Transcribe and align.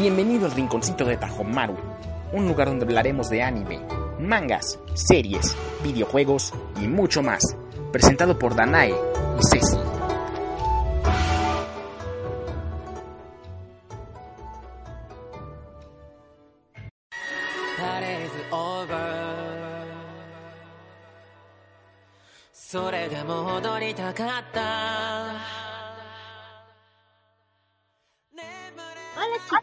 Bienvenido 0.00 0.46
al 0.46 0.52
rinconcito 0.52 1.04
de 1.04 1.18
Tajomaru, 1.18 1.76
un 2.32 2.48
lugar 2.48 2.68
donde 2.68 2.86
hablaremos 2.86 3.28
de 3.28 3.42
anime, 3.42 3.80
mangas, 4.18 4.78
series, 4.94 5.54
videojuegos 5.84 6.54
y 6.80 6.88
mucho 6.88 7.22
más. 7.22 7.54
Presentado 7.92 8.38
por 8.38 8.56
Danae 8.56 8.94
y 8.94 9.46
Ceci. 9.46 9.76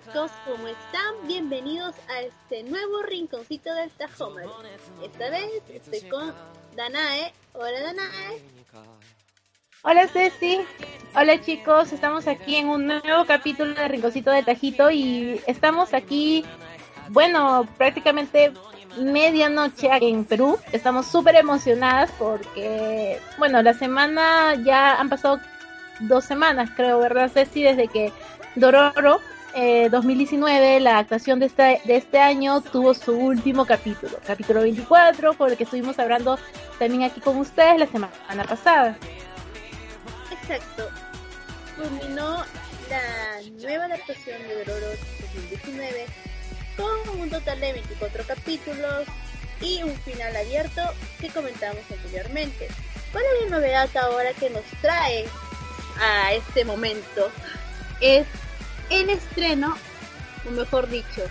Chicos, 0.08 0.32
¿cómo 0.46 0.68
están? 0.68 1.28
Bienvenidos 1.28 1.94
a 2.08 2.22
este 2.22 2.64
nuevo 2.64 3.02
rinconcito 3.02 3.74
del 3.74 3.90
Tajomer. 3.90 4.46
Esta 5.04 5.30
vez 5.30 5.50
estoy 5.68 6.10
con 6.10 6.34
Danae. 6.78 7.34
Hola 7.52 7.82
Danae. 7.82 8.42
Hola 9.82 10.08
Ceci. 10.08 10.60
Hola 11.14 11.42
chicos, 11.42 11.92
estamos 11.92 12.26
aquí 12.28 12.56
en 12.56 12.70
un 12.70 12.88
nuevo 12.88 13.26
capítulo 13.26 13.74
de 13.74 13.86
Rinconcito 13.90 14.32
del 14.32 14.46
Tajito 14.46 14.90
y 14.92 15.42
estamos 15.46 15.94
aquí, 15.94 16.46
bueno, 17.10 17.68
prácticamente 17.78 18.54
medianoche 18.98 19.90
en 19.92 20.24
Perú. 20.24 20.58
Estamos 20.72 21.08
súper 21.08 21.36
emocionadas 21.36 22.14
porque, 22.18 23.20
bueno, 23.38 23.62
la 23.62 23.74
semana 23.74 24.56
ya 24.64 24.96
han 24.96 25.10
pasado 25.10 25.42
dos 26.00 26.24
semanas, 26.24 26.70
creo, 26.78 27.00
¿verdad, 27.00 27.30
Ceci? 27.30 27.62
Desde 27.62 27.90
que 27.90 28.14
Dororo 28.56 29.20
eh, 29.58 29.90
2019, 29.90 30.80
la 30.82 31.00
actuación 31.00 31.40
de 31.40 31.48
este, 31.48 31.82
de 31.84 31.96
este 31.96 32.20
año, 32.20 32.62
tuvo 32.62 32.94
su 32.94 33.18
último 33.18 33.66
capítulo, 33.66 34.20
capítulo 34.24 34.62
24, 34.62 35.34
por 35.34 35.50
el 35.50 35.58
que 35.58 35.64
estuvimos 35.64 35.98
hablando 35.98 36.38
también 36.78 37.02
aquí 37.02 37.20
con 37.20 37.38
ustedes 37.38 37.80
la 37.80 37.88
semana 37.88 38.44
pasada. 38.48 38.96
Exacto. 40.32 40.88
Culminó 41.76 42.46
la 42.88 43.42
nueva 43.60 43.86
adaptación 43.86 44.40
de 44.44 44.64
Dororo 44.64 44.88
2019 45.22 46.06
con 46.78 47.20
un 47.20 47.30
total 47.32 47.60
de 47.60 47.74
24 47.74 48.24
capítulos 48.28 49.08
y 49.60 49.82
un 49.82 49.96
final 50.02 50.36
abierto 50.36 50.82
que 51.20 51.30
comentamos 51.30 51.82
anteriormente. 51.92 52.68
¿Cuál 53.12 53.24
es 53.24 53.50
la 53.50 53.58
novedad 53.58 53.90
ahora 53.98 54.34
que 54.34 54.52
nos 54.52 54.66
trae 54.82 55.26
a 56.00 56.34
este 56.34 56.64
momento? 56.64 57.32
Es 58.00 58.28
el 58.90 59.10
estreno, 59.10 59.76
o 60.48 60.52
mejor 60.52 60.90
dicho, 60.90 61.24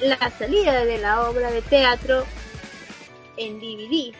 la 0.00 0.30
salida 0.38 0.84
de 0.84 0.98
la 0.98 1.28
obra 1.28 1.50
de 1.50 1.62
teatro 1.62 2.24
en 3.36 3.60
DVD. 3.60 4.14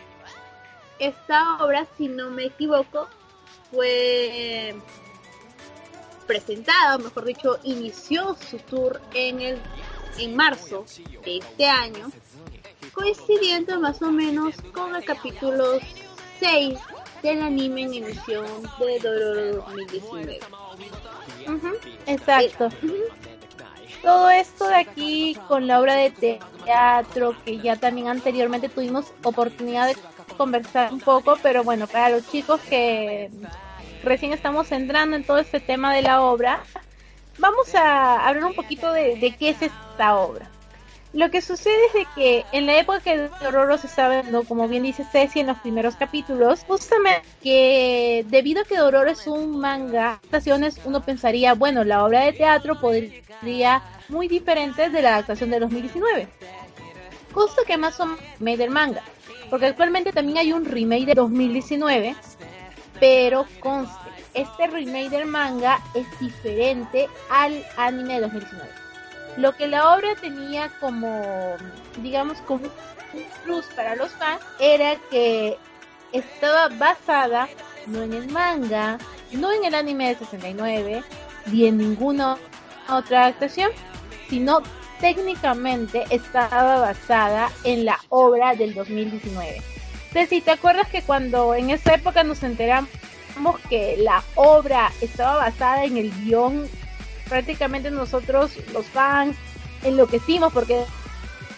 Esta 0.99 1.57
obra, 1.63 1.87
si 1.97 2.07
no 2.07 2.29
me 2.29 2.45
equivoco, 2.45 3.07
fue 3.71 4.75
presentada, 6.27 6.95
o 6.95 6.99
mejor 6.99 7.25
dicho, 7.25 7.59
inició 7.63 8.35
su 8.35 8.57
tour 8.57 9.01
en 9.13 9.41
el 9.41 9.61
en 10.17 10.35
marzo 10.35 10.85
de 11.23 11.37
este 11.37 11.65
año, 11.65 12.11
coincidiendo 12.93 13.79
más 13.79 14.01
o 14.01 14.11
menos 14.11 14.55
con 14.73 14.95
el 14.95 15.03
capítulo 15.03 15.79
6 16.39 16.77
del 17.23 17.41
anime 17.41 17.83
en 17.83 17.93
emisión 17.93 18.45
de 18.79 18.99
Dororo 18.99 19.65
2019. 19.67 20.39
Exacto. 22.07 22.69
Todo 24.01 24.29
esto 24.29 24.67
de 24.67 24.75
aquí 24.75 25.37
con 25.47 25.67
la 25.67 25.79
obra 25.79 25.95
de 25.95 26.11
teatro 26.65 27.35
que 27.45 27.59
ya 27.59 27.75
también 27.75 28.07
anteriormente 28.07 28.67
tuvimos 28.67 29.13
oportunidad 29.23 29.87
de 29.87 29.95
conversar 30.37 30.91
un 30.91 30.99
poco, 30.99 31.37
pero 31.43 31.63
bueno, 31.63 31.85
para 31.87 32.09
los 32.09 32.27
chicos 32.31 32.59
que 32.61 33.29
recién 34.03 34.33
estamos 34.33 34.71
entrando 34.71 35.15
en 35.15 35.23
todo 35.23 35.37
este 35.37 35.59
tema 35.59 35.93
de 35.93 36.01
la 36.01 36.21
obra, 36.21 36.63
vamos 37.37 37.75
a 37.75 38.27
hablar 38.27 38.45
un 38.45 38.55
poquito 38.55 38.91
de, 38.91 39.17
de 39.17 39.35
qué 39.35 39.49
es 39.49 39.61
esta 39.61 40.15
obra. 40.15 40.49
Lo 41.13 41.29
que 41.29 41.41
sucede 41.41 41.75
es 41.87 41.93
de 41.93 42.07
que 42.15 42.45
en 42.53 42.65
la 42.65 42.79
época 42.79 43.01
que 43.01 43.29
Dororo 43.41 43.77
se 43.77 43.87
estaba 43.87 44.21
viendo, 44.21 44.43
como 44.45 44.69
bien 44.69 44.83
dice 44.83 45.03
Ceci 45.03 45.41
en 45.41 45.47
los 45.47 45.59
primeros 45.59 45.97
capítulos, 45.97 46.63
justamente 46.65 47.23
que 47.43 48.25
debido 48.29 48.61
a 48.61 48.65
que 48.65 48.77
Dororo 48.77 49.11
es 49.11 49.27
un 49.27 49.59
manga, 49.59 50.21
ocasiones 50.27 50.79
uno 50.85 51.01
pensaría, 51.01 51.53
bueno, 51.53 51.83
la 51.83 52.05
obra 52.05 52.21
de 52.21 52.31
teatro 52.31 52.79
podría 52.79 53.81
muy 54.07 54.29
diferente 54.29 54.89
de 54.89 55.01
la 55.01 55.15
adaptación 55.15 55.49
de 55.49 55.59
2019. 55.59 56.29
Justo 57.33 57.63
que 57.67 57.77
más 57.77 57.99
o 57.99 58.05
menos 58.39 58.59
del 58.59 58.69
manga, 58.69 59.03
porque 59.49 59.65
actualmente 59.65 60.13
también 60.13 60.37
hay 60.37 60.53
un 60.53 60.63
remake 60.63 61.07
de 61.07 61.15
2019, 61.15 62.15
pero 63.01 63.45
conste, 63.59 63.99
este 64.33 64.67
remake 64.67 65.09
del 65.09 65.25
manga 65.25 65.81
es 65.93 66.05
diferente 66.21 67.09
al 67.29 67.65
anime 67.75 68.13
de 68.13 68.21
2019 68.21 68.90
lo 69.37 69.55
que 69.55 69.67
la 69.67 69.93
obra 69.93 70.15
tenía 70.15 70.69
como, 70.79 71.55
digamos, 71.97 72.37
como 72.41 72.65
un 73.13 73.23
plus 73.43 73.65
para 73.75 73.95
los 73.95 74.11
fans 74.11 74.41
era 74.59 74.95
que 75.09 75.57
estaba 76.11 76.69
basada 76.69 77.47
no 77.87 78.03
en 78.03 78.13
el 78.13 78.29
manga, 78.29 78.97
no 79.31 79.51
en 79.51 79.65
el 79.65 79.75
anime 79.75 80.09
de 80.09 80.15
69, 80.15 81.03
ni 81.47 81.67
en 81.67 81.77
ninguna 81.77 82.37
otra 82.89 83.23
adaptación, 83.23 83.71
sino 84.29 84.61
técnicamente 84.99 86.03
estaba 86.09 86.79
basada 86.79 87.49
en 87.63 87.85
la 87.85 87.99
obra 88.09 88.55
del 88.55 88.73
2019. 88.73 89.61
Ceci, 90.13 90.41
¿te 90.41 90.51
acuerdas 90.51 90.87
que 90.89 91.01
cuando 91.01 91.55
en 91.55 91.69
esa 91.69 91.95
época 91.95 92.23
nos 92.23 92.43
enteramos 92.43 92.89
que 93.69 93.95
la 93.97 94.23
obra 94.35 94.91
estaba 95.01 95.37
basada 95.37 95.85
en 95.85 95.97
el 95.97 96.11
guion 96.23 96.69
prácticamente 97.31 97.89
nosotros, 97.89 98.51
los 98.73 98.85
fans, 98.87 99.37
enloquecimos 99.85 100.51
porque 100.51 100.83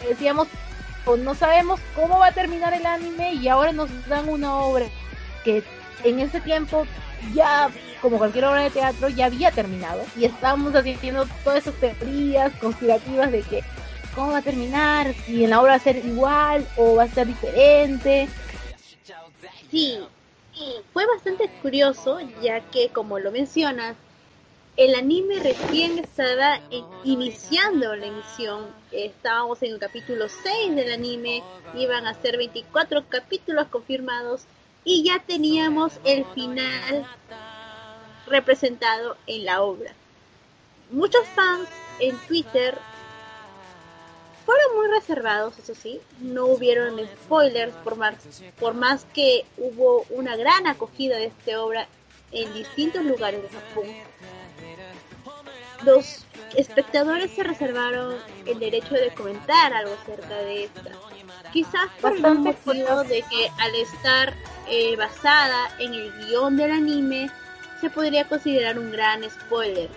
decíamos, 0.07 0.47
pues, 1.03 1.19
no 1.21 1.33
sabemos 1.33 1.79
cómo 1.95 2.19
va 2.19 2.27
a 2.27 2.31
terminar 2.31 2.75
el 2.75 2.85
anime 2.85 3.33
y 3.33 3.47
ahora 3.47 3.71
nos 3.71 3.89
dan 4.07 4.29
una 4.29 4.55
obra 4.57 4.85
que 5.43 5.63
en 6.03 6.19
ese 6.19 6.39
tiempo 6.41 6.85
ya, 7.33 7.71
como 8.03 8.19
cualquier 8.19 8.45
obra 8.45 8.61
de 8.61 8.69
teatro, 8.69 9.09
ya 9.09 9.25
había 9.25 9.49
terminado 9.49 10.05
y 10.15 10.25
estábamos 10.25 10.75
haciendo 10.75 11.25
todas 11.43 11.65
esas 11.65 11.73
teorías 11.79 12.53
conspirativas 12.61 13.31
de 13.31 13.41
que 13.41 13.63
cómo 14.13 14.33
va 14.33 14.37
a 14.37 14.41
terminar, 14.43 15.11
si 15.25 15.43
en 15.43 15.49
la 15.49 15.59
obra 15.59 15.71
va 15.71 15.77
a 15.77 15.79
ser 15.79 16.05
igual 16.05 16.67
o 16.77 16.97
va 16.97 17.05
a 17.05 17.07
ser 17.07 17.25
diferente. 17.25 18.29
Sí, 19.71 19.97
fue 20.93 21.03
bastante 21.07 21.49
curioso 21.63 22.19
ya 22.43 22.59
que, 22.69 22.89
como 22.89 23.17
lo 23.17 23.31
mencionas, 23.31 23.95
el 24.75 24.95
anime 24.95 25.39
recién 25.39 25.99
estaba 25.99 26.59
iniciando 27.03 27.95
la 27.95 28.07
emisión. 28.07 28.65
Estábamos 28.91 29.61
en 29.61 29.73
el 29.73 29.79
capítulo 29.79 30.27
6 30.27 30.75
del 30.75 30.91
anime, 30.91 31.43
iban 31.75 32.07
a 32.07 32.13
ser 32.15 32.37
24 32.37 33.07
capítulos 33.07 33.67
confirmados 33.67 34.45
y 34.83 35.03
ya 35.03 35.19
teníamos 35.19 35.93
el 36.03 36.25
final 36.25 37.05
representado 38.25 39.15
en 39.27 39.45
la 39.45 39.61
obra. 39.61 39.93
Muchos 40.89 41.25
fans 41.35 41.69
en 41.99 42.17
Twitter 42.27 42.75
fueron 44.45 44.75
muy 44.75 44.87
reservados, 44.87 45.57
eso 45.59 45.75
sí, 45.75 46.01
no 46.19 46.45
hubieron 46.45 46.99
spoilers 47.23 47.75
por 47.77 47.95
más, 47.95 48.15
por 48.59 48.73
más 48.73 49.05
que 49.13 49.45
hubo 49.57 50.05
una 50.09 50.35
gran 50.35 50.67
acogida 50.67 51.15
de 51.17 51.25
esta 51.25 51.61
obra 51.61 51.87
en 52.31 52.51
distintos 52.53 53.05
lugares 53.05 53.41
de 53.43 53.49
Japón 53.49 53.85
los 55.85 56.25
espectadores 56.55 57.31
se 57.31 57.43
reservaron 57.43 58.15
el 58.45 58.59
derecho 58.59 58.93
de 58.93 59.13
comentar 59.13 59.73
algo 59.73 59.93
acerca 60.01 60.35
de 60.35 60.65
esta. 60.65 60.91
Quizás 61.51 61.89
por 62.01 62.15
el 62.15 62.39
motivo 62.39 63.03
de 63.03 63.23
que 63.29 63.49
al 63.59 63.75
estar 63.75 64.33
eh, 64.67 64.95
basada 64.95 65.69
en 65.79 65.93
el 65.93 66.11
guion 66.25 66.57
del 66.57 66.71
anime, 66.71 67.29
se 67.81 67.89
podría 67.89 68.27
considerar 68.27 68.79
un 68.79 68.91
gran 68.91 69.23
spoiler. 69.29 69.89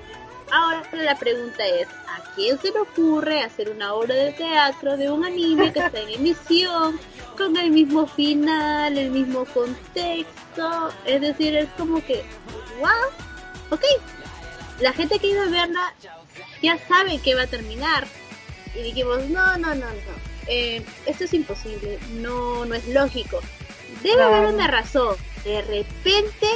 Ahora 0.53 0.83
la 0.93 1.17
pregunta 1.17 1.67
es, 1.67 1.89
¿a 1.89 2.23
quién 2.35 2.59
se 2.61 2.71
le 2.71 2.81
ocurre 2.81 3.43
hacer 3.43 3.71
una 3.71 3.95
obra 3.95 4.15
de 4.15 4.33
teatro 4.33 4.97
de 4.97 5.11
un 5.11 5.25
anime 5.25 5.73
que 5.73 5.81
está 5.81 6.01
en 6.01 6.11
emisión, 6.11 6.99
con 7.37 7.57
el 7.57 7.71
mismo 7.71 8.07
final, 8.07 8.97
el 8.97 9.11
mismo 9.11 9.45
contexto? 9.47 10.91
Es 11.05 11.21
decir, 11.21 11.57
es 11.57 11.69
como 11.77 12.05
que, 12.05 12.25
wow, 12.81 12.91
ok, 13.71 13.85
la 14.81 14.93
gente 14.93 15.19
que 15.19 15.29
iba 15.29 15.43
a 15.43 15.49
verla 15.49 15.95
ya 16.63 16.79
sabe 16.87 17.19
que 17.19 17.35
va 17.35 17.43
a 17.43 17.47
terminar. 17.47 18.07
Y 18.75 18.83
dijimos, 18.83 19.25
no, 19.29 19.57
no, 19.57 19.75
no, 19.75 19.87
no. 19.87 20.27
Eh, 20.47 20.83
esto 21.07 21.25
es 21.25 21.35
imposible, 21.35 21.99
no, 22.15 22.65
no 22.65 22.75
es 22.75 22.87
lógico. 22.89 23.41
Debe 24.03 24.23
haber 24.23 24.55
una 24.55 24.69
razón. 24.69 25.17
De 25.45 25.63
repente 25.63 26.47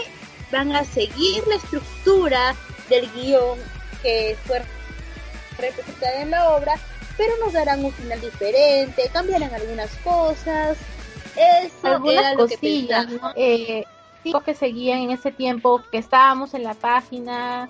van 0.53 0.73
a 0.73 0.85
seguir 0.85 1.47
la 1.47 1.57
estructura 1.57 2.55
del 2.89 3.11
guion 3.13 3.59
que 4.03 4.37
fue 4.47 4.63
representada 5.59 6.23
en 6.23 6.31
la 6.31 6.51
obra, 6.51 6.75
pero 7.17 7.33
nos 7.39 7.53
darán 7.53 7.85
un 7.85 7.93
final 7.93 8.21
diferente, 8.21 9.11
cambiarán 9.13 9.55
algunas 9.55 9.91
cosas. 9.99 10.79
Eso 11.37 11.87
algunas 11.87 12.35
cosillas, 12.35 13.07
que 13.35 13.79
eh, 13.79 13.85
que 14.45 14.55
seguían 14.55 14.99
en 15.01 15.11
ese 15.13 15.31
tiempo, 15.31 15.83
que 15.91 15.99
estábamos 15.99 16.55
en 16.55 16.65
la 16.65 16.75
página 16.75 17.69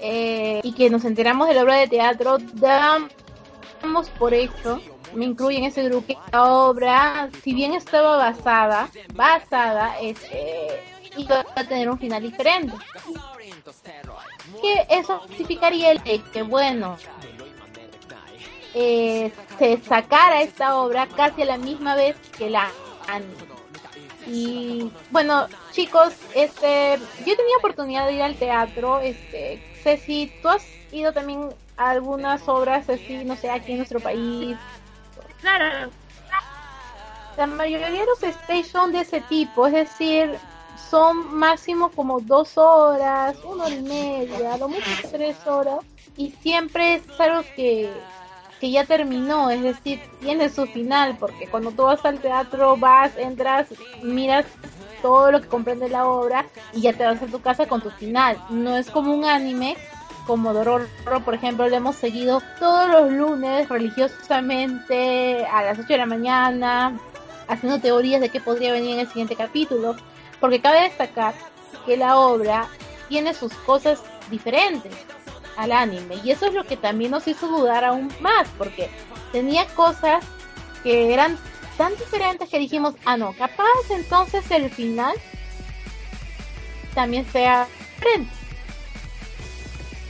eh, 0.00 0.60
y 0.62 0.72
que 0.72 0.90
nos 0.90 1.04
enteramos 1.04 1.48
de 1.48 1.54
la 1.54 1.62
obra 1.62 1.76
de 1.76 1.88
teatro, 1.88 2.38
damos 2.54 4.08
por 4.18 4.34
hecho 4.34 4.80
me 5.14 5.24
incluye 5.24 5.58
en 5.58 5.64
ese 5.64 5.84
grupo. 5.84 6.14
La 6.32 6.44
obra, 6.52 7.30
si 7.42 7.54
bien 7.54 7.74
estaba 7.74 8.16
basada, 8.16 8.88
basada, 9.14 9.98
este, 10.00 10.82
iba 11.16 11.44
a 11.54 11.64
tener 11.64 11.88
un 11.88 11.98
final 11.98 12.22
diferente. 12.22 12.74
Que 14.62 14.86
eso 14.88 15.22
significaría 15.28 15.92
el 15.92 16.02
que, 16.02 16.42
bueno, 16.42 16.96
eh, 18.74 19.32
se 19.58 19.78
sacara 19.82 20.42
esta 20.42 20.76
obra 20.76 21.06
casi 21.08 21.42
a 21.42 21.46
la 21.46 21.58
misma 21.58 21.94
vez 21.94 22.16
que 22.36 22.50
la 22.50 22.70
anime. 23.08 23.50
Y 24.26 24.92
bueno, 25.10 25.48
chicos, 25.72 26.14
este, 26.34 26.98
yo 26.98 27.36
tenía 27.36 27.56
oportunidad 27.58 28.06
de 28.06 28.12
ir 28.12 28.22
al 28.22 28.36
teatro, 28.36 29.00
este, 29.00 29.60
Ceci, 29.82 30.32
tú 30.40 30.48
has 30.48 30.78
ido 30.90 31.12
también 31.12 31.48
a 31.76 31.90
algunas 31.90 32.48
obras 32.48 32.88
así, 32.88 33.24
no 33.24 33.36
sé, 33.36 33.50
aquí 33.50 33.72
en 33.72 33.78
nuestro 33.78 34.00
país, 34.00 34.58
Claro. 35.40 35.90
La 37.36 37.46
mayoría 37.46 37.88
de 37.88 38.06
los 38.06 38.22
stage 38.22 38.64
son 38.64 38.92
de 38.92 39.00
ese 39.00 39.20
tipo, 39.22 39.66
es 39.66 39.72
decir, 39.72 40.38
son 40.76 41.34
máximo 41.34 41.90
como 41.90 42.20
dos 42.20 42.58
horas, 42.58 43.36
una 43.44 43.64
hora 43.64 43.74
y 43.74 43.82
media, 43.82 44.56
lo 44.58 44.68
mucho 44.68 44.90
tres 45.10 45.46
horas, 45.46 45.78
y 46.16 46.30
siempre 46.30 46.96
es 46.96 47.02
algo 47.18 47.48
que, 47.56 48.04
que 48.60 48.70
ya 48.70 48.84
terminó, 48.84 49.50
es 49.50 49.62
decir, 49.62 50.00
tiene 50.20 50.50
su 50.50 50.66
final, 50.66 51.16
porque 51.18 51.48
cuando 51.48 51.70
tú 51.70 51.84
vas 51.84 52.04
al 52.04 52.20
teatro, 52.20 52.76
vas, 52.76 53.16
entras, 53.16 53.68
miras 54.02 54.44
todo 55.00 55.32
lo 55.32 55.40
que 55.40 55.48
comprende 55.48 55.88
la 55.88 56.06
obra 56.06 56.46
y 56.74 56.82
ya 56.82 56.92
te 56.92 57.04
vas 57.04 57.22
a 57.22 57.26
tu 57.26 57.40
casa 57.40 57.66
con 57.66 57.80
tu 57.80 57.90
final. 57.90 58.36
No 58.50 58.76
es 58.76 58.90
como 58.90 59.14
un 59.14 59.24
anime 59.24 59.76
como 60.26 60.52
Dororo, 60.52 60.86
por 61.24 61.34
ejemplo, 61.34 61.68
lo 61.68 61.74
hemos 61.74 61.96
seguido 61.96 62.42
todos 62.58 62.88
los 62.88 63.10
lunes 63.10 63.68
religiosamente 63.68 65.44
a 65.46 65.62
las 65.62 65.78
8 65.78 65.88
de 65.88 65.96
la 65.96 66.06
mañana, 66.06 67.00
haciendo 67.48 67.80
teorías 67.80 68.20
de 68.20 68.28
qué 68.28 68.40
podría 68.40 68.72
venir 68.72 68.94
en 68.94 69.00
el 69.00 69.08
siguiente 69.08 69.34
capítulo, 69.34 69.96
porque 70.38 70.60
cabe 70.60 70.82
destacar 70.82 71.34
que 71.86 71.96
la 71.96 72.18
obra 72.18 72.68
tiene 73.08 73.34
sus 73.34 73.52
cosas 73.54 74.02
diferentes 74.30 74.92
al 75.60 75.72
anime, 75.72 76.16
y 76.24 76.30
eso 76.30 76.46
es 76.46 76.54
lo 76.54 76.64
que 76.64 76.76
también 76.76 77.10
nos 77.10 77.26
hizo 77.28 77.46
dudar 77.48 77.84
aún 77.84 78.12
más, 78.20 78.48
porque 78.56 78.90
tenía 79.32 79.66
cosas 79.68 80.24
que 80.82 81.12
eran 81.12 81.38
tan 81.76 81.96
diferentes 81.96 82.48
que 82.48 82.58
dijimos, 82.58 82.94
ah 83.04 83.16
no, 83.16 83.32
capaz 83.34 83.64
entonces 83.90 84.50
el 84.50 84.70
final 84.70 85.14
también 86.94 87.30
sea 87.30 87.66
diferente. 87.96 88.32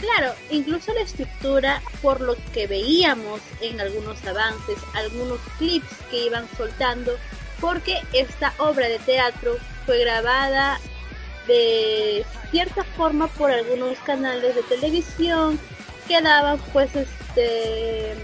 Claro, 0.01 0.33
incluso 0.51 0.95
la 0.95 1.03
estructura, 1.03 1.83
por 2.01 2.23
lo 2.23 2.35
que 2.55 2.67
veíamos 2.67 3.41
en 3.61 3.81
algunos 3.81 4.25
avances, 4.27 4.79
algunos 4.95 5.39
clips 5.59 5.95
que 6.11 6.27
iban 6.27 6.49
soltando, 6.57 7.13
porque 7.61 7.99
esta 8.15 8.55
obra 8.59 8.89
de 8.89 8.99
teatro 9.01 9.59
fue 9.85 9.99
grabada 9.99 10.81
de 11.47 12.25
cierta 12.51 12.85
forma 12.85 13.29
por 13.29 13.51
algunos 13.51 13.99
canales 13.99 14.55
de 14.55 14.63
televisión 14.63 15.59
que 16.07 16.21
daban 16.21 16.59
pues 16.73 16.95
este 16.97 18.15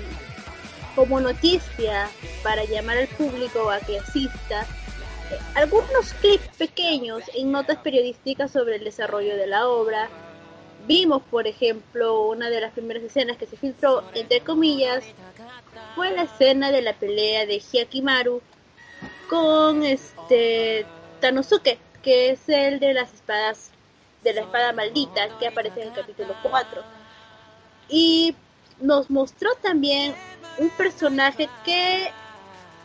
como 0.94 1.20
noticia 1.20 2.08
para 2.42 2.64
llamar 2.64 2.96
al 2.96 3.08
público 3.08 3.70
a 3.70 3.80
que 3.80 3.98
asista 3.98 4.66
eh, 5.30 5.38
algunos 5.54 6.14
clips 6.14 6.48
pequeños 6.56 7.22
en 7.34 7.52
notas 7.52 7.78
periodísticas 7.78 8.50
sobre 8.50 8.76
el 8.76 8.84
desarrollo 8.84 9.36
de 9.36 9.46
la 9.46 9.68
obra. 9.68 10.08
Vimos, 10.86 11.22
por 11.30 11.46
ejemplo, 11.46 12.28
una 12.28 12.48
de 12.48 12.60
las 12.60 12.72
primeras 12.72 13.02
escenas 13.02 13.36
que 13.36 13.46
se 13.46 13.56
filtró, 13.56 14.04
entre 14.14 14.40
comillas, 14.40 15.04
fue 15.94 16.12
la 16.12 16.22
escena 16.22 16.70
de 16.70 16.80
la 16.80 16.94
pelea 16.94 17.44
de 17.44 17.58
Hyakimaru 17.60 18.40
con 19.28 19.84
este 19.84 20.86
Tanosuke, 21.20 21.78
que 22.06 22.30
es 22.30 22.48
el 22.48 22.78
de 22.78 22.94
las 22.94 23.12
espadas, 23.12 23.72
de 24.22 24.32
la 24.32 24.42
espada 24.42 24.72
maldita, 24.72 25.28
que 25.40 25.48
aparece 25.48 25.82
en 25.82 25.88
el 25.88 25.92
capítulo 25.92 26.36
4. 26.40 26.82
Y 27.88 28.36
nos 28.80 29.10
mostró 29.10 29.50
también 29.56 30.14
un 30.58 30.70
personaje 30.70 31.48
que 31.64 32.12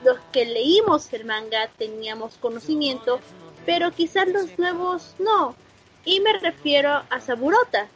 los 0.03 0.17
que 0.31 0.45
leímos 0.45 1.13
el 1.13 1.25
manga 1.25 1.69
teníamos 1.77 2.33
conocimiento, 2.37 3.19
pero 3.63 3.91
quizás 3.91 4.27
los 4.27 4.57
nuevos 4.57 5.13
no. 5.19 5.55
Y 6.03 6.19
me 6.21 6.33
refiero 6.39 7.03
a 7.07 7.19
Saburota, 7.19 7.89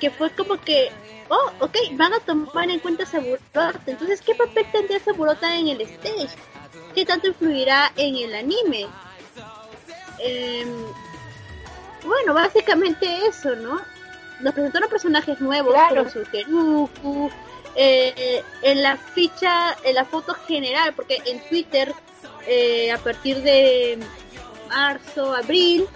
que 0.00 0.10
fue 0.10 0.28
como 0.32 0.60
que, 0.60 0.90
oh, 1.30 1.64
ok, 1.64 1.78
van 1.92 2.12
a 2.12 2.20
tomar 2.20 2.68
en 2.68 2.80
cuenta 2.80 3.06
Saburota. 3.06 3.72
Entonces, 3.86 4.20
¿qué 4.20 4.34
papel 4.34 4.66
tendría 4.70 5.00
Saburota 5.00 5.56
en 5.56 5.68
el 5.68 5.80
stage? 5.80 6.36
¿Qué 6.94 7.06
tanto 7.06 7.28
influirá 7.28 7.90
en 7.96 8.16
el 8.16 8.34
anime? 8.34 8.86
Em, 10.18 10.68
bueno, 12.04 12.34
básicamente 12.34 13.26
eso, 13.26 13.54
¿no? 13.56 13.80
Nos 14.40 14.54
presentaron 14.54 14.88
personajes 14.88 15.40
nuevos 15.40 15.72
claro. 15.72 15.96
como 15.96 16.10
Sukeruku, 16.10 17.30
eh, 17.74 18.42
en 18.62 18.82
la 18.82 18.96
ficha, 18.96 19.76
en 19.84 19.94
la 19.94 20.04
foto 20.04 20.34
general, 20.46 20.94
porque 20.94 21.22
en 21.26 21.40
Twitter, 21.48 21.92
eh, 22.46 22.90
a 22.90 22.98
partir 22.98 23.42
de 23.42 23.98
marzo, 24.68 25.34
abril, 25.34 25.86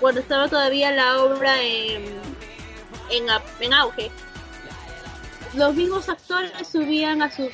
cuando 0.00 0.20
estaba 0.20 0.48
todavía 0.48 0.90
la 0.92 1.22
obra 1.22 1.62
en, 1.62 2.04
en, 3.10 3.72
auge, 3.72 4.10
los 5.54 5.74
mismos 5.74 6.08
actores 6.08 6.52
subían 6.70 7.22
a 7.22 7.30
sus 7.30 7.50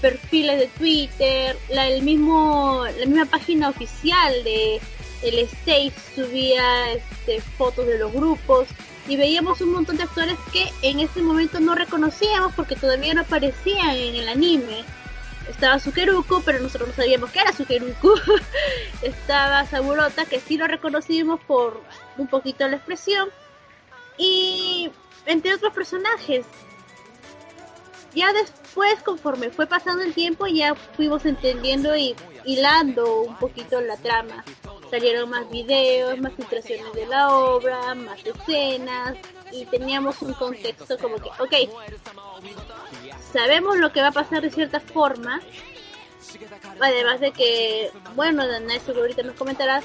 perfiles 0.00 0.58
de 0.58 0.66
Twitter, 0.68 1.56
la, 1.70 1.88
el 1.88 2.02
mismo, 2.02 2.84
la 2.98 3.06
misma 3.06 3.26
página 3.26 3.68
oficial 3.68 4.44
de 4.44 4.80
el 5.28 5.38
stage 5.40 5.92
subía 6.14 6.92
este, 6.92 7.40
fotos 7.40 7.86
de 7.86 7.98
los 7.98 8.12
grupos 8.12 8.68
y 9.08 9.16
veíamos 9.16 9.60
un 9.60 9.72
montón 9.72 9.96
de 9.96 10.04
actores 10.04 10.36
que 10.52 10.70
en 10.82 11.00
ese 11.00 11.22
momento 11.22 11.60
no 11.60 11.74
reconocíamos 11.74 12.54
porque 12.54 12.76
todavía 12.76 13.14
no 13.14 13.22
aparecían 13.22 13.90
en 13.90 14.16
el 14.16 14.28
anime 14.28 14.84
estaba 15.48 15.78
Sukeruku, 15.78 16.42
pero 16.44 16.60
nosotros 16.60 16.90
no 16.90 16.94
sabíamos 16.94 17.30
que 17.30 17.40
era 17.40 17.52
Sukeruku. 17.52 18.14
estaba 19.02 19.64
Saburota, 19.66 20.24
que 20.24 20.40
sí 20.40 20.56
lo 20.56 20.66
reconocimos 20.66 21.40
por 21.46 21.80
un 22.16 22.26
poquito 22.26 22.66
la 22.68 22.76
expresión. 22.76 23.28
Y 24.18 24.90
entre 25.26 25.54
otros 25.54 25.72
personajes. 25.72 26.46
Ya 28.14 28.32
después, 28.32 29.02
conforme 29.02 29.50
fue 29.50 29.66
pasando 29.66 30.02
el 30.02 30.14
tiempo, 30.14 30.46
ya 30.46 30.74
fuimos 30.74 31.26
entendiendo 31.26 31.94
y 31.96 32.16
hilando 32.44 33.20
un 33.20 33.36
poquito 33.36 33.80
la 33.82 33.96
trama. 33.98 34.42
Salieron 34.90 35.30
más 35.30 35.50
videos, 35.50 36.18
más 36.18 36.32
filtraciones 36.34 36.92
de 36.92 37.06
la 37.06 37.34
obra, 37.34 37.94
más 37.94 38.20
escenas, 38.24 39.16
y 39.52 39.66
teníamos 39.66 40.22
un 40.22 40.32
contexto 40.34 40.96
como 40.98 41.16
que, 41.16 41.28
ok, 41.38 41.70
sabemos 43.32 43.76
lo 43.78 43.92
que 43.92 44.00
va 44.00 44.08
a 44.08 44.12
pasar 44.12 44.42
de 44.42 44.50
cierta 44.50 44.80
forma. 44.80 45.40
Además 46.80 47.20
de 47.20 47.32
que, 47.32 47.90
bueno, 48.14 48.46
Danae 48.46 48.80
seguro 48.80 49.02
ahorita 49.02 49.22
nos 49.22 49.36
comentarás 49.36 49.84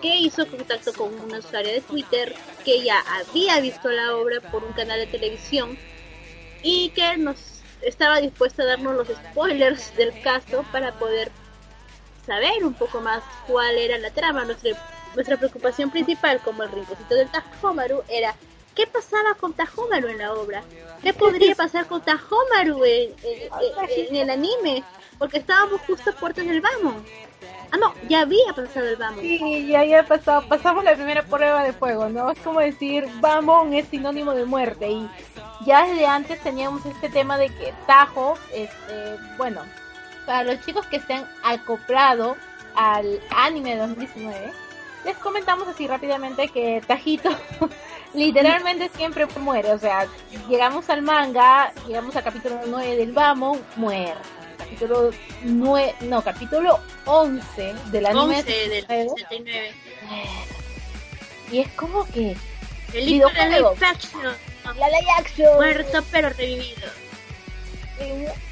que 0.00 0.16
hizo 0.16 0.46
contacto 0.46 0.92
con 0.92 1.14
una 1.20 1.38
usuaria 1.38 1.72
de 1.72 1.80
Twitter 1.80 2.34
que 2.64 2.82
ya 2.82 2.98
había 3.00 3.60
visto 3.60 3.90
la 3.90 4.16
obra 4.16 4.40
por 4.40 4.64
un 4.64 4.72
canal 4.72 4.98
de 4.98 5.06
televisión 5.06 5.78
y 6.62 6.90
que 6.90 7.16
nos 7.16 7.62
estaba 7.82 8.20
dispuesta 8.20 8.62
a 8.62 8.66
darnos 8.66 8.96
los 8.96 9.08
spoilers 9.08 9.94
del 9.96 10.20
caso 10.22 10.64
para 10.72 10.92
poder 10.98 11.30
saber 12.26 12.64
un 12.64 12.74
poco 12.74 13.00
más 13.00 13.22
cuál 13.46 13.76
era 13.76 13.98
la 13.98 14.10
trama. 14.10 14.44
Nuestra, 14.44 14.72
nuestra 15.14 15.36
preocupación 15.36 15.90
principal 15.90 16.40
como 16.40 16.62
el 16.62 16.70
rinconcito 16.70 17.14
del 17.14 17.28
Tajomaru 17.28 18.02
era 18.08 18.34
¿Qué 18.74 18.86
pasaba 18.86 19.34
con 19.34 19.52
Tajomaru 19.52 20.08
en 20.08 20.18
la 20.18 20.32
obra? 20.32 20.62
¿Qué 21.02 21.12
podría 21.12 21.54
pasar 21.54 21.86
con 21.86 22.00
Tajomaru 22.00 22.84
en, 22.84 23.14
el 24.16 24.30
anime? 24.30 24.82
Porque 25.18 25.38
estábamos 25.38 25.80
justo 25.82 26.10
a 26.10 26.14
puertas 26.14 26.46
del 26.46 26.62
vamos. 26.62 26.94
Ah, 27.70 27.76
no, 27.76 27.94
ya 28.08 28.20
había 28.22 28.52
pasado 28.54 28.88
el 28.88 28.96
vamos. 28.96 29.20
Sí, 29.20 29.66
ya 29.66 29.80
había 29.80 30.06
pasado. 30.06 30.46
Pasamos 30.48 30.84
la 30.84 30.94
primera 30.94 31.22
prueba 31.22 31.64
de 31.64 31.72
fuego, 31.72 32.08
¿no? 32.08 32.30
Es 32.30 32.38
como 32.38 32.60
decir, 32.60 33.06
vamos 33.20 33.68
es 33.72 33.88
sinónimo 33.88 34.32
de 34.32 34.46
muerte. 34.46 34.90
Y 34.90 35.08
ya 35.66 35.86
desde 35.86 36.06
antes 36.06 36.40
teníamos 36.40 36.84
este 36.86 37.10
tema 37.10 37.36
de 37.36 37.48
que 37.48 37.74
Tajo, 37.86 38.34
este, 38.54 39.16
bueno, 39.36 39.62
para 40.26 40.44
los 40.44 40.60
chicos 40.64 40.86
que 40.86 41.00
se 41.00 41.14
han 41.14 41.28
acoplado 41.42 42.36
al 42.74 43.20
anime 43.30 43.72
de 43.72 43.80
2019, 43.80 44.52
les 45.04 45.16
comentamos 45.18 45.66
así 45.68 45.86
rápidamente 45.86 46.48
que 46.48 46.82
Tajito 46.86 47.30
literalmente 48.14 48.88
siempre 48.96 49.26
muere. 49.40 49.72
O 49.72 49.78
sea, 49.78 50.06
llegamos 50.48 50.88
al 50.90 51.02
manga, 51.02 51.72
llegamos 51.86 52.14
al 52.16 52.24
capítulo 52.24 52.60
9 52.66 52.96
del 52.96 53.12
Vamos, 53.12 53.58
muere. 53.76 54.14
Capítulo 54.58 55.10
9, 55.42 55.94
no, 56.02 56.22
capítulo 56.22 56.80
11 57.04 57.74
del 57.90 58.06
anime 58.06 58.38
11 58.38 58.68
del 58.68 58.86
79. 58.86 59.70
Y 61.50 61.58
es 61.58 61.68
como 61.72 62.06
que. 62.06 62.36
El 62.94 63.08
hijo 63.08 63.28
de 63.28 63.60
la 63.60 63.70
action. 63.88 64.22
La 64.76 64.88
live 64.88 65.10
action. 65.18 65.54
Muerto 65.56 66.04
pero 66.10 66.28
revivido. 66.30 66.88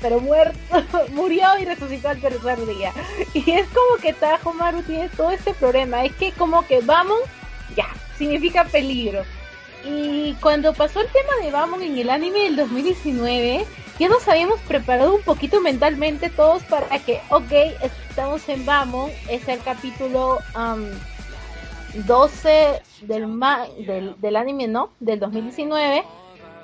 Pero 0.01 0.21
muerto, 0.21 0.59
murió 1.11 1.47
y 1.61 1.65
resucitó 1.65 2.09
al 2.09 2.21
tercer 2.21 2.65
día. 2.67 2.93
Y 3.35 3.51
es 3.51 3.67
como 3.69 4.01
que 4.01 4.13
Tajo 4.13 4.53
Maru 4.55 4.83
tiene 4.83 5.09
todo 5.11 5.31
este 5.31 5.55
problema. 5.55 6.05
Es 6.05 6.15
que 6.15 6.33
como 6.33 6.67
que 6.67 6.81
vamos, 6.81 7.21
ya, 7.77 7.89
significa 8.17 8.65
peligro 8.65 9.23
y 9.85 10.35
cuando 10.35 10.73
pasó 10.75 11.01
el 11.01 11.09
tema 11.09 11.33
de 11.43 11.51
Bamon 11.51 11.83
en 11.83 11.97
el 11.99 12.11
anime 12.11 12.41
del 12.41 12.57
2019, 12.57 13.65
ya 13.99 14.09
nos 14.09 14.27
habíamos 14.29 14.61
preparado 14.61 15.15
un 15.15 15.23
poquito 15.23 15.61
mentalmente 15.61 16.31
todos 16.31 16.63
para 16.65 16.99
que, 16.99 17.21
ok, 17.31 17.53
estamos 17.83 18.49
en 18.49 18.65
Bamon, 18.67 19.11
es 19.29 19.47
el 19.49 19.61
capítulo 19.61 20.39
12 21.95 22.83
del, 23.03 23.41
del, 23.87 24.21
del 24.21 24.37
anime, 24.37 24.69
¿no? 24.69 24.91
Del 25.01 25.19
2019. 25.19 26.05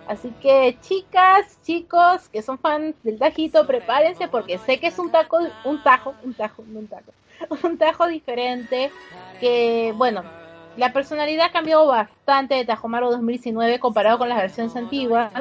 Así 0.07 0.31
que 0.41 0.79
chicas, 0.81 1.59
chicos 1.63 2.29
que 2.29 2.43
son 2.43 2.59
fans 2.59 2.95
del 3.03 3.19
tajito, 3.19 3.67
prepárense 3.67 4.29
porque 4.29 4.59
sé 4.59 4.79
que 4.79 4.87
es 4.89 4.99
un 4.99 5.11
taco, 5.11 5.39
un 5.65 5.83
tajo, 5.83 6.15
un 6.23 6.35
tajo, 6.35 6.63
un 6.63 6.87
tajo, 6.87 7.13
un 7.65 7.79
tajo 7.79 8.07
diferente 8.07 8.93
que, 9.41 9.93
bueno, 9.97 10.23
la 10.77 10.93
personalidad 10.93 11.53
cambió 11.53 11.87
bastante 11.87 12.55
de 12.55 12.65
Tajomaro 12.65 13.11
2019 13.11 13.81
comparado 13.81 14.19
con 14.19 14.29
las 14.29 14.39
versiones 14.39 14.77
antiguas. 14.77 15.33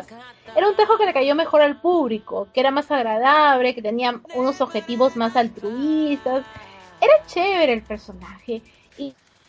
Era 0.55 0.69
un 0.69 0.75
Tajo 0.75 0.97
que 0.97 1.05
le 1.05 1.13
cayó 1.13 1.35
mejor 1.35 1.61
al 1.61 1.81
público, 1.81 2.47
que 2.53 2.61
era 2.61 2.71
más 2.71 2.89
agradable, 2.89 3.75
que 3.75 3.81
tenía 3.81 4.21
unos 4.33 4.61
objetivos 4.61 5.17
más 5.17 5.35
altruistas. 5.35 6.45
Era 7.01 7.13
chévere 7.25 7.73
el 7.73 7.81
personaje. 7.81 8.61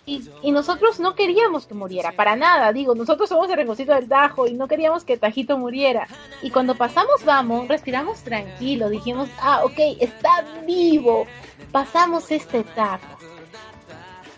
Y, 0.09 0.31
y, 0.41 0.53
nosotros 0.53 1.01
no 1.01 1.17
queríamos 1.17 1.67
que 1.67 1.75
muriera, 1.75 2.13
para 2.13 2.37
nada. 2.37 2.73
Digo, 2.73 2.95
nosotros 2.95 3.29
somos 3.29 3.51
el 3.51 3.57
rinconcito 3.57 3.93
del 3.93 4.09
Tajo 4.09 4.47
y 4.47 4.55
no 4.55 4.69
queríamos 4.69 5.03
que 5.03 5.17
Tajito 5.17 5.59
muriera. 5.59 6.07
Y 6.43 6.51
cuando 6.51 6.77
pasamos 6.77 7.25
Vamos, 7.25 7.67
respiramos 7.67 8.23
tranquilo. 8.23 8.89
Dijimos, 8.89 9.29
ah, 9.41 9.63
ok, 9.65 9.79
está 9.99 10.45
vivo. 10.65 11.27
Pasamos 11.73 12.31
esta 12.31 12.59
etapa. 12.59 13.19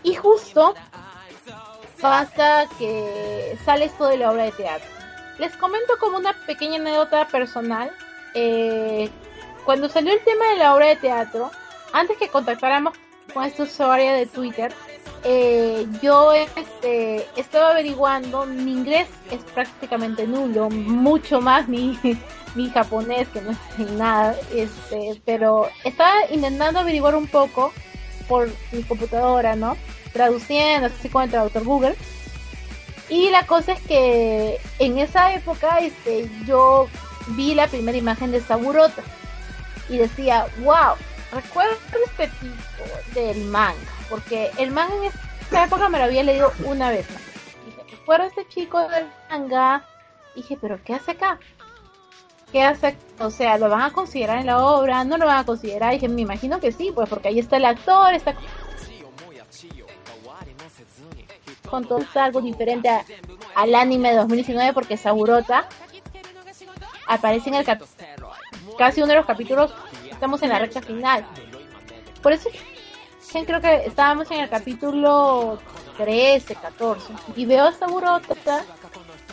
Y 0.01 0.15
justo 0.15 0.73
pasa 2.01 2.67
que 2.79 3.57
sale 3.63 3.85
esto 3.85 4.07
de 4.07 4.17
la 4.17 4.31
obra 4.31 4.45
de 4.45 4.51
teatro. 4.53 4.89
Les 5.37 5.55
comento 5.55 5.93
como 5.99 6.17
una 6.17 6.33
pequeña 6.45 6.77
anécdota 6.77 7.27
personal. 7.27 7.91
Eh, 8.33 9.09
cuando 9.65 9.87
salió 9.87 10.13
el 10.13 10.23
tema 10.23 10.47
de 10.49 10.57
la 10.57 10.73
obra 10.73 10.87
de 10.87 10.95
teatro, 10.95 11.51
antes 11.93 12.17
que 12.17 12.29
contactáramos 12.29 12.93
con 13.33 13.43
esta 13.43 13.63
usuaria 13.63 14.13
de 14.13 14.25
Twitter, 14.25 14.73
eh, 15.23 15.85
yo 16.01 16.33
este, 16.33 17.27
estaba 17.35 17.71
averiguando, 17.71 18.45
mi 18.45 18.71
inglés 18.71 19.07
es 19.31 19.43
prácticamente 19.53 20.27
nulo, 20.27 20.69
mucho 20.69 21.41
más 21.41 21.67
mi, 21.67 21.97
mi 22.55 22.69
japonés, 22.69 23.27
que 23.29 23.41
no 23.41 23.51
es 23.51 23.91
nada, 23.91 24.35
este, 24.53 25.21
pero 25.25 25.69
estaba 25.83 26.13
intentando 26.31 26.79
averiguar 26.79 27.15
un 27.15 27.27
poco 27.27 27.71
por 28.27 28.49
mi 28.71 28.83
computadora, 28.83 29.55
¿no? 29.55 29.75
traduciendo, 30.11 30.87
así 30.87 31.09
como 31.09 31.23
el 31.23 31.31
traductor 31.31 31.63
Google. 31.63 31.95
Y 33.09 33.29
la 33.29 33.45
cosa 33.45 33.73
es 33.73 33.81
que 33.81 34.59
en 34.77 34.99
esa 34.99 35.33
época 35.33 35.79
este, 35.79 36.29
yo 36.45 36.87
vi 37.29 37.55
la 37.55 37.67
primera 37.67 37.97
imagen 37.97 38.31
de 38.31 38.41
Saburota 38.41 39.01
y 39.89 39.97
decía, 39.97 40.45
wow, 40.59 40.95
recuerdo 41.31 41.75
este 42.05 42.27
tipo 42.27 43.19
del 43.19 43.45
manga, 43.45 43.75
porque 44.09 44.51
el 44.57 44.71
manga 44.71 44.95
en 44.95 45.11
esa 45.47 45.63
época 45.65 45.89
me 45.89 45.97
lo 45.97 46.05
había 46.05 46.23
leído 46.23 46.51
una 46.65 46.89
vez 46.89 47.09
más. 47.11 47.21
Dije, 47.65 47.97
recuerdo 47.97 48.25
este 48.25 48.47
chico 48.47 48.79
del 48.87 49.07
manga, 49.29 49.85
dije, 50.35 50.57
pero 50.59 50.79
¿qué 50.83 50.93
hace 50.93 51.11
acá? 51.11 51.39
¿Qué 52.51 52.63
hace? 52.63 52.97
O 53.19 53.29
sea, 53.29 53.57
¿lo 53.57 53.69
van 53.69 53.81
a 53.81 53.91
considerar 53.91 54.39
en 54.39 54.47
la 54.47 54.63
obra? 54.63 55.03
¿No 55.03 55.17
lo 55.17 55.25
van 55.25 55.37
a 55.37 55.45
considerar? 55.45 55.93
dije, 55.93 56.07
me 56.07 56.21
imagino 56.21 56.59
que 56.59 56.71
sí, 56.71 56.91
pues 56.93 57.07
porque 57.07 57.27
ahí 57.27 57.39
está 57.39 57.57
el 57.57 57.65
actor, 57.65 58.13
está 58.13 58.35
con 61.69 61.87
todo 61.87 62.03
algo 62.15 62.41
diferente 62.41 62.89
al 63.55 63.75
anime 63.75 64.09
de 64.09 64.17
2019 64.17 64.73
porque 64.73 64.97
Saburota 64.97 65.67
aparece 67.07 67.49
en 67.49 67.55
el 67.55 67.65
casi 68.77 69.01
uno 69.01 69.09
de 69.09 69.15
los 69.15 69.25
capítulos 69.25 69.73
estamos 70.09 70.41
en 70.41 70.49
la 70.49 70.59
recta 70.59 70.81
final 70.81 71.25
por 72.21 72.33
eso 72.33 72.49
creo 73.45 73.61
que 73.61 73.85
estábamos 73.85 74.29
en 74.31 74.41
el 74.41 74.49
capítulo 74.49 75.59
13, 75.97 76.55
14 76.55 77.13
y 77.35 77.45
veo 77.45 77.65
a 77.65 77.73
Saburota 77.73 78.63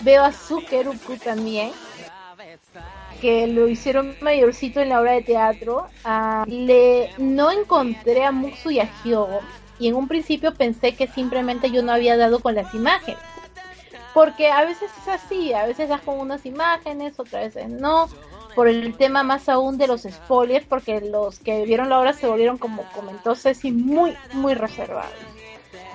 veo 0.03 0.25
a 0.25 0.33
Sukeruku 0.33 1.17
también 1.17 1.73
que 3.21 3.47
lo 3.47 3.67
hicieron 3.69 4.15
mayorcito 4.21 4.81
en 4.81 4.91
la 4.91 5.01
obra 5.01 5.13
de 5.13 5.23
teatro 5.23 5.87
le 6.47 7.11
no 7.19 7.51
encontré 7.51 8.25
a 8.25 8.33
Musu 8.33 8.71
y 8.71 8.81
a 8.81 8.91
Hyogo 9.03 9.41
y 9.79 9.89
en 9.89 9.95
un 9.95 10.09
principio 10.09 10.55
pensé 10.55 10.95
que 10.95 11.07
simplemente 11.07 11.71
yo 11.71 11.83
no 11.83 11.93
había 11.93 12.17
dado 12.17 12.41
con 12.41 12.55
las 12.55 12.73
imágenes. 12.75 13.21
Porque 14.15 14.51
a 14.51 14.65
veces 14.65 14.91
es 15.03 15.09
así, 15.09 15.53
a 15.53 15.67
veces 15.67 15.91
das 15.91 16.01
con 16.01 16.19
unas 16.19 16.47
imágenes, 16.47 17.19
otras 17.19 17.55
veces 17.55 17.69
no, 17.69 18.09
por 18.57 18.67
el 18.67 18.97
tema 18.97 19.23
más 19.23 19.49
aún 19.49 19.79
de 19.79 19.87
los 19.87 20.03
spoilers, 20.03 20.67
porque 20.67 21.01
los 21.01 21.39
que 21.39 21.65
vieron 21.65 21.89
la 21.89 22.01
obra 22.01 22.13
se 22.13 22.27
volvieron, 22.27 22.59
como 22.59 22.83
comentó 22.93 23.37
Ceci, 23.37 23.71
muy, 23.71 24.17
muy 24.33 24.55
reservados. 24.55 25.13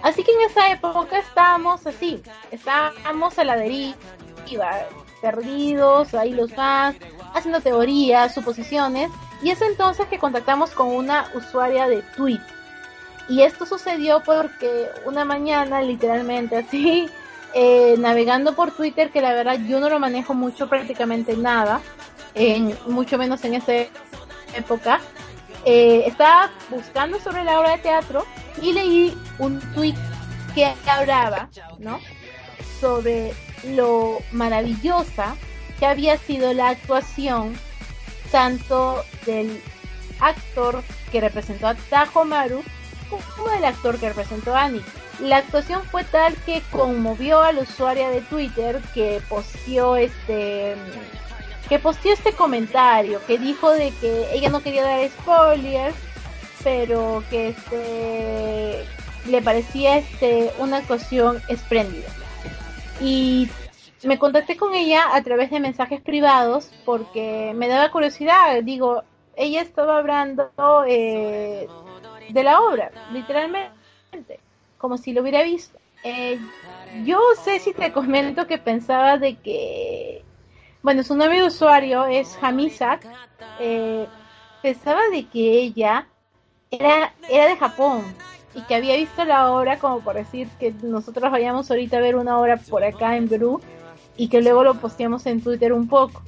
Así 0.02 0.24
que 0.24 0.32
en 0.32 0.50
esa 0.50 0.72
época 0.72 1.20
estábamos 1.20 1.86
así, 1.86 2.24
estábamos 2.52 3.38
a 3.38 3.44
la 3.44 3.58
deriva, 3.58 3.96
perdidos, 5.22 6.14
ahí 6.14 6.32
los 6.32 6.54
fans, 6.54 6.96
haciendo 7.34 7.60
teorías, 7.60 8.34
suposiciones, 8.34 9.12
y 9.44 9.50
es 9.50 9.62
entonces 9.62 10.08
que 10.08 10.18
contactamos 10.18 10.72
con 10.72 10.88
una 10.88 11.30
usuaria 11.36 11.90
de 11.90 12.02
Twitter 12.16 12.62
y 13.32 13.44
esto 13.44 13.66
sucedió 13.66 14.22
porque 14.26 14.90
una 15.06 15.24
mañana, 15.24 15.82
literalmente 15.82 16.58
así, 16.58 17.10
eh, 17.54 17.96
navegando 17.98 18.56
por 18.56 18.72
Twitter, 18.72 19.10
que 19.10 19.22
la 19.22 19.34
verdad 19.34 19.58
yo 19.68 19.80
no 19.80 19.90
lo 19.90 20.00
manejo 20.00 20.34
mucho, 20.34 20.68
prácticamente 20.68 21.38
nada, 21.38 21.82
mucho 22.88 23.18
menos 23.18 23.44
en 23.44 23.56
esa 23.56 23.74
época, 24.56 25.00
eh, 25.66 26.04
estaba 26.08 26.50
buscando 26.70 27.20
sobre 27.20 27.44
la 27.44 27.60
obra 27.60 27.72
de 27.72 27.78
teatro 27.80 28.26
y 28.62 28.74
leí 28.74 29.18
un 29.38 29.60
tweet 29.74 29.96
que 30.56 30.74
hablaba, 30.86 31.50
¿no? 31.80 32.00
Sobre 32.80 33.34
lo 33.76 34.20
maravillosa 34.32 35.36
que 35.80 35.86
había 35.86 36.18
sido 36.18 36.54
la 36.54 36.70
actuación 36.70 37.56
tanto 38.32 39.04
del 39.26 39.62
actor 40.20 40.84
que 41.12 41.22
representó 41.22 41.68
a 41.68 41.76
Tajo 41.76 42.26
Maru 42.26 42.64
como 43.10 43.50
del 43.50 43.66
actor 43.66 44.00
que 44.00 44.10
representó 44.10 44.56
a 44.56 44.64
Annie. 44.64 44.84
La 45.20 45.38
actuación 45.38 45.84
fue 45.84 46.04
tal 46.04 46.36
que 46.46 46.62
conmovió 46.72 47.42
a 47.42 47.52
la 47.52 47.62
usuaria 47.62 48.10
de 48.10 48.22
Twitter 48.22 48.82
que 48.94 49.22
posteó 49.30 49.96
este 49.96 50.76
que 51.72 51.80
posteó 51.80 52.12
este 52.12 52.34
comentario 52.34 53.22
que 53.26 53.38
dijo 53.38 53.72
de 53.72 53.92
que 54.02 54.28
ella 54.34 54.50
no 54.50 54.62
quería 54.62 54.84
dar 54.84 55.08
spoilers 55.08 55.96
pero 56.66 57.24
que 57.30 57.48
este 57.48 58.86
le 59.30 59.42
parecía 59.42 59.98
este 59.98 60.52
una 60.60 60.78
actuación 60.78 61.42
espléndida 61.48 62.10
y 63.00 63.50
me 64.04 64.20
contacté 64.20 64.58
con 64.58 64.74
ella 64.74 65.06
a 65.14 65.24
través 65.24 65.50
de 65.50 65.62
mensajes 65.62 66.02
privados 66.02 66.70
porque 66.84 67.54
me 67.56 67.70
daba 67.70 67.90
curiosidad 67.90 68.62
digo 68.64 69.04
ella 69.38 69.62
estaba 69.62 69.98
hablando 69.98 70.52
eh, 70.86 71.68
de 72.30 72.44
la 72.44 72.62
obra, 72.62 72.92
literalmente, 73.12 73.72
como 74.78 74.98
si 74.98 75.14
lo 75.14 75.22
hubiera 75.22 75.42
visto. 75.44 75.80
Eh, 76.04 76.40
yo 77.06 77.20
sé 77.44 77.60
si 77.60 77.74
te 77.74 77.92
comento 77.92 78.48
que 78.48 78.58
pensaba 78.58 79.18
de 79.18 79.36
que, 79.36 80.24
bueno, 80.84 81.04
su 81.04 81.16
nombre 81.16 81.42
de 81.42 81.48
usuario 81.48 82.06
es 82.06 82.38
Hamisak, 82.42 83.06
eh, 83.60 84.08
pensaba 84.62 85.02
de 85.12 85.26
que 85.26 85.60
ella 85.60 86.08
era, 86.72 87.14
era 87.30 87.48
de 87.48 87.58
Japón 87.58 88.04
y 88.54 88.62
que 88.62 88.76
había 88.76 88.96
visto 88.96 89.24
la 89.26 89.52
obra 89.52 89.78
como 89.78 90.02
por 90.02 90.16
decir 90.16 90.48
que 90.60 90.74
nosotros 90.82 91.32
vayamos 91.32 91.70
ahorita 91.70 91.98
a 91.98 92.02
ver 92.02 92.16
una 92.16 92.40
obra 92.40 92.58
por 92.58 92.84
acá 92.84 93.16
en 93.16 93.30
Perú 93.30 93.62
y 94.18 94.28
que 94.28 94.42
luego 94.42 94.64
lo 94.64 94.76
posteamos 94.76 95.26
en 95.26 95.42
Twitter 95.42 95.74
un 95.74 95.88
poco. 95.88 96.24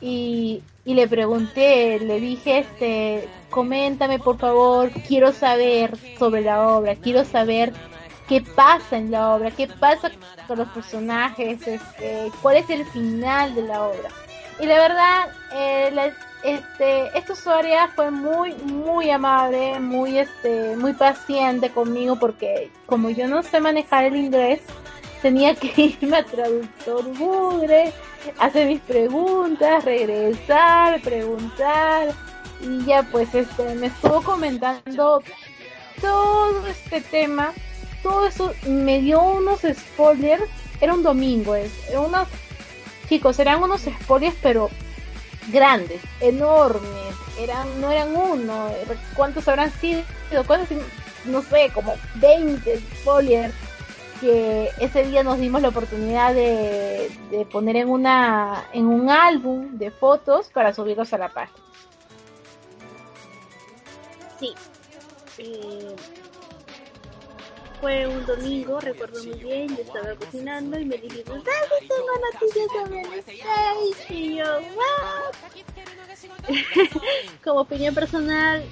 Y, 0.00 0.62
y 0.84 0.94
le 0.94 1.08
pregunté, 1.08 1.98
le 2.00 2.20
dije, 2.20 2.58
este, 2.58 3.28
coméntame 3.50 4.18
por 4.18 4.38
favor, 4.38 4.90
quiero 5.08 5.32
saber 5.32 5.96
sobre 6.18 6.42
la 6.42 6.68
obra, 6.68 6.96
quiero 6.96 7.24
saber 7.24 7.72
qué 8.28 8.40
pasa 8.40 8.96
en 8.96 9.10
la 9.10 9.34
obra, 9.34 9.50
qué 9.50 9.66
pasa 9.66 10.10
con 10.46 10.58
los 10.58 10.68
personajes, 10.68 11.66
este, 11.66 12.30
cuál 12.42 12.56
es 12.56 12.70
el 12.70 12.84
final 12.86 13.54
de 13.54 13.62
la 13.62 13.82
obra. 13.82 14.08
Y 14.60 14.66
la 14.66 14.78
verdad, 14.78 15.28
eh, 15.52 16.12
este, 16.44 17.18
esta 17.18 17.32
usuaria 17.32 17.88
fue 17.88 18.10
muy, 18.10 18.54
muy 18.54 19.10
amable, 19.10 19.80
muy, 19.80 20.18
este, 20.18 20.76
muy 20.76 20.92
paciente 20.92 21.70
conmigo 21.70 22.16
porque 22.18 22.70
como 22.86 23.10
yo 23.10 23.26
no 23.26 23.42
sé 23.42 23.60
manejar 23.60 24.04
el 24.04 24.16
inglés, 24.16 24.60
tenía 25.22 25.54
que 25.54 25.72
irme 26.00 26.18
a 26.18 26.24
traductor 26.24 27.04
Google, 27.16 27.92
hacer 28.38 28.68
mis 28.68 28.80
preguntas, 28.80 29.84
regresar, 29.84 31.00
preguntar 31.00 32.12
y 32.60 32.84
ya 32.84 33.02
pues 33.02 33.34
este 33.34 33.74
me 33.74 33.88
estuvo 33.88 34.22
comentando 34.22 35.22
todo 36.00 36.66
este 36.66 37.00
tema 37.00 37.52
todo 38.04 38.26
eso 38.26 38.54
me 38.66 39.00
dio 39.00 39.20
unos 39.20 39.62
spoilers. 39.62 40.44
Era 40.80 40.94
un 40.94 41.02
domingo, 41.02 41.56
es, 41.56 41.72
unos 41.96 42.28
chicos, 43.08 43.38
eran 43.38 43.62
unos 43.62 43.80
spoilers, 43.80 44.36
pero 44.40 44.70
grandes, 45.50 46.00
enormes. 46.20 47.14
Eran, 47.40 47.80
no 47.80 47.90
eran 47.90 48.14
uno. 48.14 48.68
¿Cuántos 49.16 49.48
habrán 49.48 49.72
sido? 49.72 50.02
¿Cuántos? 50.46 50.78
No 51.24 51.42
sé, 51.42 51.70
como 51.74 51.94
20 52.16 52.80
spoilers 53.00 53.54
que 54.20 54.70
ese 54.78 55.04
día 55.04 55.22
nos 55.22 55.38
dimos 55.38 55.62
la 55.62 55.68
oportunidad 55.68 56.34
de, 56.34 57.10
poner 57.50 57.76
en 57.76 57.88
una 57.88 58.68
en 58.72 58.86
un 58.86 59.10
álbum 59.10 59.78
de 59.78 59.90
fotos 59.90 60.48
para 60.52 60.72
subirlos 60.74 61.12
a 61.14 61.18
la 61.18 61.30
página. 61.30 61.58
Sí. 64.38 64.54
Eh, 65.38 65.96
fue 67.84 68.06
un 68.06 68.24
domingo, 68.24 68.80
recuerdo 68.80 69.22
muy 69.24 69.38
bien, 69.40 69.68
yo 69.68 69.82
estaba 69.82 70.14
cocinando 70.14 70.80
y 70.80 70.86
me 70.86 70.96
dijiste, 70.96 71.30
¿sabes? 71.30 71.80
Tengo 71.80 72.12
noticias 72.32 72.66
sobre 72.72 73.02
el 73.02 73.18
stage. 73.18 74.14
Y 74.14 74.36
yo, 74.36 74.44
Como 77.44 77.60
opinión 77.60 77.94
personal, 77.94 78.64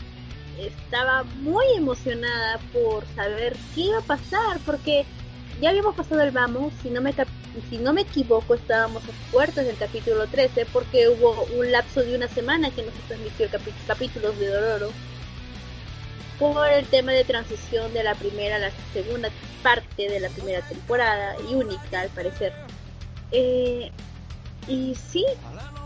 estaba 0.58 1.24
muy 1.42 1.66
emocionada 1.76 2.58
por 2.72 3.04
saber 3.14 3.54
qué 3.74 3.82
iba 3.82 3.98
a 3.98 4.00
pasar, 4.00 4.58
porque 4.64 5.04
ya 5.60 5.68
habíamos 5.68 5.94
pasado 5.94 6.22
el 6.22 6.30
vamos, 6.30 6.72
si 6.82 6.88
no 6.88 7.02
me 7.02 7.12
si 7.68 7.76
no 7.76 7.92
me 7.92 8.00
equivoco, 8.00 8.54
estábamos 8.54 9.02
a 9.04 9.30
puertas 9.30 9.66
del 9.66 9.76
capítulo 9.76 10.26
13, 10.26 10.64
porque 10.72 11.10
hubo 11.10 11.46
un 11.58 11.70
lapso 11.70 12.00
de 12.00 12.16
una 12.16 12.28
semana 12.28 12.70
que 12.70 12.82
no 12.82 12.90
se 12.90 13.08
transmitió 13.08 13.46
capítulos 13.86 14.38
de 14.38 14.46
Dororo 14.46 14.90
por 16.42 16.68
el 16.68 16.84
tema 16.86 17.12
de 17.12 17.22
transición 17.22 17.94
de 17.94 18.02
la 18.02 18.16
primera 18.16 18.56
a 18.56 18.58
la 18.58 18.70
segunda 18.92 19.28
parte 19.62 20.08
de 20.08 20.18
la 20.18 20.28
primera 20.28 20.60
temporada 20.62 21.36
y 21.48 21.54
única 21.54 22.00
al 22.00 22.08
parecer. 22.08 22.52
Eh, 23.30 23.92
y 24.66 24.92
sí, 24.96 25.24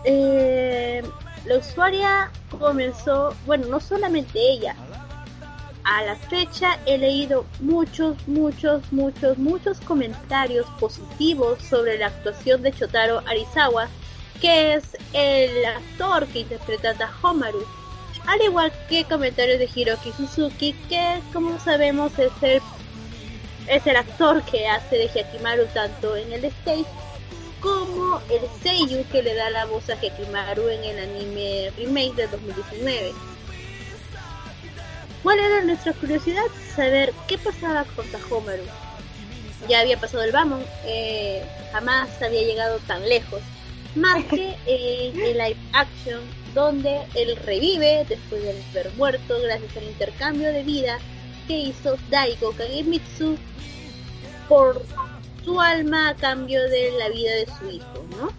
eh, 0.04 1.02
la 1.44 1.58
usuaria 1.58 2.30
comenzó, 2.58 3.34
bueno, 3.44 3.66
no 3.66 3.80
solamente 3.80 4.38
ella, 4.38 4.75
a 5.84 6.02
la 6.04 6.16
fecha 6.16 6.78
he 6.86 6.96
leído 6.96 7.44
muchos, 7.60 8.16
muchos, 8.26 8.80
muchos, 8.90 9.36
muchos 9.36 9.78
comentarios 9.80 10.66
positivos 10.80 11.62
sobre 11.62 11.98
la 11.98 12.06
actuación 12.06 12.62
de 12.62 12.72
Chotaro 12.72 13.22
Arizawa, 13.26 13.88
que 14.40 14.72
es 14.75 14.96
el 15.12 15.66
actor 15.66 16.26
que 16.28 16.40
interpreta 16.40 16.96
a 16.98 17.26
Homaru 17.26 17.62
al 18.26 18.42
igual 18.42 18.73
que 18.88 19.04
comentarios 19.04 19.59
de 19.59 19.68
Hiroki 19.73 20.12
Suzuki, 20.12 20.73
que 20.88 21.21
como 21.33 21.59
sabemos 21.61 22.18
es 22.18 22.33
el, 22.42 22.61
es 23.68 23.87
el 23.87 23.97
actor 23.97 24.42
que 24.45 24.66
hace 24.66 24.97
de 24.97 25.09
Hyakimaru 25.09 25.66
tanto 25.66 26.16
en 26.16 26.33
el 26.33 26.45
stage 26.45 26.87
como 27.61 28.20
el 28.31 28.42
Seiyu 28.62 29.05
que 29.11 29.22
le 29.22 29.35
da 29.35 29.50
la 29.50 29.64
voz 29.66 29.88
a 29.90 29.96
Hyakimaru 29.96 30.68
en 30.68 30.85
el 30.85 30.98
anime 30.98 31.70
remake 31.77 32.14
de 32.14 32.27
2019. 32.27 33.12
¿Cuál 35.22 35.38
era 35.38 35.64
nuestra 35.64 35.92
curiosidad? 35.92 36.44
Saber 36.74 37.12
qué 37.27 37.38
pasaba 37.38 37.85
con 37.96 38.07
Tahomaru. 38.11 38.62
Ya 39.68 39.81
había 39.81 39.98
pasado 39.98 40.22
el 40.22 40.33
Bamon, 40.33 40.64
eh, 40.85 41.44
jamás 41.72 42.11
había 42.22 42.42
llegado 42.42 42.79
tan 42.87 43.09
lejos. 43.09 43.40
Más 43.94 44.24
que 44.31 44.55
en 44.66 45.20
el 45.20 45.38
live 45.38 45.57
action 45.72 46.20
donde 46.57 47.03
él 47.14 47.37
revive 47.45 48.07
después 48.09 48.42
de 48.42 48.51
haber 48.71 48.90
muerto 48.95 49.35
gracias 49.42 49.77
al 49.77 49.85
intercambio 49.85 50.51
de 50.51 50.62
vida 50.62 50.99
que 51.47 51.59
hizo 51.59 51.99
Daigo 52.09 52.53
Kagemitsu 52.53 53.37
por 54.49 54.83
su 55.45 55.61
alma 55.61 56.09
a 56.09 56.14
cambio 56.14 56.62
de 56.62 56.92
la 56.92 57.11
vida 57.11 57.35
de 57.35 57.47
su 57.59 57.71
hijo, 57.71 58.07
¿no? 58.19 58.33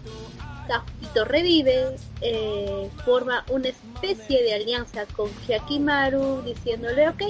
Takuito 0.66 1.24
revive, 1.26 1.96
eh, 2.20 2.90
forma 3.04 3.44
una 3.50 3.68
especie 3.68 4.42
de 4.42 4.54
alianza 4.54 5.06
con 5.06 5.30
Hyakimaru 5.46 6.42
diciéndole, 6.42 7.08
ok, 7.08 7.22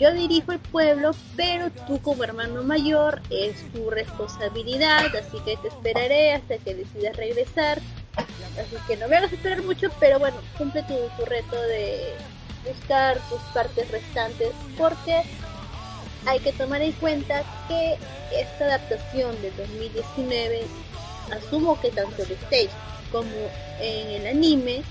yo 0.00 0.12
dirijo 0.12 0.50
el 0.50 0.58
pueblo, 0.58 1.12
pero 1.36 1.70
tú 1.86 2.02
como 2.02 2.24
hermano 2.24 2.64
mayor 2.64 3.22
es 3.30 3.54
tu 3.72 3.88
responsabilidad, 3.88 5.14
así 5.14 5.38
que 5.44 5.56
te 5.58 5.68
esperaré 5.68 6.34
hasta 6.34 6.58
que 6.58 6.74
decidas 6.74 7.16
regresar 7.16 7.80
Así 8.18 8.76
que 8.86 8.96
no 8.96 9.08
me 9.08 9.16
hagas 9.16 9.32
esperar 9.32 9.62
mucho, 9.62 9.88
pero 10.00 10.18
bueno, 10.18 10.36
cumple 10.56 10.82
tu, 10.82 11.24
reto 11.24 11.60
de 11.62 12.14
buscar 12.66 13.18
tus 13.28 13.40
partes 13.54 13.90
restantes 13.90 14.50
porque 14.76 15.22
hay 16.26 16.40
que 16.40 16.52
tomar 16.52 16.82
en 16.82 16.92
cuenta 16.92 17.42
que 17.68 17.96
esta 18.34 18.64
adaptación 18.64 19.40
de 19.40 19.50
2019 19.52 20.66
asumo 21.30 21.80
que 21.80 21.90
tanto 21.90 22.22
el 22.22 22.32
stage 22.32 22.70
como 23.12 23.30
en 23.80 24.08
el 24.08 24.26
anime 24.26 24.82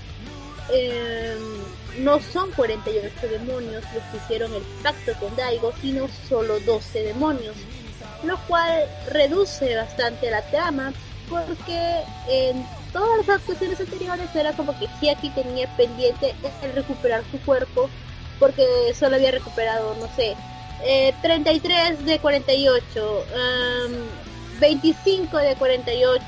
em, 0.72 2.02
no 2.02 2.20
son 2.20 2.50
48 2.52 3.28
demonios 3.28 3.84
los 3.94 4.02
que 4.04 4.16
hicieron 4.16 4.54
el 4.54 4.62
pacto 4.82 5.12
con 5.20 5.34
Daigo 5.36 5.72
sino 5.80 6.08
solo 6.28 6.58
12 6.60 7.02
demonios 7.02 7.56
lo 8.24 8.36
cual 8.46 8.88
reduce 9.10 9.76
bastante 9.76 10.30
la 10.30 10.42
trama 10.50 10.92
porque 11.28 12.02
en 12.28 12.64
todas 12.92 13.26
las 13.26 13.40
actuaciones 13.40 13.80
anteriores 13.80 14.34
era 14.34 14.52
como 14.52 14.74
que 14.78 15.10
aquí 15.10 15.30
tenía 15.30 15.68
pendiente 15.76 16.34
el 16.62 16.72
recuperar 16.72 17.22
su 17.30 17.38
cuerpo 17.40 17.88
porque 18.38 18.64
solo 18.94 19.16
había 19.16 19.32
recuperado, 19.32 19.96
no 19.96 20.08
sé, 20.14 20.36
33 21.22 21.72
eh, 21.72 22.02
de 22.04 22.18
48, 22.20 23.24
25 24.60 25.36
de 25.38 25.54
48 25.56 26.22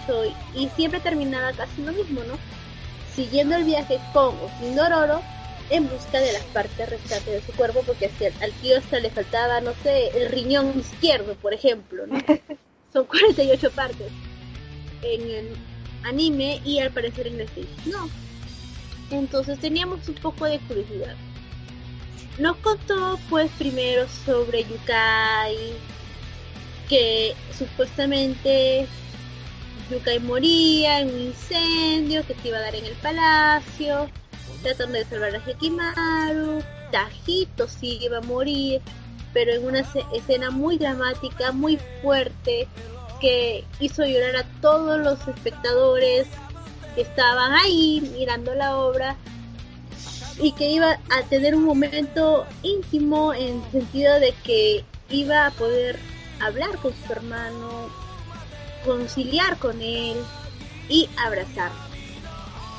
y 0.56 0.68
siempre 0.70 1.00
terminaba 1.00 1.52
casi 1.52 1.82
lo 1.82 1.92
mismo, 1.92 2.22
¿no? 2.24 2.34
Siguiendo 3.14 3.56
el 3.56 3.64
viaje 3.64 4.00
con 4.12 4.34
o 4.34 4.50
sin 4.58 4.76
Dororo 4.76 5.20
en 5.70 5.88
busca 5.88 6.18
de 6.18 6.32
las 6.32 6.42
partes 6.44 6.90
restantes 6.90 7.32
de 7.32 7.42
su 7.42 7.52
cuerpo 7.56 7.82
porque 7.86 8.10
al 8.40 8.52
tío 8.54 8.78
hasta 8.78 8.98
le 8.98 9.10
faltaba, 9.10 9.60
no 9.60 9.72
sé, 9.82 10.08
el 10.16 10.28
riñón 10.28 10.78
izquierdo, 10.78 11.34
por 11.34 11.54
ejemplo, 11.54 12.06
¿no? 12.06 12.18
Son 12.92 13.04
48 13.04 13.70
partes. 13.70 14.10
En 15.02 15.22
el, 15.30 15.56
anime 16.04 16.60
y 16.64 16.78
al 16.80 16.90
parecer 16.90 17.26
en 17.26 17.38
Netflix 17.38 17.68
no. 17.86 18.08
Entonces 19.10 19.58
teníamos 19.58 20.08
un 20.08 20.14
poco 20.16 20.46
de 20.46 20.58
curiosidad. 20.60 21.16
Nos 22.38 22.56
contó 22.58 23.18
pues 23.28 23.50
primero 23.58 24.06
sobre 24.24 24.64
Yukai, 24.64 25.56
que 26.88 27.34
supuestamente 27.56 28.86
Yukai 29.90 30.20
moría 30.20 31.00
en 31.00 31.12
un 31.12 31.20
incendio 31.20 32.24
que 32.26 32.34
se 32.34 32.48
iba 32.48 32.58
a 32.58 32.62
dar 32.62 32.74
en 32.74 32.86
el 32.86 32.94
palacio, 32.94 34.08
tratando 34.62 34.98
de 34.98 35.04
salvar 35.04 35.34
a 35.34 35.50
Hekimaru, 35.50 36.62
Tajito 36.92 37.68
sí 37.68 37.98
iba 38.02 38.18
a 38.18 38.22
morir, 38.22 38.80
pero 39.32 39.52
en 39.52 39.64
una 39.64 39.84
escena 40.12 40.50
muy 40.50 40.78
dramática, 40.78 41.52
muy 41.52 41.78
fuerte, 42.02 42.68
que 43.20 43.64
hizo 43.78 44.04
llorar 44.04 44.36
a 44.36 44.60
todos 44.60 44.98
los 44.98 45.26
espectadores 45.28 46.26
que 46.94 47.02
estaban 47.02 47.52
ahí 47.52 48.10
mirando 48.16 48.54
la 48.54 48.76
obra 48.76 49.16
y 50.40 50.52
que 50.52 50.70
iba 50.70 50.98
a 51.10 51.22
tener 51.28 51.54
un 51.54 51.64
momento 51.64 52.46
íntimo 52.62 53.34
en 53.34 53.62
sentido 53.70 54.18
de 54.18 54.32
que 54.44 54.84
iba 55.10 55.46
a 55.46 55.50
poder 55.50 55.98
hablar 56.40 56.76
con 56.78 56.92
su 56.94 57.12
hermano, 57.12 57.90
conciliar 58.84 59.58
con 59.58 59.80
él 59.82 60.16
y 60.88 61.08
abrazar. 61.24 61.70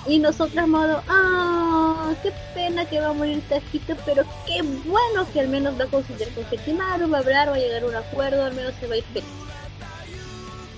Y 0.07 0.17
nosotras 0.17 0.67
modo, 0.67 1.03
ah, 1.07 2.11
qué 2.23 2.33
pena 2.55 2.85
que 2.85 2.99
va 2.99 3.09
a 3.09 3.13
morir 3.13 3.43
Tajito, 3.47 3.95
pero 4.03 4.23
qué 4.47 4.63
bueno 4.63 5.31
que 5.31 5.41
al 5.41 5.47
menos 5.47 5.79
va 5.79 5.83
a 5.83 5.87
conciliar 5.87 6.29
con 6.29 6.43
Ketimaru, 6.45 7.09
va 7.09 7.17
a 7.17 7.21
hablar, 7.21 7.49
va 7.49 7.55
a 7.55 7.59
llegar 7.59 7.83
a 7.83 7.85
un 7.85 7.95
acuerdo, 7.95 8.43
al 8.43 8.55
menos 8.55 8.73
se 8.79 8.87
va 8.87 8.95
a 8.95 8.97
ir 8.97 9.03
feliz. 9.13 9.29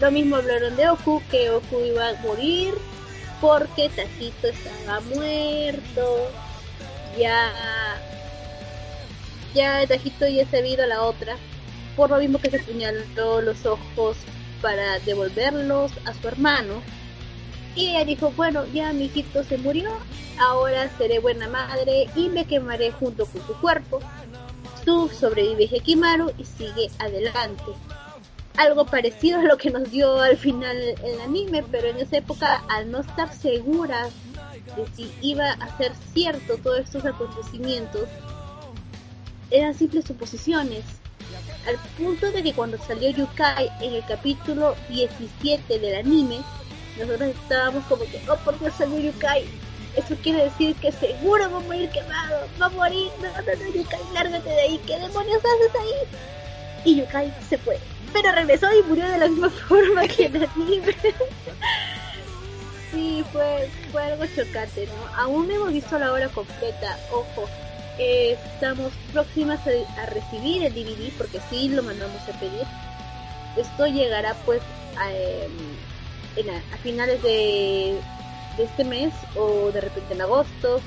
Lo 0.04 0.12
mismo 0.12 0.36
hablaron 0.36 0.76
de 0.76 0.90
Oku, 0.90 1.24
que 1.32 1.50
Oku 1.50 1.80
iba 1.80 2.10
a 2.10 2.14
morir 2.24 2.74
porque 3.40 3.88
Tajito 3.88 4.48
estaba 4.48 5.00
muerto. 5.00 6.30
Ya. 7.18 7.50
Ya 9.54 9.88
Tajito 9.88 10.28
ya 10.28 10.46
se 10.46 10.58
ha 10.58 10.68
ido 10.68 10.84
a 10.84 10.88
la 10.88 11.04
otra. 11.04 11.38
por 11.96 12.10
lo 12.10 12.18
mismo 12.18 12.38
que 12.38 12.50
se 12.50 12.60
puñaló 12.60 13.40
los 13.40 13.66
ojos 13.66 14.18
para 14.62 15.00
devolverlos 15.00 15.94
a 16.04 16.14
su 16.14 16.28
hermano. 16.28 16.82
Y 17.74 17.92
ella 17.92 18.04
dijo, 18.04 18.30
bueno, 18.32 18.66
ya 18.74 18.92
mi 18.92 19.06
hijito 19.06 19.46
se 19.46 19.58
murió, 19.58 19.90
ahora 20.38 20.92
seré 20.98 21.20
buena 21.20 21.48
madre 21.48 22.10
y 22.14 22.28
me 22.28 22.44
quemaré 22.44 22.92
junto 22.92 23.26
con 23.26 23.48
su 23.48 23.54
cuerpo. 23.62 24.02
Tú 24.84 25.08
sobrevives 25.08 25.72
Hekimaru 25.72 26.34
y 26.38 26.44
sigue 26.44 26.92
adelante. 27.00 27.72
Algo 28.58 28.86
parecido 28.86 29.40
a 29.40 29.44
lo 29.44 29.58
que 29.58 29.72
nos 29.72 29.90
dio 29.90 30.20
al 30.20 30.38
final 30.38 30.78
el 30.78 31.22
anime, 31.22 31.64
pero 31.72 31.88
en 31.88 31.98
esa 31.98 32.18
época, 32.18 32.64
al 32.70 32.92
no 32.92 33.00
estar 33.00 33.34
segura 33.34 34.10
de 34.76 34.88
si 34.96 35.12
iba 35.22 35.52
a 35.52 35.78
ser 35.78 35.92
cierto 36.14 36.58
todos 36.58 36.80
estos 36.82 37.06
acontecimientos, 37.06 38.08
eran 39.50 39.74
simples 39.74 40.06
suposiciones. 40.06 40.84
Al 41.68 41.78
punto 41.98 42.32
de 42.32 42.44
que 42.44 42.54
cuando 42.54 42.78
salió 42.78 43.10
Yukai 43.10 43.72
en 43.82 43.94
el 43.94 44.06
capítulo 44.06 44.76
17 44.90 45.80
del 45.80 45.96
anime, 45.96 46.42
nosotros 47.00 47.30
estábamos 47.30 47.84
como 47.86 48.04
que, 48.04 48.22
oh 48.30 48.38
por 48.38 48.60
Dios 48.60 48.74
salió 48.78 49.00
Yukai. 49.00 49.46
Eso 49.96 50.16
quiere 50.22 50.46
decir 50.46 50.76
que 50.76 50.92
seguro 50.92 51.50
va 51.52 51.58
a 51.58 51.62
morir 51.62 51.90
quemado, 51.90 52.48
va 52.60 52.66
a 52.66 52.70
morir, 52.70 53.10
no, 53.22 53.28
no, 53.30 53.66
no, 53.66 53.76
Yukai, 53.76 54.00
lárgate 54.14 54.50
de 54.50 54.62
ahí, 54.62 54.82
¿qué 54.88 55.00
demonios 55.00 55.38
haces 55.38 55.82
ahí? 55.82 56.84
Y 56.86 56.96
Yukai 57.00 57.34
se 57.48 57.58
fue, 57.60 57.80
pero 58.14 58.32
regresó 58.32 58.68
y 58.74 58.84
murió 58.84 59.10
de 59.10 59.18
la 59.18 59.28
misma 59.28 59.50
forma 59.68 60.08
que 60.08 60.28
el 60.28 60.48
anime. 60.56 60.96
sí, 62.92 63.26
fue, 63.34 63.70
fue 63.92 64.04
algo 64.04 64.24
chocante, 64.28 64.88
¿no? 64.88 65.22
Aún 65.22 65.48
no 65.48 65.56
hemos 65.56 65.74
visto 65.74 66.00
la 66.00 66.14
obra 66.14 66.30
completa, 66.30 66.98
ojo, 67.12 67.50
eh, 68.00 68.38
estamos 68.56 68.92
próximas 69.12 69.60
a, 69.68 70.06
recibir 70.08 70.66
el 70.66 70.74
DVD 70.74 71.12
porque 71.18 71.40
sí 71.50 71.70
lo 71.70 71.84
mandamos 71.84 72.22
a 72.24 72.40
pedir. 72.40 72.66
Esto 73.56 73.86
llegará 73.86 74.34
pues 74.46 74.62
a, 74.98 75.12
em, 75.14 75.52
a 76.74 76.78
finales 76.78 77.22
de, 77.22 78.00
este 78.58 78.84
mes 78.84 79.14
o 79.36 79.72
de 79.72 79.82
repente 79.82 80.14
en 80.14 80.22
agosto. 80.22 80.82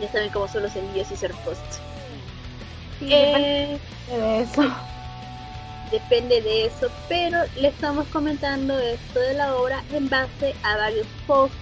ya 0.00 0.12
saben 0.12 0.30
cómo 0.30 0.48
son 0.48 0.62
los 0.64 0.74
envíos 0.76 1.10
y 1.10 1.16
ser 1.16 1.32
post. 1.44 1.87
Eh, 3.00 3.78
de 4.08 4.40
eso. 4.40 4.62
Depende 5.90 6.42
de 6.42 6.66
eso, 6.66 6.90
pero 7.08 7.38
le 7.58 7.68
estamos 7.68 8.06
comentando 8.08 8.78
esto 8.78 9.20
de 9.20 9.34
la 9.34 9.56
obra 9.56 9.82
en 9.92 10.08
base 10.08 10.54
a 10.62 10.76
varios 10.76 11.06
posts, 11.26 11.56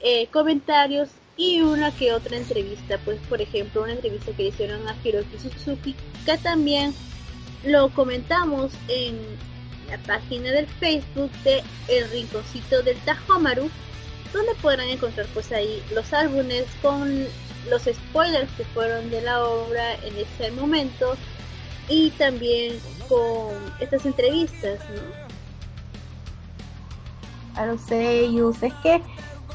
eh, 0.00 0.28
comentarios 0.28 1.10
y 1.36 1.60
una 1.60 1.90
que 1.90 2.12
otra 2.12 2.36
entrevista, 2.36 2.98
pues 3.04 3.18
por 3.28 3.40
ejemplo 3.40 3.82
una 3.82 3.92
entrevista 3.92 4.30
que 4.32 4.48
hicieron 4.48 4.86
a 4.86 4.94
Hiroki 5.02 5.38
Suzuki, 5.38 5.96
que 6.24 6.38
también 6.38 6.94
lo 7.64 7.88
comentamos 7.90 8.72
en 8.88 9.18
la 9.90 9.98
página 9.98 10.52
del 10.52 10.66
Facebook 10.66 11.30
de 11.42 11.62
El 11.88 12.08
Rinconcito 12.10 12.82
del 12.82 12.96
Tajomaru, 12.98 13.68
donde 14.32 14.54
podrán 14.62 14.88
encontrar 14.88 15.26
pues 15.34 15.50
ahí 15.50 15.82
los 15.92 16.12
álbumes 16.12 16.66
con 16.80 17.26
los 17.68 17.82
spoilers 17.82 18.50
que 18.56 18.64
fueron 18.64 19.10
de 19.10 19.20
la 19.22 19.44
obra 19.44 19.94
en 19.96 20.16
ese 20.16 20.50
momento 20.52 21.16
y 21.88 22.10
también 22.10 22.78
con 23.08 23.54
estas 23.80 24.06
entrevistas, 24.06 24.78
¿no? 24.90 25.20
Los 27.66 27.80
sellos, 27.82 28.62
es 28.62 28.72
que 28.82 29.02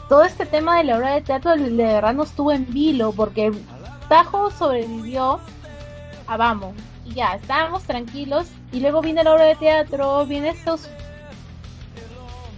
todo 0.10 0.24
este 0.24 0.46
tema 0.46 0.78
de 0.78 0.84
la 0.84 0.98
obra 0.98 1.16
de 1.16 1.22
teatro 1.22 1.56
de 1.56 1.72
verdad 1.72 2.14
no 2.14 2.24
estuvo 2.24 2.52
en 2.52 2.72
vilo 2.72 3.12
porque 3.14 3.52
Tajo 4.08 4.52
sobrevivió 4.52 5.40
a 6.28 6.38
Vamos 6.38 6.76
y 7.06 7.14
ya, 7.14 7.36
estábamos 7.36 7.84
tranquilos 7.84 8.48
y 8.72 8.80
luego 8.80 9.02
viene 9.02 9.24
la 9.24 9.34
obra 9.34 9.46
de 9.46 9.56
teatro, 9.56 10.26
viene 10.26 10.50
estos 10.50 10.90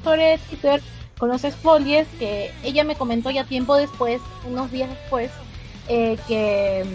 sobre 0.04 0.38
Twitter 0.50 0.82
con 1.18 1.30
los 1.30 1.42
spoilers 1.42 2.08
que 2.20 2.52
ella 2.64 2.84
me 2.84 2.96
comentó 2.96 3.30
ya 3.30 3.44
tiempo 3.44 3.76
después, 3.76 4.22
unos 4.48 4.72
días 4.72 4.90
después, 4.90 5.32
eh, 5.88 6.18
que, 6.28 6.86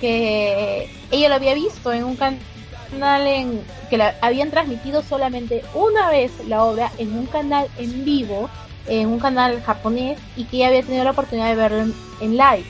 que 0.00 0.90
ella 1.10 1.28
lo 1.28 1.34
había 1.36 1.54
visto 1.54 1.92
en 1.92 2.04
un 2.04 2.16
canal 2.16 3.26
en 3.26 3.62
que 3.88 3.96
la 3.96 4.16
habían 4.20 4.50
transmitido 4.50 5.02
solamente 5.02 5.62
una 5.74 6.10
vez 6.10 6.32
la 6.48 6.64
obra 6.64 6.90
en 6.98 7.16
un 7.16 7.26
canal 7.26 7.68
en 7.78 8.04
vivo 8.04 8.50
en 8.86 9.08
un 9.08 9.20
canal 9.20 9.62
japonés 9.62 10.18
y 10.36 10.44
que 10.44 10.56
ella 10.56 10.68
había 10.68 10.82
tenido 10.82 11.04
la 11.04 11.12
oportunidad 11.12 11.48
de 11.48 11.54
verlo 11.54 11.94
en, 12.20 12.36
live. 12.36 12.64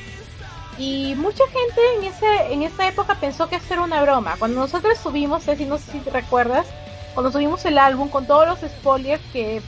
Y 0.79 1.15
mucha 1.17 1.45
gente 1.47 1.81
en 1.99 2.05
ese 2.05 2.53
en 2.53 2.63
esa 2.63 2.89
época 2.89 3.15
pensó 3.17 3.49
que 3.49 3.57
eso 3.57 3.75
era 3.75 3.83
una 3.83 4.03
broma. 4.03 4.37
Cuando 4.39 4.61
nosotros 4.61 4.99
subimos, 4.99 5.47
no 5.47 5.79
sé 5.79 5.93
si 5.93 6.11
recuerdas, 6.11 6.67
cuando 7.15 7.33
subimos 7.33 7.65
el 7.65 7.79
álbum 7.79 8.09
con 8.09 8.27
todos 8.27 8.47
los 8.47 8.71
spoilers 8.71 9.23
que 9.33 9.61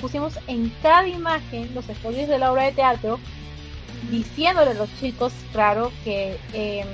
pusimos 0.00 0.38
en 0.46 0.72
cada 0.82 1.06
imagen, 1.06 1.72
los 1.74 1.84
spoilers 1.84 2.28
de 2.28 2.38
la 2.38 2.52
obra 2.52 2.64
de 2.64 2.72
teatro, 2.72 3.18
diciéndole 4.10 4.72
a 4.72 4.74
los 4.74 4.88
chicos, 4.98 5.32
claro, 5.52 5.92
que, 6.04 6.38
eh, 6.52 6.84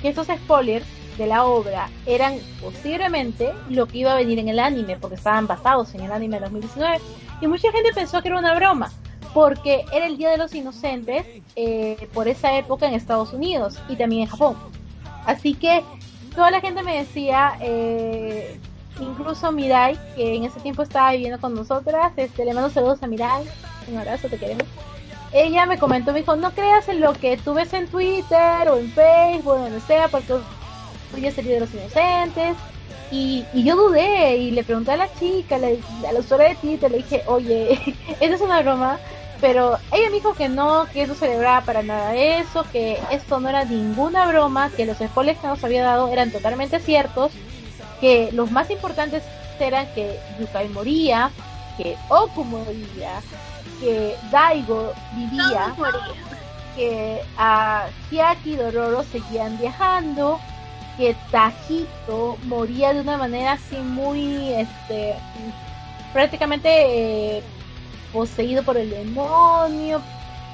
que 0.00 0.08
esos 0.08 0.26
spoilers 0.26 0.86
de 1.18 1.26
la 1.26 1.44
obra 1.44 1.88
eran 2.06 2.38
posiblemente 2.60 3.52
lo 3.68 3.86
que 3.86 3.98
iba 3.98 4.12
a 4.12 4.16
venir 4.16 4.38
en 4.38 4.48
el 4.48 4.58
anime, 4.58 4.96
porque 4.96 5.16
estaban 5.16 5.46
basados 5.46 5.94
en 5.94 6.02
el 6.02 6.12
anime 6.12 6.36
de 6.36 6.42
2019. 6.42 7.00
Y 7.40 7.46
mucha 7.46 7.70
gente 7.72 7.92
pensó 7.92 8.22
que 8.22 8.28
era 8.28 8.38
una 8.38 8.54
broma, 8.54 8.90
porque 9.32 9.84
era 9.92 10.06
el 10.06 10.16
Día 10.16 10.30
de 10.30 10.38
los 10.38 10.54
Inocentes 10.54 11.26
eh, 11.56 12.08
por 12.12 12.28
esa 12.28 12.56
época 12.56 12.86
en 12.86 12.94
Estados 12.94 13.32
Unidos 13.32 13.78
y 13.88 13.96
también 13.96 14.22
en 14.22 14.28
Japón. 14.28 14.56
Así 15.26 15.54
que 15.54 15.82
toda 16.34 16.50
la 16.50 16.60
gente 16.60 16.82
me 16.82 16.98
decía, 16.98 17.56
eh, 17.60 18.58
incluso 19.00 19.52
Mirai, 19.52 19.98
que 20.14 20.34
en 20.34 20.44
ese 20.44 20.60
tiempo 20.60 20.82
estaba 20.82 21.12
viviendo 21.12 21.40
con 21.40 21.54
nosotras, 21.54 22.12
este, 22.16 22.44
le 22.44 22.54
mando 22.54 22.70
saludos 22.70 23.02
a 23.02 23.06
Mirai, 23.06 23.44
un 23.88 23.98
abrazo, 23.98 24.28
te 24.28 24.38
queremos. 24.38 24.66
Ella 25.32 25.66
me 25.66 25.78
comentó, 25.78 26.12
me 26.12 26.20
dijo, 26.20 26.36
no 26.36 26.52
creas 26.52 26.88
en 26.88 27.00
lo 27.00 27.12
que 27.12 27.36
tú 27.36 27.54
ves 27.54 27.72
en 27.72 27.88
Twitter 27.88 28.68
o 28.68 28.78
en 28.78 28.90
Facebook 28.92 29.58
donde 29.58 29.80
sea, 29.80 30.08
porque 30.08 30.34
ya 31.20 31.32
sería 31.32 31.54
de 31.54 31.60
los 31.60 31.74
inocentes. 31.74 32.56
Y, 33.10 33.44
yo 33.52 33.76
dudé 33.76 34.36
y 34.36 34.50
le 34.50 34.64
pregunté 34.64 34.92
a 34.92 34.96
la 34.96 35.12
chica, 35.14 35.56
a 35.56 36.12
la 36.12 36.18
usuaria 36.18 36.48
de 36.50 36.54
Twitter, 36.56 36.90
le 36.90 36.98
dije, 36.98 37.22
oye, 37.26 37.78
¿esa 38.20 38.34
es 38.34 38.40
una 38.40 38.62
broma? 38.62 38.98
Pero 39.40 39.76
ella 39.92 40.08
me 40.08 40.16
dijo 40.16 40.34
que 40.34 40.48
no, 40.48 40.86
que 40.92 41.02
eso 41.02 41.14
celebraba 41.14 41.60
para 41.62 41.82
nada 41.82 42.14
eso, 42.14 42.64
que 42.72 42.98
esto 43.10 43.40
no 43.40 43.48
era 43.48 43.64
ninguna 43.64 44.26
broma, 44.26 44.70
que 44.70 44.86
los 44.86 44.98
spoilers 44.98 45.38
que 45.38 45.46
nos 45.46 45.62
había 45.62 45.82
dado 45.82 46.08
eran 46.08 46.30
totalmente 46.30 46.80
ciertos, 46.80 47.32
que 48.04 48.28
los 48.32 48.50
más 48.50 48.68
importantes 48.68 49.22
eran 49.58 49.86
que 49.94 50.20
Yukai 50.38 50.68
moría, 50.68 51.30
que 51.78 51.96
Oku 52.10 52.44
moría, 52.44 53.22
que 53.80 54.14
Daigo 54.30 54.92
vivía, 55.14 55.74
que 56.76 57.22
a 57.38 57.86
Hiaki 58.10 58.52
y 58.52 58.56
Dororo 58.56 59.04
seguían 59.04 59.56
viajando, 59.56 60.38
que 60.98 61.16
Tajito 61.30 62.36
moría 62.44 62.92
de 62.92 63.00
una 63.00 63.16
manera 63.16 63.52
así 63.52 63.76
muy, 63.76 64.52
este, 64.52 65.14
prácticamente 66.12 67.38
eh, 67.38 67.42
poseído 68.12 68.64
por 68.64 68.76
el 68.76 68.90
demonio, 68.90 70.02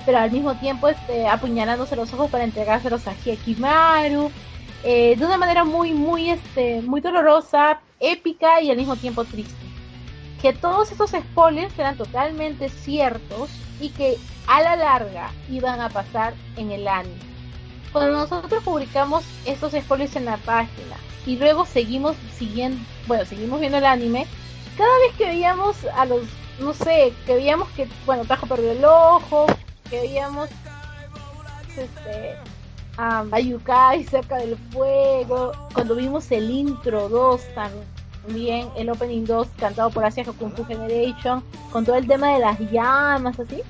pero 0.06 0.18
al 0.18 0.30
mismo 0.30 0.54
tiempo 0.54 0.86
este, 0.86 1.26
apuñalándose 1.26 1.96
los 1.96 2.12
ojos 2.12 2.30
para 2.30 2.44
entregárselos 2.44 3.08
a 3.08 3.14
Hiekimaru, 3.24 4.30
eh, 4.84 5.16
de 5.16 5.24
una 5.24 5.36
manera 5.36 5.64
muy, 5.64 5.92
muy, 5.92 6.30
este, 6.30 6.82
muy 6.82 7.00
dolorosa, 7.00 7.80
épica 8.00 8.60
y 8.60 8.70
al 8.70 8.76
mismo 8.76 8.96
tiempo 8.96 9.24
triste. 9.24 9.54
Que 10.40 10.52
todos 10.52 10.90
estos 10.90 11.10
spoilers 11.10 11.78
eran 11.78 11.96
totalmente 11.96 12.68
ciertos 12.68 13.50
y 13.80 13.90
que 13.90 14.16
a 14.46 14.62
la 14.62 14.76
larga 14.76 15.30
iban 15.50 15.80
a 15.80 15.90
pasar 15.90 16.34
en 16.56 16.70
el 16.70 16.88
anime 16.88 17.30
cuando 17.92 18.12
nosotros 18.12 18.62
publicamos 18.62 19.24
estos 19.44 19.72
spoilers 19.72 20.14
en 20.16 20.24
la 20.24 20.36
página 20.38 20.96
y 21.26 21.36
luego 21.36 21.66
seguimos 21.66 22.16
siguiendo, 22.38 22.82
bueno, 23.06 23.24
seguimos 23.24 23.60
viendo 23.60 23.78
el 23.78 23.84
anime, 23.84 24.26
cada 24.76 24.98
vez 24.98 25.16
que 25.16 25.26
veíamos 25.26 25.76
a 25.94 26.06
los, 26.06 26.22
no 26.60 26.72
sé, 26.72 27.12
que 27.26 27.34
veíamos 27.34 27.68
que, 27.70 27.88
bueno, 28.06 28.24
Tajo 28.24 28.46
perdió 28.46 28.72
el 28.72 28.84
ojo, 28.84 29.46
que 29.90 30.00
veíamos 30.00 30.48
este, 31.76 32.36
a 33.00 33.40
Yukai 33.40 34.04
cerca 34.04 34.36
del 34.36 34.56
fuego, 34.72 35.52
cuando 35.72 35.94
vimos 35.94 36.30
el 36.30 36.50
intro 36.50 37.08
2 37.08 37.40
también, 37.54 38.68
el 38.76 38.90
opening 38.90 39.24
2 39.24 39.48
cantado 39.58 39.90
por 39.90 40.04
Asia 40.04 40.24
Kung 40.24 40.52
Fu 40.54 40.64
Generation, 40.64 41.42
con 41.72 41.84
todo 41.84 41.96
el 41.96 42.06
tema 42.06 42.34
de 42.34 42.40
las 42.40 42.58
llamas, 42.70 43.38
así 43.40 43.62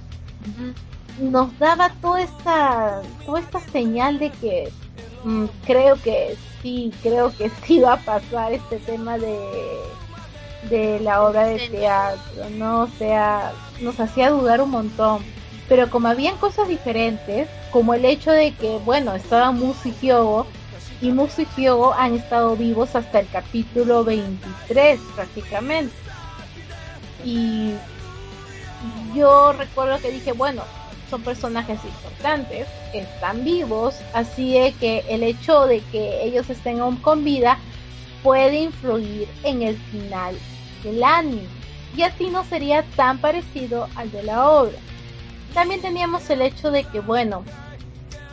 nos 1.20 1.56
daba 1.58 1.90
toda 2.00 2.22
esta, 2.22 3.02
toda 3.26 3.40
esta 3.40 3.60
señal 3.60 4.18
de 4.18 4.30
que 4.30 4.72
mm, 5.24 5.44
creo 5.66 5.96
que 5.96 6.36
sí, 6.62 6.92
creo 7.02 7.32
que 7.36 7.50
sí 7.64 7.80
va 7.80 7.94
a 7.94 7.98
pasar 7.98 8.52
este 8.52 8.78
tema 8.78 9.18
de, 9.18 9.38
de 10.70 11.00
la 11.00 11.22
obra 11.22 11.44
de 11.44 11.58
teatro, 11.68 12.50
¿no? 12.56 12.82
O 12.82 12.88
sea, 12.98 13.52
nos 13.80 14.00
hacía 14.00 14.30
dudar 14.30 14.60
un 14.60 14.70
montón. 14.70 15.22
Pero 15.70 15.88
como 15.88 16.08
habían 16.08 16.36
cosas 16.38 16.66
diferentes, 16.66 17.48
como 17.70 17.94
el 17.94 18.04
hecho 18.04 18.32
de 18.32 18.52
que, 18.54 18.78
bueno, 18.78 19.14
estaba 19.14 19.52
Musi 19.52 19.94
y 21.00 21.12
Musu 21.12 21.42
y 21.42 21.46
Hyogo 21.56 21.94
han 21.94 22.16
estado 22.16 22.56
vivos 22.56 22.96
hasta 22.96 23.20
el 23.20 23.28
capítulo 23.28 24.02
23 24.02 24.98
prácticamente. 25.14 25.94
Y 27.24 27.74
yo 29.14 29.52
recuerdo 29.52 30.00
que 30.00 30.10
dije, 30.10 30.32
bueno, 30.32 30.64
son 31.08 31.22
personajes 31.22 31.78
importantes, 31.84 32.66
están 32.92 33.44
vivos, 33.44 33.94
así 34.12 34.56
es 34.56 34.74
que 34.74 35.04
el 35.08 35.22
hecho 35.22 35.66
de 35.68 35.82
que 35.92 36.24
ellos 36.24 36.50
estén 36.50 36.80
aún 36.80 36.96
con 36.96 37.22
vida 37.22 37.58
puede 38.24 38.58
influir 38.58 39.28
en 39.44 39.62
el 39.62 39.76
final 39.76 40.34
del 40.82 41.04
anime. 41.04 41.46
Y 41.96 42.02
así 42.02 42.26
no 42.26 42.42
sería 42.42 42.82
tan 42.96 43.18
parecido 43.18 43.88
al 43.94 44.10
de 44.10 44.24
la 44.24 44.50
obra. 44.50 44.76
También 45.54 45.80
teníamos 45.80 46.28
el 46.30 46.42
hecho 46.42 46.70
de 46.70 46.84
que, 46.84 47.00
bueno, 47.00 47.44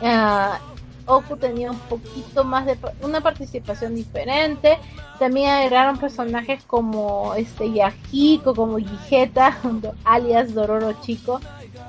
uh, 0.00 1.12
Oku 1.12 1.36
tenía 1.36 1.70
un 1.70 1.78
poquito 1.78 2.44
más 2.44 2.66
de 2.66 2.76
una 3.02 3.20
participación 3.20 3.94
diferente. 3.94 4.78
También 5.18 5.50
agregaron 5.50 5.98
personajes 5.98 6.62
como 6.64 7.34
este 7.34 7.72
Yahiko, 7.72 8.54
como 8.54 8.78
Yigeta, 8.78 9.58
alias 10.04 10.54
Dororo 10.54 10.92
Chico 11.00 11.40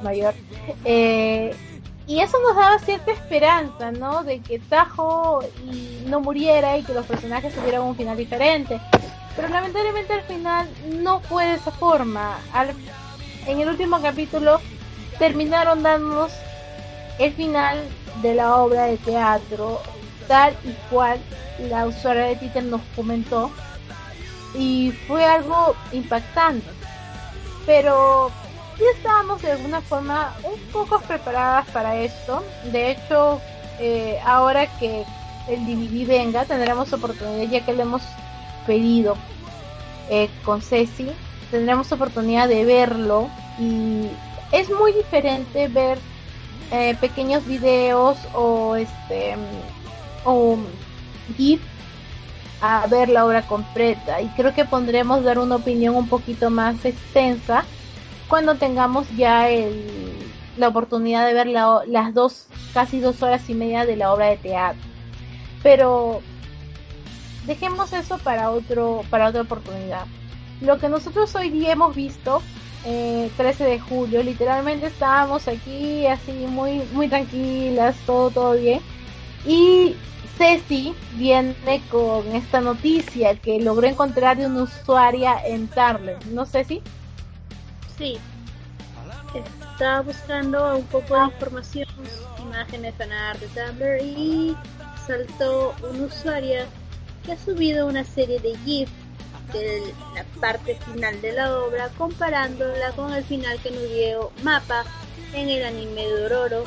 mayor. 0.01 0.33
Eh, 0.85 1.53
y 2.07 2.21
eso 2.21 2.37
nos 2.41 2.55
daba 2.55 2.79
cierta 2.79 3.11
esperanza, 3.11 3.91
¿no? 3.91 4.23
De 4.23 4.39
que 4.39 4.57
Tajo 4.57 5.41
no 6.07 6.21
muriera 6.21 6.77
y 6.77 6.83
que 6.83 6.93
los 6.93 7.05
personajes 7.05 7.53
tuvieran 7.53 7.83
un 7.83 7.95
final 7.95 8.17
diferente. 8.17 8.79
Pero 9.35 9.47
lamentablemente 9.49 10.13
al 10.13 10.23
final 10.23 10.67
no 11.03 11.19
fue 11.19 11.45
de 11.45 11.53
esa 11.55 11.71
forma. 11.71 12.39
en 13.45 13.59
el 13.59 13.67
último 13.67 14.01
capítulo 14.01 14.59
terminaron 15.19 15.83
dándonos 15.83 16.31
el 17.19 17.33
final 17.33 17.77
de 18.21 18.35
la 18.35 18.55
obra 18.55 18.85
de 18.85 18.97
teatro 18.97 19.81
tal 20.27 20.55
y 20.63 20.71
cual 20.89 21.19
la 21.69 21.85
usuaria 21.85 22.23
de 22.23 22.35
Twitter 22.37 22.63
nos 22.63 22.81
comentó 22.95 23.51
y 24.55 24.91
fue 25.07 25.25
algo 25.25 25.75
impactante. 25.91 26.67
Pero 27.65 28.31
sí 28.77 28.83
estábamos 28.95 29.41
de 29.41 29.51
alguna 29.51 29.81
forma 29.81 30.33
un 30.43 30.59
poco 30.71 30.99
preparadas 31.01 31.67
para 31.67 31.95
esto. 31.97 32.43
De 32.71 32.91
hecho 32.91 33.41
eh, 33.79 34.19
ahora 34.25 34.67
que 34.79 35.05
el 35.47 35.65
DVD 35.65 36.07
venga 36.07 36.45
tendremos 36.45 36.91
oportunidad 36.93 37.51
ya 37.51 37.65
que 37.65 37.73
lo 37.73 37.81
hemos 37.81 38.03
pedido 38.65 39.15
eh, 40.09 40.29
con 40.43 40.61
Ceci 40.61 41.09
tendremos 41.49 41.91
oportunidad 41.91 42.47
de 42.47 42.65
verlo 42.65 43.29
y 43.57 44.07
es 44.51 44.69
muy 44.69 44.93
diferente 44.93 45.67
ver 45.67 45.99
eh, 46.71 46.95
pequeños 46.99 47.45
videos 47.45 48.17
o 48.33 48.75
este 48.75 49.35
o 50.25 50.57
GIF 51.37 51.61
a 52.61 52.87
ver 52.87 53.09
la 53.09 53.25
obra 53.25 53.41
completa. 53.43 54.21
Y 54.21 54.27
creo 54.29 54.53
que 54.53 54.65
pondremos 54.65 55.23
dar 55.23 55.39
una 55.39 55.55
opinión 55.55 55.95
un 55.95 56.07
poquito 56.07 56.49
más 56.49 56.83
extensa 56.85 57.63
cuando 58.27 58.55
tengamos 58.55 59.07
ya 59.15 59.47
la 60.57 60.67
oportunidad 60.67 61.25
de 61.25 61.33
ver 61.33 61.47
las 61.47 62.13
dos 62.13 62.47
casi 62.73 62.99
dos 62.99 63.21
horas 63.23 63.49
y 63.49 63.53
media 63.53 63.85
de 63.85 63.95
la 63.95 64.13
obra 64.13 64.27
de 64.27 64.37
teatro. 64.37 64.81
Pero 65.63 66.21
dejemos 67.45 67.93
eso 67.93 68.17
para 68.19 68.51
otro 68.51 69.03
para 69.09 69.29
otra 69.29 69.41
oportunidad. 69.41 70.05
Lo 70.61 70.77
que 70.77 70.89
nosotros 70.89 71.33
hoy 71.35 71.49
día 71.49 71.71
hemos 71.71 71.95
visto 71.95 72.41
13 72.83 73.63
eh, 73.65 73.69
de 73.71 73.79
julio, 73.79 74.23
literalmente 74.23 74.87
estábamos 74.87 75.47
aquí 75.47 76.05
así 76.07 76.31
muy 76.31 76.81
muy 76.93 77.07
tranquilas, 77.09 77.95
todo 78.05 78.29
todo 78.29 78.53
bien. 78.53 78.79
Y 79.45 79.95
Ceci 80.37 80.95
viene 81.15 81.81
con 81.91 82.25
esta 82.33 82.61
noticia 82.61 83.35
que 83.35 83.59
logró 83.59 83.87
encontrar 83.87 84.37
de 84.37 84.45
una 84.45 84.63
usuaria 84.63 85.35
en 85.45 85.67
Tumblr, 85.67 86.17
¿no 86.27 86.45
Ceci? 86.45 86.81
Sí. 87.97 88.17
Estaba 89.73 90.01
buscando 90.01 90.77
un 90.77 90.85
poco 90.85 91.15
de 91.15 91.25
información, 91.25 91.87
imágenes 92.41 92.95
fanart 92.95 93.39
de 93.41 93.47
Tumblr 93.47 94.01
y 94.01 94.55
saltó 95.05 95.75
una 95.89 96.05
usuaria 96.05 96.65
que 97.25 97.33
ha 97.33 97.37
subido 97.37 97.87
una 97.87 98.03
serie 98.03 98.39
de 98.39 98.55
GIFs 98.59 98.91
la 99.53 100.23
parte 100.39 100.75
final 100.75 101.19
de 101.21 101.33
la 101.33 101.57
obra 101.59 101.89
comparándola 101.97 102.91
con 102.91 103.13
el 103.13 103.23
final 103.23 103.59
que 103.61 103.71
nos 103.71 103.89
dio 103.89 104.31
Mapa 104.43 104.85
en 105.33 105.49
el 105.49 105.63
anime 105.63 106.07
Dororo, 106.07 106.63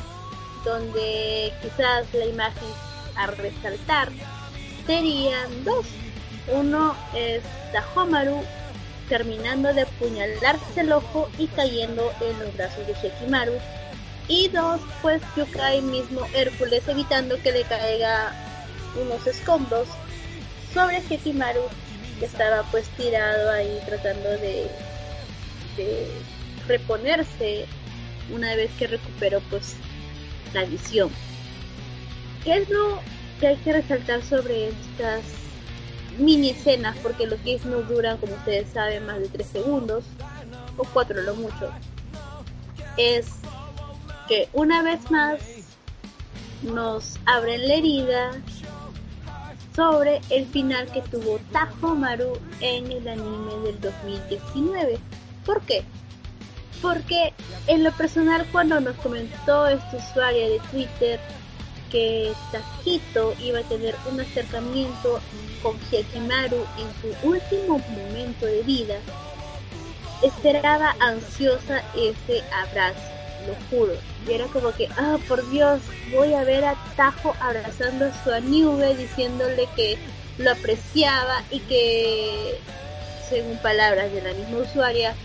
donde 0.65 1.53
quizás 1.61 2.05
la 2.13 2.25
imagen 2.25 2.69
a 3.15 3.27
resaltar 3.27 4.09
serían 4.85 5.63
dos. 5.63 5.85
Uno 6.51 6.95
es 7.15 7.41
Tahomaru 7.71 8.41
terminando 9.07 9.73
de 9.73 9.81
apuñalarse 9.81 10.81
el 10.81 10.91
ojo 10.91 11.29
y 11.37 11.47
cayendo 11.47 12.11
en 12.21 12.39
los 12.39 12.55
brazos 12.55 12.85
de 12.87 12.93
Shekimaru. 12.93 13.53
Y 14.27 14.47
dos, 14.49 14.79
pues 15.01 15.21
Yukai 15.35 15.81
mismo 15.81 16.21
Hércules 16.33 16.87
evitando 16.87 17.37
que 17.41 17.51
le 17.51 17.63
caiga 17.63 18.33
unos 19.01 19.25
escombros 19.27 19.87
sobre 20.73 21.01
Shekimaru 21.01 21.61
estaba 22.21 22.63
pues 22.71 22.87
tirado 22.89 23.51
ahí 23.51 23.79
tratando 23.85 24.29
de, 24.29 24.67
reponerse 26.67 27.65
una 28.33 28.55
vez 28.55 28.71
que 28.77 28.87
recuperó 28.87 29.41
pues 29.49 29.75
la 30.53 30.63
visión. 30.65 31.09
¿Qué 32.43 32.57
es 32.57 32.69
lo 32.69 32.99
que 33.39 33.47
hay 33.47 33.57
que 33.57 33.73
resaltar 33.73 34.21
sobre 34.21 34.69
estas 34.69 35.23
mini 36.17 36.51
escenas? 36.51 36.95
Porque 37.01 37.25
los 37.25 37.39
GIFs 37.41 37.65
no 37.65 37.81
duran, 37.81 38.17
como 38.17 38.35
ustedes 38.35 38.69
saben, 38.69 39.05
más 39.05 39.19
de 39.19 39.27
3 39.29 39.47
segundos, 39.47 40.05
o 40.77 40.83
4 40.83 41.21
lo 41.23 41.35
mucho. 41.35 41.71
Es 42.97 43.27
que 44.27 44.47
una 44.53 44.83
vez 44.83 45.09
más 45.11 45.41
nos 46.61 47.17
abren 47.25 47.67
la 47.67 47.73
herida 47.75 48.31
sobre 49.75 50.21
el 50.29 50.45
final 50.47 50.91
que 50.91 51.01
tuvo 51.01 51.39
Maru 51.95 52.37
en 52.61 52.91
el 52.91 53.07
anime 53.07 53.55
del 53.63 53.79
2019. 53.81 54.99
¿Por 55.45 55.61
qué? 55.61 55.83
Porque 56.81 57.33
en 57.67 57.83
lo 57.83 57.91
personal 57.93 58.45
cuando 58.51 58.79
nos 58.79 58.95
comentó 58.97 59.67
esta 59.67 59.97
usuaria 59.97 60.49
de 60.49 60.59
Twitter 60.71 61.19
que 61.89 62.33
Tajito 62.51 63.33
iba 63.39 63.59
a 63.59 63.63
tener 63.63 63.95
un 64.11 64.19
acercamiento 64.19 65.19
con 65.61 65.79
Hyakimaru 65.79 66.65
en 66.77 67.21
su 67.21 67.27
último 67.27 67.79
momento 67.79 68.45
de 68.45 68.63
vida, 68.63 68.95
esperaba 70.23 70.95
ansiosa 70.99 71.83
ese 71.95 72.43
abrazo 72.51 73.22
lo 73.47 73.55
juro. 73.69 73.93
Y 74.27 74.33
era 74.33 74.45
como 74.47 74.71
que, 74.71 74.87
ah, 74.97 75.17
por 75.27 75.49
Dios, 75.49 75.81
voy 76.11 76.33
a 76.33 76.43
ver 76.43 76.65
a 76.65 76.75
Tajo 76.95 77.35
abrazando 77.39 78.05
a 78.05 78.23
su 78.23 78.31
Aniube, 78.31 78.95
diciéndole 78.95 79.67
que 79.75 79.97
lo 80.37 80.51
apreciaba 80.51 81.43
y 81.49 81.59
que, 81.61 82.59
según 83.29 83.57
palabras 83.57 84.11
de 84.11 84.21
la 84.21 84.33
misma 84.33 84.59
usuaria, 84.59 85.15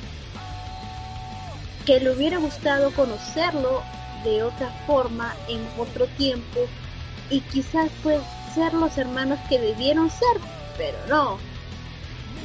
que 1.86 2.00
le 2.00 2.10
hubiera 2.10 2.38
gustado 2.38 2.90
conocerlo 2.92 3.82
de 4.24 4.42
otra 4.42 4.68
forma 4.86 5.34
en 5.48 5.66
otro 5.78 6.06
tiempo 6.18 6.60
y 7.30 7.40
quizás 7.40 7.88
pues 8.02 8.20
ser 8.54 8.74
los 8.74 8.98
hermanos 8.98 9.38
que 9.48 9.58
debieron 9.58 10.10
ser, 10.10 10.40
pero 10.76 10.98
no, 11.08 11.38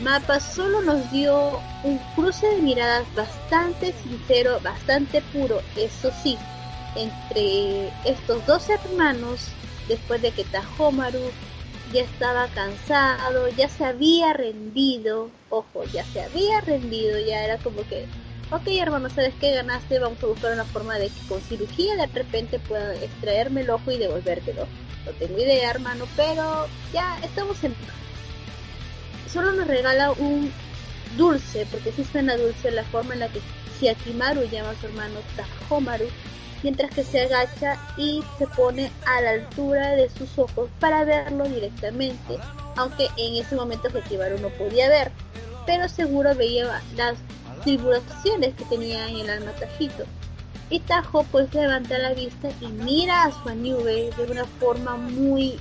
Mapa 0.02 0.40
solo 0.40 0.82
nos 0.82 1.12
dio 1.12 1.62
un 1.84 2.00
cruce 2.16 2.48
de 2.48 2.62
miradas 2.62 3.06
bastante 3.16 3.94
sincero, 3.94 4.60
bastante 4.64 5.22
puro, 5.22 5.62
eso 5.78 6.12
sí, 6.12 6.38
entre 6.96 7.88
estos 8.04 8.46
dos 8.48 8.70
hermanos, 8.70 9.50
después 9.88 10.22
de 10.22 10.32
que 10.32 10.46
Tahomaru 10.46 11.32
ya 11.94 12.02
estaba 12.02 12.48
cansado, 12.48 13.50
ya 13.50 13.70
se 13.70 13.86
había 13.86 14.34
rendido, 14.34 15.30
ojo, 15.50 15.84
ya 15.94 16.04
se 16.06 16.24
había 16.24 16.60
rendido, 16.62 17.20
ya 17.20 17.44
era 17.44 17.58
como 17.58 17.88
que, 17.88 18.08
ok 18.52 18.68
hermano, 18.82 19.10
¿sabes 19.10 19.34
qué 19.40 19.54
ganaste? 19.54 20.00
Vamos 20.00 20.24
a 20.24 20.28
buscar 20.28 20.54
una 20.54 20.66
forma 20.66 20.98
de 20.98 21.10
que 21.10 21.28
con 21.30 21.40
cirugía 21.42 21.96
de 21.98 22.08
repente 22.08 22.58
pueda 22.60 22.96
extraerme 22.96 23.62
el 23.62 23.70
ojo 23.70 23.92
y 23.92 23.98
devolvértelo. 24.00 24.66
No 25.06 25.12
tengo 25.20 25.38
idea 25.38 25.70
hermano, 25.70 26.06
pero 26.16 26.66
ya 26.94 27.20
estamos 27.22 27.64
en 27.64 27.76
solo 29.34 29.52
nos 29.52 29.68
regala 29.68 30.12
un 30.12 30.52
dulce, 31.18 31.66
porque 31.72 31.92
sí 31.92 32.06
suena 32.06 32.38
dulce 32.38 32.70
la 32.72 32.84
forma 32.86 33.16
en 33.16 33.22
la 33.22 33.30
que 33.30 33.42
Shiakimaru 33.80 34.44
llama 34.44 34.70
a 34.70 34.76
su 34.80 34.86
hermano 34.86 35.20
Tahomaru, 35.36 36.06
mientras 36.62 36.92
que 36.92 37.04
se 37.04 37.22
agacha 37.22 37.78
y 37.98 38.24
se 38.38 38.48
pone 38.48 38.92
a 39.08 39.22
la 39.22 39.32
altura 39.32 39.90
de 39.92 40.10
sus 40.10 40.38
ojos 40.38 40.70
para 40.80 41.04
verlo 41.04 41.46
directamente, 41.46 42.38
aunque 42.78 43.08
en 43.18 43.44
ese 43.44 43.56
momento 43.56 43.90
Shiakimaru 43.90 44.40
no 44.40 44.50
podía 44.50 44.88
ver, 44.88 45.12
pero 45.66 45.90
seguro 45.90 46.36
veía 46.36 46.82
las 46.96 47.16
tribulaciones 47.64 48.54
que 48.56 48.66
tenía 48.66 49.08
en 49.08 49.18
el 49.18 49.30
alma 49.30 49.52
Tajito. 49.54 50.04
Y 50.70 50.80
Tajo 50.80 51.24
pues 51.32 51.54
levanta 51.54 51.98
la 51.98 52.14
vista 52.14 52.50
y 52.62 52.68
mira 52.68 53.26
a 53.26 53.32
su 53.32 53.56
nube 53.56 54.12
de 54.16 54.32
una 54.32 54.46
forma 54.46 54.96
muy 54.96 55.60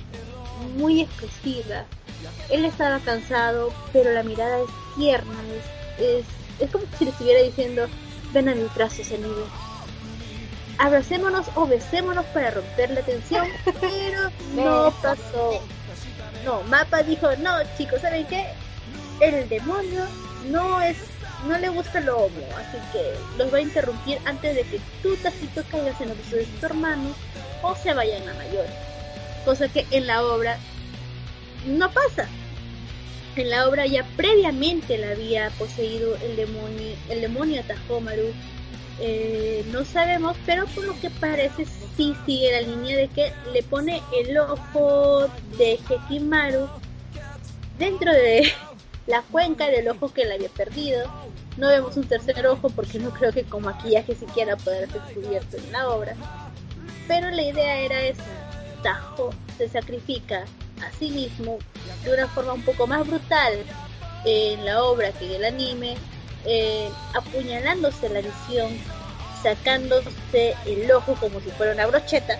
muy 0.77 1.01
expresiva. 1.01 1.85
Él 2.49 2.65
estaba 2.65 2.99
cansado, 2.99 3.73
pero 3.91 4.11
la 4.11 4.23
mirada 4.23 4.59
es 4.59 4.69
tierna, 4.95 5.33
es, 5.97 6.25
es, 6.59 6.71
como 6.71 6.85
si 6.97 7.05
le 7.05 7.11
estuviera 7.11 7.41
diciendo, 7.41 7.87
ven 8.33 8.49
a 8.49 8.55
mis 8.55 8.73
brazos, 8.73 9.11
amigo. 9.11 9.47
Abracémonos 10.77 11.47
o 11.55 11.67
besémonos 11.67 12.25
para 12.27 12.51
romper 12.51 12.91
la 12.91 13.01
tensión, 13.01 13.47
pero 13.79 14.31
no 14.55 14.93
pasó. 15.01 15.61
No, 16.43 16.61
Mapa 16.63 17.03
dijo, 17.03 17.27
no 17.37 17.51
chicos, 17.77 18.01
¿saben 18.01 18.25
qué? 18.27 18.47
El 19.21 19.47
demonio 19.47 20.05
no 20.49 20.81
es 20.81 20.97
no 21.47 21.57
le 21.57 21.69
gusta 21.69 21.99
lo 21.99 22.17
homo, 22.17 22.45
así 22.57 22.77
que 22.91 23.13
los 23.37 23.53
va 23.53 23.57
a 23.57 23.61
interrumpir 23.61 24.17
antes 24.25 24.55
de 24.55 24.63
que 24.63 24.79
tú, 25.01 25.15
Tacito, 25.17 25.63
caigas 25.69 25.99
en 25.99 26.09
los 26.09 26.17
besos 26.17 26.39
de 26.39 26.45
tu 26.45 26.65
hermano 26.65 27.13
o 27.61 27.75
se 27.75 27.93
vayan 27.93 28.27
a 28.29 28.33
mayor. 28.35 28.65
Cosa 29.45 29.67
que 29.67 29.85
en 29.91 30.07
la 30.07 30.25
obra 30.25 30.57
no 31.65 31.91
pasa. 31.91 32.27
En 33.35 33.49
la 33.49 33.67
obra 33.67 33.85
ya 33.87 34.05
previamente 34.15 34.97
la 34.97 35.11
había 35.11 35.49
poseído 35.51 36.15
el 36.17 36.35
demonio, 36.35 36.95
el 37.09 37.21
demonio 37.21 37.63
Tajomaru. 37.63 38.31
Eh, 38.99 39.65
no 39.71 39.83
sabemos, 39.85 40.37
pero 40.45 40.67
por 40.67 40.83
lo 40.85 40.99
que 41.01 41.09
parece 41.09 41.65
sí 41.97 42.15
sigue 42.25 42.51
la 42.51 42.61
línea 42.61 42.95
de 42.95 43.07
que 43.07 43.33
le 43.51 43.63
pone 43.63 44.01
el 44.15 44.37
ojo 44.37 45.27
de 45.57 45.79
Hekimaru 45.89 46.69
dentro 47.79 48.11
de 48.11 48.51
la 49.07 49.23
cuenca 49.23 49.67
del 49.67 49.87
ojo 49.89 50.13
que 50.13 50.25
le 50.25 50.35
había 50.35 50.49
perdido. 50.49 51.11
No 51.57 51.67
vemos 51.67 51.97
un 51.97 52.05
tercer 52.05 52.45
ojo 52.47 52.69
porque 52.69 52.99
no 52.99 53.11
creo 53.11 53.31
que 53.31 53.43
con 53.43 53.63
maquillaje 53.63 54.15
siquiera 54.15 54.57
pueda 54.57 54.79
ser 54.87 54.89
descubierto 54.89 55.57
en 55.57 55.71
la 55.71 55.89
obra. 55.89 56.15
Pero 57.07 57.29
la 57.31 57.41
idea 57.41 57.79
era 57.79 58.01
esa. 58.03 58.42
Tajo 58.83 59.31
se 59.57 59.67
sacrifica 59.67 60.45
a 60.81 60.91
sí 60.99 61.09
mismo 61.09 61.57
de 62.03 62.13
una 62.13 62.27
forma 62.27 62.53
un 62.53 62.63
poco 62.63 62.85
más 62.85 63.07
brutal 63.07 63.53
en 64.25 64.65
la 64.65 64.83
obra 64.83 65.11
que 65.13 65.25
en 65.25 65.31
el 65.33 65.45
anime, 65.45 65.95
eh, 66.45 66.89
apuñalándose 67.13 68.09
la 68.09 68.21
visión, 68.21 68.77
sacándose 69.41 70.55
el 70.65 70.91
ojo 70.91 71.15
como 71.15 71.39
si 71.39 71.49
fuera 71.51 71.73
una 71.73 71.87
brocheta 71.87 72.37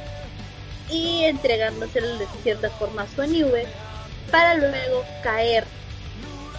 y 0.89 1.23
entregándose 1.25 2.01
de 2.01 2.27
cierta 2.43 2.69
forma 2.71 3.03
a 3.03 3.07
su 3.07 3.21
anime 3.21 3.65
para 4.31 4.55
luego 4.55 5.03
caer 5.23 5.65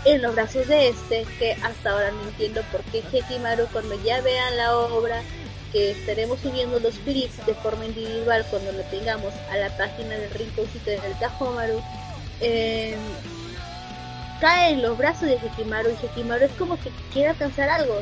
en 0.04 0.20
los 0.22 0.34
brazos 0.34 0.66
de 0.68 0.88
este, 0.88 1.26
que 1.38 1.52
hasta 1.62 1.90
ahora 1.90 2.10
no 2.10 2.22
entiendo 2.28 2.62
por 2.70 2.82
qué 2.84 3.02
Hekimaru 3.12 3.66
cuando 3.72 3.94
ya 4.02 4.20
vean 4.20 4.56
la 4.56 4.76
obra, 4.76 5.22
que 5.74 5.90
estaremos 5.90 6.38
subiendo 6.38 6.78
los 6.78 6.94
clips 7.00 7.44
de 7.46 7.54
forma 7.54 7.84
individual 7.84 8.46
cuando 8.48 8.70
lo 8.70 8.82
tengamos 8.84 9.34
a 9.50 9.56
la 9.56 9.76
página 9.76 10.10
del 10.10 10.30
rinconcito 10.30 10.88
del 10.88 11.18
Tajomaru, 11.18 11.82
eh, 12.40 12.94
cae 14.40 14.70
en 14.70 14.82
los 14.82 14.96
brazos 14.96 15.22
de 15.22 15.34
Hekimaru 15.34 15.90
y 15.90 16.06
Hekimaru 16.06 16.44
es 16.44 16.52
como 16.52 16.78
que 16.78 16.90
quiere 17.12 17.30
alcanzar 17.30 17.68
algo. 17.68 18.00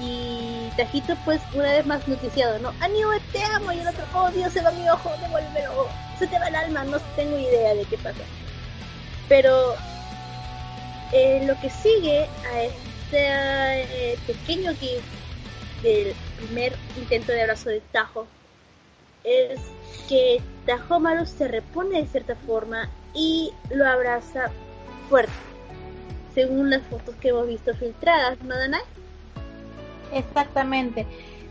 Y 0.00 0.70
Tajito 0.76 1.16
pues 1.24 1.40
una 1.54 1.72
vez 1.72 1.84
más 1.86 2.06
noticiado, 2.06 2.60
¿no? 2.60 2.72
Anime, 2.80 3.18
te 3.32 3.42
amo 3.42 3.72
y 3.72 3.80
el 3.80 3.88
otro, 3.88 4.04
oh 4.14 4.30
Dios, 4.30 4.52
se 4.52 4.62
va 4.62 4.70
mi 4.70 4.88
ojo, 4.88 5.10
devuélvelo, 5.20 5.88
se 6.20 6.28
te 6.28 6.38
va 6.38 6.46
el 6.46 6.54
alma, 6.54 6.84
no 6.84 7.00
tengo 7.16 7.36
idea 7.36 7.74
de 7.74 7.84
qué 7.86 7.98
pasa. 7.98 8.22
Pero 9.28 9.74
eh, 11.12 11.42
lo 11.46 11.60
que 11.60 11.68
sigue 11.68 12.28
a 12.52 12.62
este 12.62 14.12
eh, 14.12 14.18
pequeño 14.24 14.72
gif 14.76 15.02
del 15.82 16.14
primer 16.38 16.74
intento 16.96 17.32
de 17.32 17.42
abrazo 17.42 17.68
de 17.70 17.80
Tajo 17.92 18.26
es 19.24 19.60
que 20.08 20.40
Tajomaru 20.66 21.26
se 21.26 21.48
repone 21.48 22.02
de 22.02 22.06
cierta 22.06 22.34
forma 22.34 22.88
y 23.14 23.52
lo 23.70 23.86
abraza 23.86 24.50
fuerte, 25.08 25.32
según 26.34 26.70
las 26.70 26.82
fotos 26.84 27.14
que 27.16 27.28
hemos 27.28 27.46
visto 27.46 27.74
filtradas, 27.74 28.40
¿no, 28.42 28.56
Danai? 28.56 28.82
Exactamente. 30.12 31.06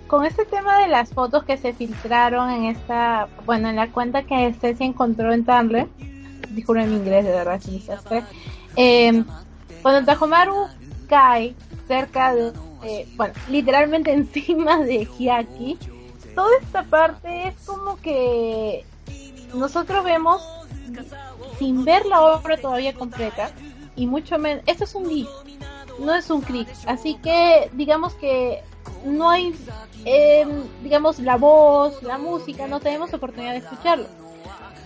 Con 0.08 0.26
este 0.26 0.46
tema 0.46 0.80
de 0.80 0.88
las 0.88 1.12
fotos 1.14 1.44
que 1.44 1.58
se 1.58 1.74
filtraron 1.74 2.50
en 2.50 2.66
esta, 2.66 3.28
bueno, 3.46 3.70
en 3.70 3.76
la 3.76 3.92
cuenta 3.92 4.24
que 4.24 4.54
Ceci 4.54 4.86
encontró 4.86 5.34
en 5.34 5.46
Tumblr, 5.46 5.88
disculpen 6.52 6.86
en 6.86 6.94
inglés, 6.94 7.26
de 7.26 7.32
verdad, 7.32 7.60
si 7.62 7.86
eh, 8.78 9.24
cuando 9.82 10.06
Tajomaru 10.06 10.68
cae 11.10 11.56
cerca 11.88 12.34
de, 12.34 12.54
eh, 12.84 13.08
bueno, 13.16 13.34
literalmente 13.50 14.12
encima 14.14 14.80
de 14.80 15.06
Hiaki, 15.06 15.78
toda 16.36 16.50
esta 16.62 16.84
parte 16.84 17.48
es 17.48 17.56
como 17.66 17.98
que 17.98 18.86
nosotros 19.54 20.04
vemos 20.04 20.42
sin 21.58 21.84
ver 21.84 22.06
la 22.06 22.22
obra 22.22 22.58
todavía 22.58 22.94
completa 22.94 23.52
y 23.96 24.06
mucho 24.06 24.38
menos, 24.38 24.64
esto 24.68 24.84
es 24.84 24.96
un 24.96 25.10
GIF, 25.10 25.28
no 26.00 26.14
es 26.14 26.30
un 26.30 26.42
clic, 26.42 26.68
así 26.86 27.16
que 27.16 27.70
digamos 27.74 28.14
que 28.16 28.62
no 29.04 29.30
hay, 29.30 29.56
em, 30.06 30.64
digamos, 30.84 31.20
la 31.20 31.36
voz, 31.38 32.02
la 32.04 32.18
música, 32.18 32.68
no 32.68 32.80
tenemos 32.80 33.14
oportunidad 33.14 33.54
de 33.54 33.60
escucharlo 33.60 34.08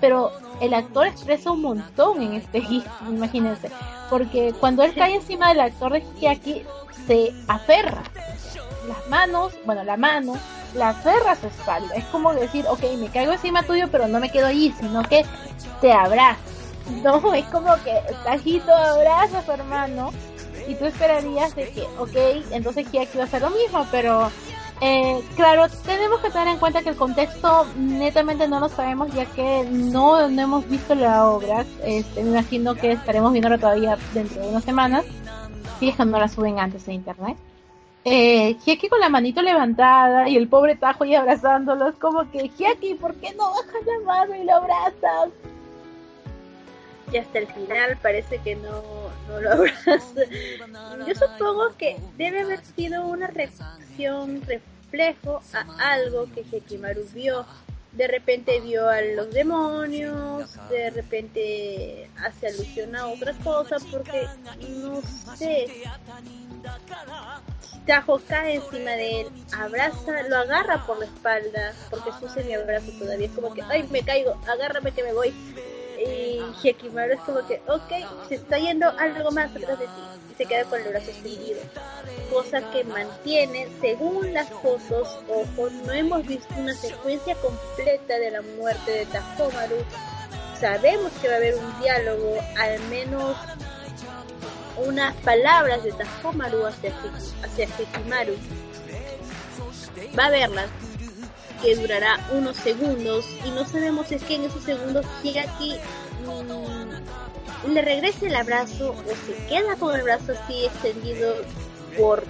pero 0.02 0.32
el 0.60 0.74
actor 0.74 1.08
expresa 1.08 1.52
un 1.52 1.62
montón 1.62 2.22
en 2.22 2.34
este 2.34 2.60
GIF, 2.60 2.86
imagínense, 3.08 3.70
porque 4.10 4.54
cuando 4.60 4.84
él 4.84 4.94
cae 4.96 5.16
encima 5.16 5.50
del 5.50 5.62
actor 5.62 5.94
de 5.94 6.28
aquí 6.28 6.64
se 7.12 7.34
aferra 7.50 8.04
las 8.88 9.08
manos, 9.10 9.52
bueno, 9.66 9.84
la 9.84 9.98
mano, 9.98 10.36
la 10.76 10.90
aferra 10.90 11.34
a 11.34 11.36
su 11.36 11.48
espalda. 11.48 11.94
Es 11.96 12.06
como 12.06 12.34
decir, 12.34 12.66
ok, 12.70 12.84
me 12.98 13.10
caigo 13.10 13.34
encima 13.34 13.64
tuyo, 13.64 13.90
pero 13.92 14.08
no 14.08 14.22
me 14.22 14.32
quedo 14.32 14.48
allí, 14.48 14.74
sino 14.80 15.04
que 15.04 15.26
te 15.82 15.92
abraza. 15.92 16.40
No, 17.04 17.34
es 17.34 17.46
como 17.46 17.76
que 17.84 18.00
Tajito 18.24 18.74
abraza 18.74 19.40
a 19.40 19.46
su 19.46 19.52
hermano 19.52 20.12
y 20.70 20.76
tú 20.76 20.86
esperarías 20.86 21.54
de 21.54 21.70
que, 21.72 21.82
ok, 22.00 22.46
entonces 22.52 22.88
aquí 22.88 23.18
va 23.18 23.24
a 23.24 23.26
hacer 23.26 23.42
lo 23.42 23.50
mismo, 23.50 23.86
pero 23.92 24.32
eh, 24.80 25.22
claro, 25.36 25.68
tenemos 25.86 26.22
que 26.22 26.30
tener 26.30 26.48
en 26.48 26.60
cuenta 26.60 26.82
que 26.82 26.90
el 26.90 26.96
contexto 26.96 27.68
netamente 27.76 28.48
no 28.48 28.62
lo 28.62 28.70
sabemos 28.70 29.14
ya 29.14 29.26
que 29.26 29.68
no, 29.70 30.30
no 30.30 30.42
hemos 30.42 30.70
visto 30.70 30.96
la 30.96 31.28
obra. 31.28 31.66
Este, 31.84 32.24
me 32.24 32.30
imagino 32.30 32.74
que 32.74 32.94
estaremos 32.94 33.34
viéndolo 33.34 33.60
todavía 33.60 33.98
dentro 34.14 34.42
de 34.42 34.48
unas 34.48 34.64
semanas. 34.64 35.04
Que 35.82 36.06
no 36.06 36.20
la 36.20 36.28
suben 36.28 36.60
antes 36.60 36.86
de 36.86 36.94
internet. 36.94 37.38
Eh, 38.06 38.56
con 38.88 39.00
la 39.00 39.10
manito 39.10 39.42
levantada 39.42 40.30
y 40.30 40.38
el 40.38 40.48
pobre 40.48 40.76
Tajo 40.76 41.06
y 41.06 41.16
abrazándolos, 41.16 41.96
como 41.96 42.30
que 42.30 42.50
Hiaki, 42.50 42.94
¿por 42.96 43.16
qué 43.16 43.34
no 43.34 43.50
bajas 43.50 43.84
la 43.86 44.06
mano 44.06 44.36
y 44.36 44.44
lo 44.44 44.58
abrazas? 44.58 45.32
Y 47.12 47.18
hasta 47.18 47.40
el 47.40 47.48
final 47.48 47.98
parece 48.00 48.38
que 48.38 48.56
no, 48.58 48.84
no 49.28 49.42
lo 49.42 49.52
abrazas. 49.54 50.14
Yo 51.08 51.16
supongo 51.16 51.76
que 51.80 51.98
debe 52.16 52.42
haber 52.42 52.64
sido 52.64 53.08
una 53.08 53.26
reacción, 53.26 54.40
reflejo 54.46 55.42
a 55.54 55.94
algo 55.94 56.28
que 56.32 56.46
Hekimaru 56.56 57.02
vio. 57.16 57.44
De 57.94 58.08
repente 58.08 58.60
vio 58.62 58.88
a 58.88 59.02
los 59.02 59.32
demonios, 59.32 60.50
de 60.70 60.90
repente 60.92 62.10
hace 62.18 62.48
alusión 62.48 62.96
a 62.96 63.08
otra 63.08 63.34
cosa, 63.44 63.78
porque 63.92 64.28
no 64.70 65.02
sé. 65.36 65.84
Tajo 67.86 68.22
cae 68.28 68.56
encima 68.56 68.92
de 68.92 69.22
él, 69.22 69.28
abraza, 69.58 70.24
lo 70.30 70.38
agarra 70.38 70.86
por 70.86 71.00
la 71.00 71.06
espalda, 71.06 71.74
porque 71.90 72.12
su 72.12 72.44
mi 72.46 72.54
abrazo 72.54 72.92
todavía. 72.98 73.28
Es 73.28 73.34
como 73.34 73.54
que, 73.54 73.62
ay, 73.64 73.88
me 73.92 74.04
caigo, 74.04 74.40
agárrame 74.48 74.92
que 74.92 75.04
me 75.04 75.14
voy 75.14 75.34
y 76.06 76.42
Hekimaru 76.64 77.14
es 77.14 77.20
como 77.22 77.46
que, 77.46 77.62
ok, 77.68 78.28
se 78.28 78.36
está 78.36 78.58
yendo 78.58 78.90
algo 78.98 79.32
más 79.32 79.56
atrás 79.56 79.80
de 79.80 79.86
ti 79.86 80.11
se 80.38 80.46
queda 80.46 80.66
con 80.66 80.82
el 80.82 80.90
brazo 80.90 81.12
extendido. 81.12 81.60
Cosa 82.32 82.72
que 82.72 82.84
mantiene, 82.84 83.68
según 83.80 84.34
las 84.34 84.50
fotos, 84.50 85.20
ojo, 85.28 85.70
no 85.86 85.92
hemos 85.92 86.26
visto 86.26 86.54
una 86.58 86.74
secuencia 86.74 87.36
completa 87.36 88.18
de 88.18 88.32
la 88.32 88.42
muerte 88.42 88.92
de 88.92 89.06
Tajomaru. 89.08 89.78
Sabemos 90.60 91.12
que 91.22 91.28
va 91.28 91.36
a 91.36 91.38
haber 91.38 91.56
un 91.56 91.80
diálogo, 91.82 92.36
al 92.58 92.80
menos 92.90 93.36
unas 94.78 95.16
palabras 95.18 95.84
de 95.84 95.92
Tajomaru 95.92 96.66
hacia, 96.66 96.94
hacia 97.44 97.66
Hekimaru. 97.66 98.36
Va 100.18 100.26
a 100.26 100.30
verlas, 100.30 100.70
que 101.62 101.76
durará 101.76 102.20
unos 102.32 102.58
segundos 102.58 103.26
y 103.46 103.52
no 103.52 103.66
sabemos 103.66 104.08
si 104.08 104.16
es 104.16 104.24
que 104.24 104.36
en 104.36 104.46
esos 104.46 104.64
segundos 104.64 105.06
Hiaki 105.24 105.76
mm, 105.76 106.01
le 107.68 107.82
regrese 107.82 108.28
el 108.28 108.36
abrazo 108.36 108.92
o 108.92 109.16
se 109.26 109.46
queda 109.48 109.76
con 109.76 109.96
el 109.96 110.04
brazo 110.04 110.34
así 110.34 110.66
extendido 110.66 111.34
por 111.98 112.24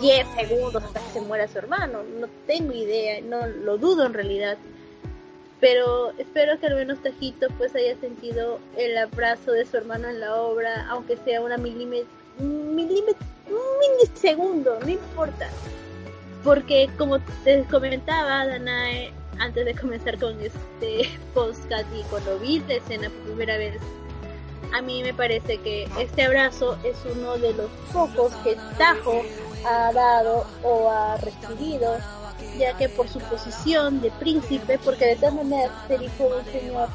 10 0.00 0.26
segundos 0.36 0.82
hasta 0.82 1.00
que 1.00 1.10
se 1.10 1.20
muera 1.20 1.48
su 1.48 1.58
hermano. 1.58 2.02
No 2.18 2.28
tengo 2.46 2.72
idea, 2.72 3.20
no 3.22 3.46
lo 3.46 3.78
dudo 3.78 4.06
en 4.06 4.14
realidad. 4.14 4.56
Pero 5.60 6.12
espero 6.18 6.58
que 6.60 6.66
al 6.66 6.76
menos 6.76 7.02
Tajito 7.02 7.48
pues 7.56 7.74
haya 7.74 7.98
sentido 7.98 8.58
el 8.76 8.96
abrazo 8.98 9.52
de 9.52 9.64
su 9.64 9.76
hermano 9.76 10.08
en 10.08 10.20
la 10.20 10.34
obra, 10.36 10.86
aunque 10.90 11.16
sea 11.16 11.40
una 11.40 11.56
milímetro, 11.56 12.08
milímetro, 12.38 13.26
un 13.48 13.78
milisegundo, 13.80 14.78
no 14.80 14.88
importa 14.88 15.48
porque 16.46 16.88
como 16.96 17.18
te 17.42 17.64
comentaba 17.64 18.46
Danae, 18.46 19.10
antes 19.38 19.64
de 19.64 19.74
comenzar 19.74 20.18
con 20.18 20.38
este 20.40 21.10
podcast 21.34 21.86
y 21.94 22.02
cuando 22.04 22.38
vi 22.38 22.60
la 22.60 22.74
escena 22.74 23.10
por 23.10 23.20
primera 23.22 23.56
vez, 23.56 23.80
a 24.72 24.82
mí 24.82 25.02
me 25.02 25.14
parece 25.14 25.58
que 25.58 25.88
este 25.98 26.24
abrazo 26.24 26.76
es 26.84 26.96
uno 27.16 27.36
de 27.38 27.52
los 27.54 27.70
pocos 27.92 28.32
que 28.44 28.56
Tajo 28.78 29.22
ha 29.66 29.92
dado 29.92 30.46
o 30.62 30.90
ha 30.90 31.16
recibido, 31.18 31.96
ya 32.58 32.76
que 32.76 32.88
por 32.88 33.08
su 33.08 33.20
posición 33.20 34.00
de 34.00 34.10
príncipe, 34.12 34.78
porque 34.78 35.06
de 35.06 35.16
todas 35.16 35.34
maneras 35.34 35.70
ser 35.88 36.02
hijo 36.02 36.24
de 36.24 36.38
un 36.38 36.44
señor 36.46 36.88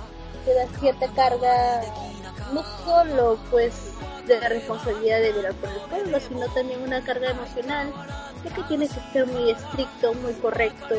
te 0.45 0.53
da 0.53 0.67
cierta 0.79 1.07
carga, 1.09 1.81
no 2.53 2.63
solo 2.83 3.37
pues 3.49 3.93
de 4.27 4.39
la 4.39 4.49
responsabilidad 4.49 5.19
de 5.19 5.33
velar 5.33 5.53
por 5.55 5.69
el 5.69 5.81
pueblo, 5.89 6.19
sino 6.19 6.45
también 6.53 6.81
una 6.81 7.01
carga 7.03 7.31
emocional, 7.31 7.91
ya 8.43 8.53
que 8.53 8.63
tiene 8.63 8.87
que 8.87 8.99
ser 9.13 9.27
muy 9.27 9.51
estricto, 9.51 10.13
muy 10.15 10.33
correcto. 10.33 10.95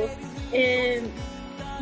Eh, 0.53 1.03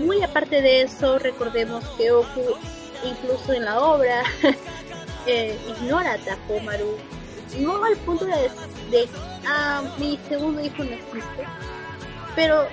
muy 0.00 0.22
aparte 0.22 0.62
de 0.62 0.82
eso, 0.82 1.18
recordemos 1.18 1.84
que 1.96 2.10
Oku, 2.10 2.56
incluso 3.04 3.52
en 3.52 3.64
la 3.64 3.80
obra, 3.80 4.22
eh, 5.26 5.56
ignora 5.68 6.14
a 6.14 6.18
Tahomaru, 6.18 6.96
no 7.58 7.84
al 7.84 7.96
punto 7.98 8.24
de, 8.24 8.50
de 8.90 9.08
ah, 9.46 9.82
mi 9.98 10.18
segundo 10.28 10.60
hijo 10.60 10.84
no 10.84 10.92
existe, 10.92 11.46
pero 12.34 12.66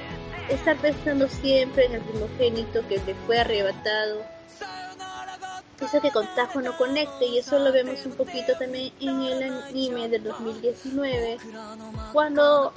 está 0.49 0.75
pensando 0.75 1.27
siempre 1.27 1.85
en 1.85 1.95
el 1.95 2.01
primogénito 2.01 2.87
que 2.87 2.97
le 3.05 3.15
fue 3.25 3.39
arrebatado 3.39 4.23
Dice 5.79 6.01
que 6.01 6.11
con 6.11 6.27
Tajo 6.35 6.61
no 6.61 6.75
conecte 6.75 7.25
y 7.25 7.37
eso 7.37 7.59
lo 7.59 7.71
vemos 7.71 8.03
un 8.05 8.13
poquito 8.13 8.53
también 8.57 8.91
en 8.99 9.21
el 9.21 9.43
anime 9.43 10.09
del 10.09 10.23
2019 10.23 11.37
cuando 12.11 12.73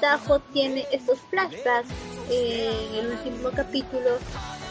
Tajo 0.00 0.38
tiene 0.52 0.86
estos 0.92 1.18
flashbacks 1.28 1.88
en 2.30 2.94
el 2.94 3.10
último 3.10 3.50
capítulo 3.50 4.10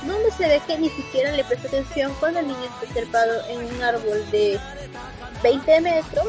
donde 0.03 0.31
se 0.31 0.47
ve 0.47 0.61
que 0.65 0.77
ni 0.77 0.89
siquiera 0.89 1.31
le 1.31 1.43
presta 1.43 1.67
atención 1.67 2.13
cuando 2.19 2.39
el 2.39 2.47
niño 2.47 2.63
está 2.63 2.93
trepado 2.93 3.45
en 3.49 3.65
un 3.65 3.83
árbol 3.83 4.31
de 4.31 4.59
20 5.43 5.81
metros. 5.81 6.27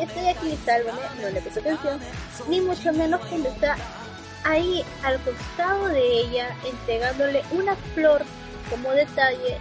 Estoy 0.00 0.26
aquí, 0.26 0.58
sálvame, 0.64 1.00
no 1.22 1.28
le 1.30 1.40
presta 1.40 1.60
atención, 1.60 2.00
ni 2.48 2.60
mucho 2.60 2.92
menos 2.92 3.20
cuando 3.26 3.48
está 3.48 3.76
ahí 4.44 4.84
al 5.02 5.18
costado 5.20 5.88
de 5.88 6.20
ella 6.20 6.56
entregándole 6.64 7.42
una 7.52 7.76
flor 7.94 8.22
como 8.74 8.90
detalle, 8.90 9.58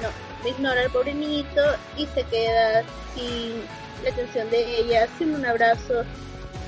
no, 0.00 0.48
ignora 0.48 0.82
al 0.82 0.90
pobre 0.90 1.12
niñito 1.14 1.62
y 1.96 2.06
se 2.06 2.22
queda 2.22 2.84
sin 3.12 3.54
la 4.04 4.10
atención 4.10 4.48
de 4.50 4.78
ella, 4.78 5.08
sin 5.18 5.34
un 5.34 5.44
abrazo. 5.44 6.04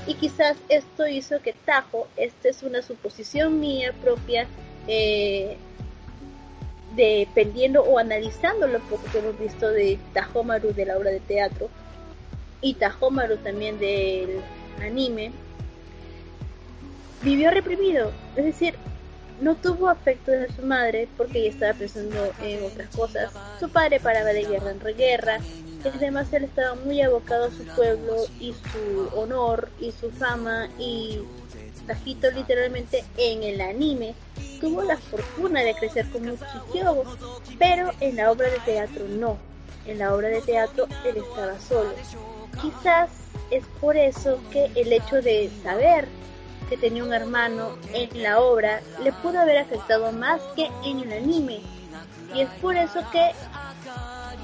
Y 0.05 0.15
quizás 0.15 0.57
esto 0.67 1.07
hizo 1.07 1.41
que 1.41 1.53
Tajo, 1.53 2.09
esta 2.17 2.49
es 2.49 2.63
una 2.63 2.81
suposición 2.81 3.61
mía 3.61 3.93
propia, 4.01 4.45
eh, 4.87 5.55
dependiendo 6.97 7.83
o 7.83 7.97
analizando 7.97 8.67
lo 8.67 8.79
poco 8.79 9.03
que 9.09 9.19
hemos 9.19 9.39
visto 9.39 9.69
de 9.69 9.97
Tajomaru 10.13 10.73
de 10.73 10.85
la 10.85 10.97
obra 10.97 11.11
de 11.11 11.21
teatro 11.21 11.69
y 12.59 12.73
Tajomaru 12.73 13.37
también 13.37 13.79
del 13.79 14.41
anime, 14.81 15.31
vivió 17.21 17.51
reprimido. 17.51 18.11
Es 18.35 18.43
decir, 18.43 18.75
no 19.41 19.55
tuvo 19.55 19.89
afecto 19.89 20.31
de 20.31 20.51
su 20.53 20.61
madre 20.63 21.07
porque 21.17 21.39
ella 21.39 21.49
estaba 21.49 21.73
pensando 21.73 22.31
en 22.41 22.63
otras 22.63 22.95
cosas. 22.95 23.31
Su 23.59 23.69
padre 23.69 23.99
paraba 23.99 24.29
de 24.29 24.43
guerra 24.43 24.71
en 24.71 24.97
guerra. 24.97 25.37
Además, 25.93 26.31
él 26.33 26.43
estaba 26.43 26.75
muy 26.75 27.01
abocado 27.01 27.45
a 27.45 27.51
su 27.51 27.63
pueblo 27.75 28.15
y 28.39 28.53
su 28.53 29.09
honor 29.17 29.69
y 29.79 29.91
su 29.91 30.11
fama 30.11 30.67
y 30.77 31.19
Tajito 31.87 32.29
literalmente 32.29 33.03
en 33.17 33.41
el 33.41 33.61
anime 33.61 34.13
tuvo 34.61 34.83
la 34.83 34.97
fortuna 34.97 35.61
de 35.63 35.73
crecer 35.73 36.07
como 36.11 36.33
un 36.33 36.37
chiquiobo, 36.37 37.03
pero 37.57 37.91
en 37.99 38.17
la 38.17 38.31
obra 38.31 38.49
de 38.49 38.59
teatro 38.59 39.07
no. 39.07 39.37
En 39.87 39.97
la 39.97 40.13
obra 40.13 40.27
de 40.27 40.41
teatro 40.41 40.87
él 41.03 41.17
estaba 41.17 41.59
solo. 41.59 41.91
Quizás 42.61 43.09
es 43.49 43.63
por 43.81 43.97
eso 43.97 44.39
que 44.51 44.65
el 44.75 44.93
hecho 44.93 45.21
de 45.21 45.49
saber 45.63 46.07
que 46.69 46.77
tenía 46.77 47.03
un 47.03 47.13
hermano 47.13 47.77
en 47.93 48.21
la 48.21 48.39
obra 48.39 48.81
le 49.03 49.11
pudo 49.11 49.39
haber 49.39 49.57
afectado 49.57 50.11
más 50.11 50.39
que 50.55 50.69
en 50.85 50.99
el 50.99 51.11
anime. 51.11 51.61
Y 52.33 52.41
es 52.41 52.49
por 52.61 52.77
eso 52.77 53.03
que 53.11 53.31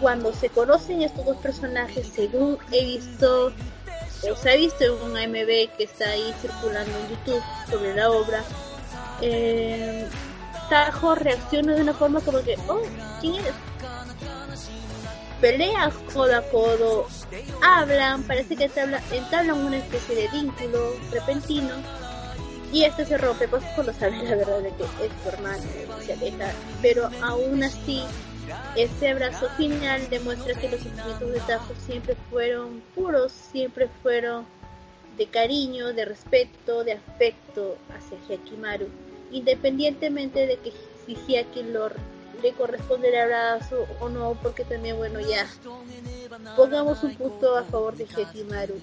cuando 0.02 0.34
se 0.34 0.50
conocen 0.50 1.04
estos 1.04 1.24
dos 1.24 1.38
personajes, 1.38 2.08
según 2.08 2.58
he 2.72 2.84
visto, 2.84 3.54
o 4.30 4.36
se 4.36 4.52
ha 4.52 4.56
visto 4.56 4.84
en 4.84 4.92
un 4.92 5.16
AMB 5.16 5.78
que 5.78 5.84
está 5.84 6.10
ahí 6.10 6.34
circulando 6.42 6.92
en 6.98 7.10
YouTube 7.10 7.44
sobre 7.70 7.96
la 7.96 8.10
obra, 8.10 8.44
eh, 9.22 10.08
Tajo 10.70 11.14
reacciona 11.14 11.76
de 11.76 11.82
una 11.84 11.94
forma 11.94 12.20
como 12.22 12.42
que, 12.42 12.58
oh, 12.68 12.82
¿quién 13.22 13.36
eres? 13.36 13.54
Pelean 15.40 15.92
codo 16.12 16.36
a 16.36 16.42
codo, 16.42 17.08
hablan, 17.62 18.24
parece 18.24 18.56
que 18.56 18.64
entablan 18.64 19.58
una 19.66 19.78
especie 19.78 20.16
de 20.16 20.28
vínculo 20.30 20.96
repentino 21.12 21.76
y 22.76 22.84
este 22.84 23.06
se 23.06 23.18
rompe 23.18 23.48
pues 23.48 23.64
cuando 23.74 23.94
sabe 23.94 24.22
la 24.22 24.36
verdad 24.36 24.60
de 24.60 24.70
que 24.72 24.84
es 24.84 25.12
su 25.24 25.30
hermano, 25.30 25.64
se 26.06 26.12
aleja, 26.12 26.52
pero 26.82 27.10
aún 27.22 27.64
así 27.64 28.04
este 28.76 29.12
abrazo 29.12 29.48
final 29.56 30.10
demuestra 30.10 30.56
que 30.56 30.68
los 30.68 30.82
sentimientos 30.82 31.32
de 31.32 31.40
Tajo 31.40 31.74
siempre 31.86 32.18
fueron 32.30 32.84
puros, 32.94 33.32
siempre 33.32 33.88
fueron 34.04 34.46
de 35.18 35.26
cariño, 35.28 35.94
de 35.94 36.04
respeto, 36.04 36.84
de 36.84 36.92
afecto 36.92 37.78
hacia 37.96 38.18
Hyakimaru, 38.28 38.90
independientemente 39.32 40.46
de 40.46 40.58
que 40.58 40.74
si 41.06 41.16
Hyaki 41.16 41.64
lo 41.64 41.92
le 42.44 42.52
corresponde 42.52 43.08
el 43.08 43.22
abrazo 43.22 43.88
o 44.02 44.10
no, 44.10 44.38
porque 44.44 44.66
también 44.66 44.98
bueno 44.98 45.22
ya 45.22 45.48
pongamos 46.58 47.02
un 47.04 47.16
punto 47.16 47.56
a 47.56 47.64
favor 47.64 47.96
de 47.96 48.06
Hyakimaru. 48.06 48.76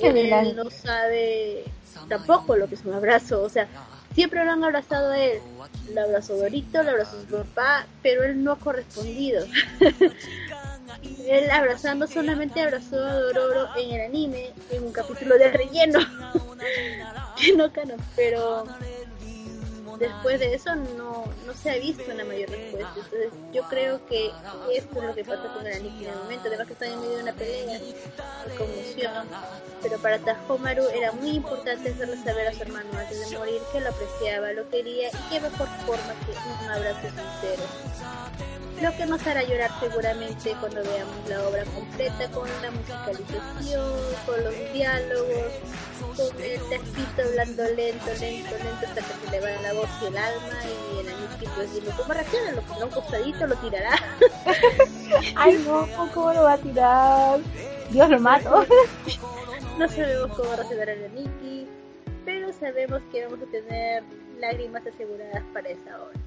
Él 0.00 0.56
no 0.56 0.70
sabe 0.70 1.64
tampoco 2.08 2.56
lo 2.56 2.68
que 2.68 2.74
es 2.74 2.84
un 2.84 2.94
abrazo, 2.94 3.42
o 3.42 3.48
sea, 3.48 3.68
siempre 4.14 4.44
lo 4.44 4.52
han 4.52 4.64
abrazado 4.64 5.12
a 5.12 5.18
él, 5.18 5.40
lo 5.92 6.02
abrazó 6.02 6.36
Dorito, 6.36 6.82
lo 6.82 6.90
abrazó 6.90 7.20
su 7.20 7.26
papá, 7.26 7.86
pero 8.02 8.24
él 8.24 8.42
no 8.42 8.52
ha 8.52 8.58
correspondido. 8.58 9.44
él 11.26 11.50
abrazando 11.50 12.06
solamente 12.06 12.60
abrazó 12.60 12.96
a 12.96 13.14
Dororo 13.14 13.68
en 13.76 13.92
el 13.92 14.06
anime, 14.06 14.52
en 14.70 14.84
un 14.84 14.92
capítulo 14.92 15.36
de 15.36 15.50
relleno, 15.50 16.00
que 17.36 17.56
no 17.56 17.72
canon, 17.72 18.00
pero 18.14 18.66
después 19.98 20.40
de 20.40 20.54
eso 20.54 20.74
no, 20.74 21.24
no 21.46 21.54
se 21.54 21.70
ha 21.70 21.76
visto 21.76 22.04
una 22.12 22.24
mayor 22.24 22.50
respuesta. 22.50 22.92
Entonces 22.96 23.32
yo 23.52 23.62
creo 23.68 24.06
que 24.06 24.30
esto 24.74 25.00
es 25.00 25.04
lo 25.04 25.14
que 25.14 25.24
pasa 25.24 25.52
con 25.54 25.66
el 25.66 25.74
anime 25.74 26.04
en 26.04 26.10
el 26.10 26.18
momento. 26.18 26.48
Además 26.48 26.66
que 26.66 26.72
están 26.74 26.90
en 26.90 27.00
medio 27.00 27.16
de 27.16 27.22
una 27.22 27.32
pelea 27.32 27.80
conmoción. 28.56 29.26
Pero 29.82 29.98
para 29.98 30.18
Tajomaru 30.18 30.84
era 30.88 31.12
muy 31.12 31.30
importante 31.30 31.90
hacerle 31.90 32.16
saber 32.22 32.48
a 32.48 32.52
su 32.52 32.62
hermano 32.62 32.88
antes 32.98 33.30
de 33.30 33.38
morir 33.38 33.60
que 33.72 33.80
lo 33.80 33.90
apreciaba, 33.90 34.52
lo 34.52 34.68
quería 34.70 35.08
y 35.08 35.30
qué 35.30 35.40
mejor 35.40 35.68
forma 35.86 36.14
que 36.24 36.32
un 36.64 36.70
abrazo 36.70 37.02
sincero. 37.02 37.62
Lo 38.82 38.94
que 38.94 39.06
nos 39.06 39.26
hará 39.26 39.42
llorar 39.42 39.70
seguramente 39.80 40.54
cuando 40.60 40.82
veamos 40.82 41.28
la 41.28 41.48
obra 41.48 41.64
completa 41.64 42.28
con 42.30 42.46
la 42.60 42.70
musicalización, 42.70 43.92
con 44.26 44.44
los 44.44 44.54
diálogos, 44.74 45.52
con 46.14 46.42
el 46.42 46.60
textito 46.68 47.22
hablando 47.22 47.62
lento, 47.74 48.06
lento, 48.20 48.50
lento 48.50 48.86
hasta 48.86 49.00
que 49.00 49.24
se 49.24 49.30
le 49.30 49.40
va 49.40 49.62
la 49.62 49.72
voz 49.72 49.85
y 50.02 50.06
el 50.06 50.16
alma 50.16 50.58
y 50.64 51.00
el 51.00 51.08
anillo 51.08 51.26
pues 51.54 51.72
decirlo, 51.72 51.92
¿cómo 51.96 52.14
reacciona? 52.14 52.52
¿Lo 52.52 52.62
pondrá 52.62 52.86
un 52.86 52.92
costadito? 52.92 53.46
¿Lo 53.46 53.54
tirará? 53.56 53.90
Ay 55.36 55.64
no, 55.66 55.88
¿cómo 56.12 56.32
lo 56.32 56.42
va 56.42 56.52
a 56.54 56.58
tirar? 56.58 57.40
Dios 57.90 58.10
lo 58.10 58.20
mato. 58.20 58.66
no 59.78 59.88
sabemos 59.88 60.36
cómo 60.36 60.54
reaccionar 60.54 60.88
el 60.88 61.04
Aniki, 61.04 61.66
pero 62.24 62.52
sabemos 62.52 63.00
que 63.12 63.24
vamos 63.26 63.40
a 63.46 63.50
tener 63.50 64.04
lágrimas 64.38 64.86
aseguradas 64.86 65.42
para 65.52 65.68
esa 65.68 66.02
hora. 66.02 66.18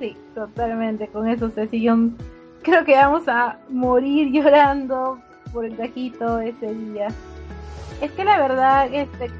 Sí, 0.00 0.16
totalmente, 0.34 1.08
con 1.08 1.28
eso 1.28 1.50
se 1.50 1.68
Creo 1.68 2.84
que 2.84 2.94
vamos 2.94 3.28
a 3.28 3.58
morir 3.68 4.32
llorando 4.32 5.20
por 5.52 5.66
el 5.66 5.76
tajito 5.76 6.40
ese 6.40 6.74
día. 6.74 7.08
Es 8.00 8.10
que 8.12 8.24
la 8.24 8.38
verdad, 8.38 8.88
este, 8.92 9.30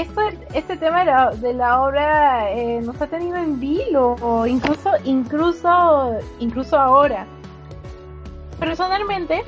esto, 0.00 0.20
este 0.54 0.76
tema 0.76 1.00
de 1.00 1.04
la, 1.06 1.30
de 1.30 1.54
la 1.54 1.82
obra 1.82 2.50
eh, 2.52 2.80
nos 2.80 3.00
ha 3.02 3.06
tenido 3.08 3.36
en 3.36 3.58
vilo, 3.58 4.46
incluso, 4.46 4.90
incluso, 5.04 6.18
incluso 6.38 6.78
ahora. 6.78 7.26
Personalmente, 8.60 9.44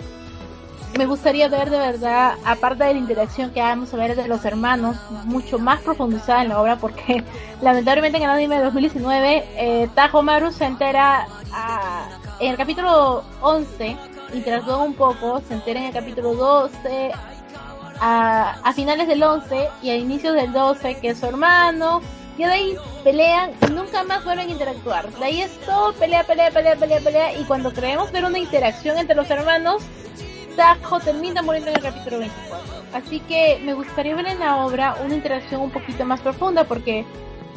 me 0.99 1.07
gustaría 1.07 1.49
ver 1.49 1.71
de 1.71 1.79
verdad, 1.79 2.35
aparte 2.45 2.85
de 2.85 2.95
la 2.95 2.99
interacción 2.99 3.51
que 3.53 3.61
vamos 3.61 3.95
a 3.95 3.97
ver 3.97 4.17
de 4.17 4.27
los 4.27 4.45
hermanos, 4.45 4.97
mucho 5.25 5.59
más 5.59 5.81
profundizada 5.83 6.43
en 6.43 6.49
la 6.49 6.61
obra, 6.61 6.77
porque 6.77 7.23
lamentablemente 7.63 8.19
en 8.19 8.25
el 8.25 8.31
anime 8.31 8.57
de 8.57 8.65
2019, 8.65 9.45
eh, 9.57 9.89
Tajo 9.95 10.23
Maru 10.23 10.51
se 10.51 10.65
entera 10.65 11.29
en 12.41 12.51
el 12.51 12.57
capítulo 12.57 13.23
11, 13.41 13.97
interactúa 14.35 14.79
un 14.79 14.95
poco, 14.95 15.41
se 15.47 15.55
entera 15.55 15.81
en 15.81 15.87
el 15.87 15.93
capítulo 15.93 16.35
12, 16.35 17.13
a, 18.01 18.59
a 18.63 18.73
finales 18.73 19.07
del 19.07 19.23
11 19.23 19.69
y 19.83 19.91
a 19.91 19.97
inicios 19.97 20.35
del 20.35 20.53
12 20.53 20.97
que 21.01 21.15
su 21.15 21.27
hermano 21.27 22.01
Y 22.39 22.45
de 22.45 22.51
ahí 22.51 22.77
pelean 23.05 23.53
y 23.63 23.73
nunca 23.73 24.03
más 24.03 24.25
vuelven 24.25 24.49
a 24.49 24.53
interactuar. 24.53 25.11
De 25.13 25.25
ahí 25.25 25.43
es 25.43 25.59
todo 25.61 25.93
pelea, 25.93 26.25
pelea, 26.25 26.51
pelea, 26.51 26.77
pelea, 26.77 27.01
pelea. 27.01 27.39
Y 27.39 27.45
cuando 27.45 27.73
creemos 27.73 28.11
ver 28.13 28.25
una 28.25 28.39
interacción 28.39 28.99
entre 28.99 29.15
los 29.15 29.31
hermanos, 29.31 29.83
Tajo 30.57 31.01
termina 31.01 31.43
muriendo 31.43 31.71
en 31.71 31.77
el 31.77 31.83
capítulo 31.83 32.19
24. 32.19 32.59
Así 32.95 33.21
que 33.21 33.61
me 33.63 33.75
gustaría 33.75 34.17
ver 34.17 34.27
en 34.27 34.41
la 34.41 34.65
obra 34.65 34.97
una 35.05 35.15
interacción 35.15 35.61
un 35.61 35.71
poquito 35.71 36.05
más 36.05 36.21
profunda 36.21 36.65
porque 36.65 37.05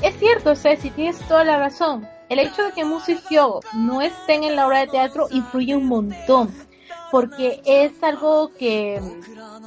es 0.01 0.17
cierto, 0.19 0.55
Ceci, 0.55 0.89
tienes 0.91 1.17
toda 1.27 1.43
la 1.43 1.57
razón. 1.57 2.07
El 2.29 2.39
hecho 2.39 2.63
de 2.63 2.71
que 2.73 2.83
Musu 2.83 3.11
y 3.11 3.19
Hyogo 3.29 3.61
no 3.73 4.01
estén 4.01 4.43
en 4.43 4.55
la 4.55 4.67
obra 4.67 4.81
de 4.81 4.87
teatro 4.87 5.27
influye 5.31 5.75
un 5.75 5.87
montón 5.87 6.53
porque 7.13 7.61
es 7.63 7.91
algo 8.01 8.51
que 8.57 8.99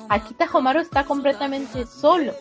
Akita 0.09 0.49
Homaro 0.53 0.81
está 0.81 1.05
completamente 1.05 1.87
solo 1.87 2.33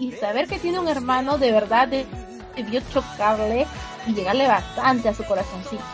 y 0.00 0.10
saber 0.10 0.48
que 0.48 0.58
tiene 0.58 0.80
un 0.80 0.88
hermano 0.88 1.38
de 1.38 1.52
verdad 1.52 1.86
debió 1.86 2.80
chocarle 2.92 3.68
y 4.08 4.14
llegarle 4.14 4.48
bastante 4.48 5.10
a 5.10 5.14
su 5.14 5.22
corazoncito. 5.22 5.84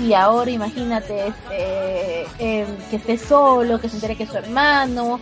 Y 0.00 0.14
ahora 0.14 0.50
imagínate 0.50 1.26
este, 1.26 2.22
em, 2.38 2.74
que 2.88 2.96
esté 2.96 3.18
solo, 3.18 3.78
que 3.78 3.90
se 3.90 3.96
entere 3.96 4.16
que 4.16 4.22
es 4.22 4.30
su 4.30 4.38
hermano, 4.38 5.20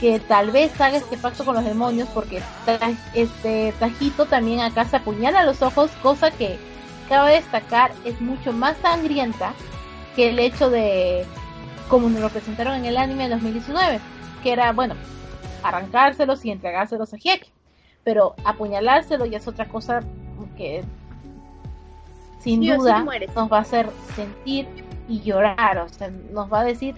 que 0.00 0.18
tal 0.18 0.50
vez 0.50 0.72
haga 0.80 0.96
este 0.96 1.16
pacto 1.16 1.44
con 1.44 1.54
los 1.54 1.64
demonios 1.64 2.08
porque 2.12 2.42
este 3.14 3.72
Tajito 3.78 4.26
también 4.26 4.62
acá 4.62 4.84
se 4.84 4.96
apuñala 4.96 5.44
los 5.44 5.62
ojos, 5.62 5.92
cosa 6.02 6.32
que 6.32 6.58
cabe 7.08 7.34
destacar 7.34 7.92
es 8.04 8.20
mucho 8.20 8.52
más 8.52 8.76
sangrienta 8.78 9.52
que 10.16 10.30
el 10.30 10.40
hecho 10.40 10.70
de 10.70 11.24
como 11.88 12.08
nos 12.08 12.20
lo 12.20 12.28
presentaron 12.28 12.74
en 12.74 12.84
el 12.84 12.96
anime 12.96 13.24
de 13.24 13.30
2019, 13.30 14.00
que 14.42 14.52
era, 14.52 14.72
bueno, 14.72 14.94
arrancárselos 15.62 16.44
y 16.44 16.50
entregárselos 16.50 17.12
a 17.14 17.16
Hieki. 17.16 17.50
Pero 18.04 18.34
apuñalárselo 18.44 19.26
ya 19.26 19.38
es 19.38 19.48
otra 19.48 19.66
cosa 19.68 20.00
que 20.56 20.84
sin 22.40 22.60
duda 22.60 23.04
nos 23.34 23.52
va 23.52 23.58
a 23.58 23.60
hacer 23.60 23.88
sentir 24.14 24.66
y 25.08 25.20
llorar, 25.20 25.78
o 25.78 25.88
sea, 25.88 26.10
nos 26.32 26.52
va 26.52 26.60
a 26.60 26.64
decir, 26.64 26.94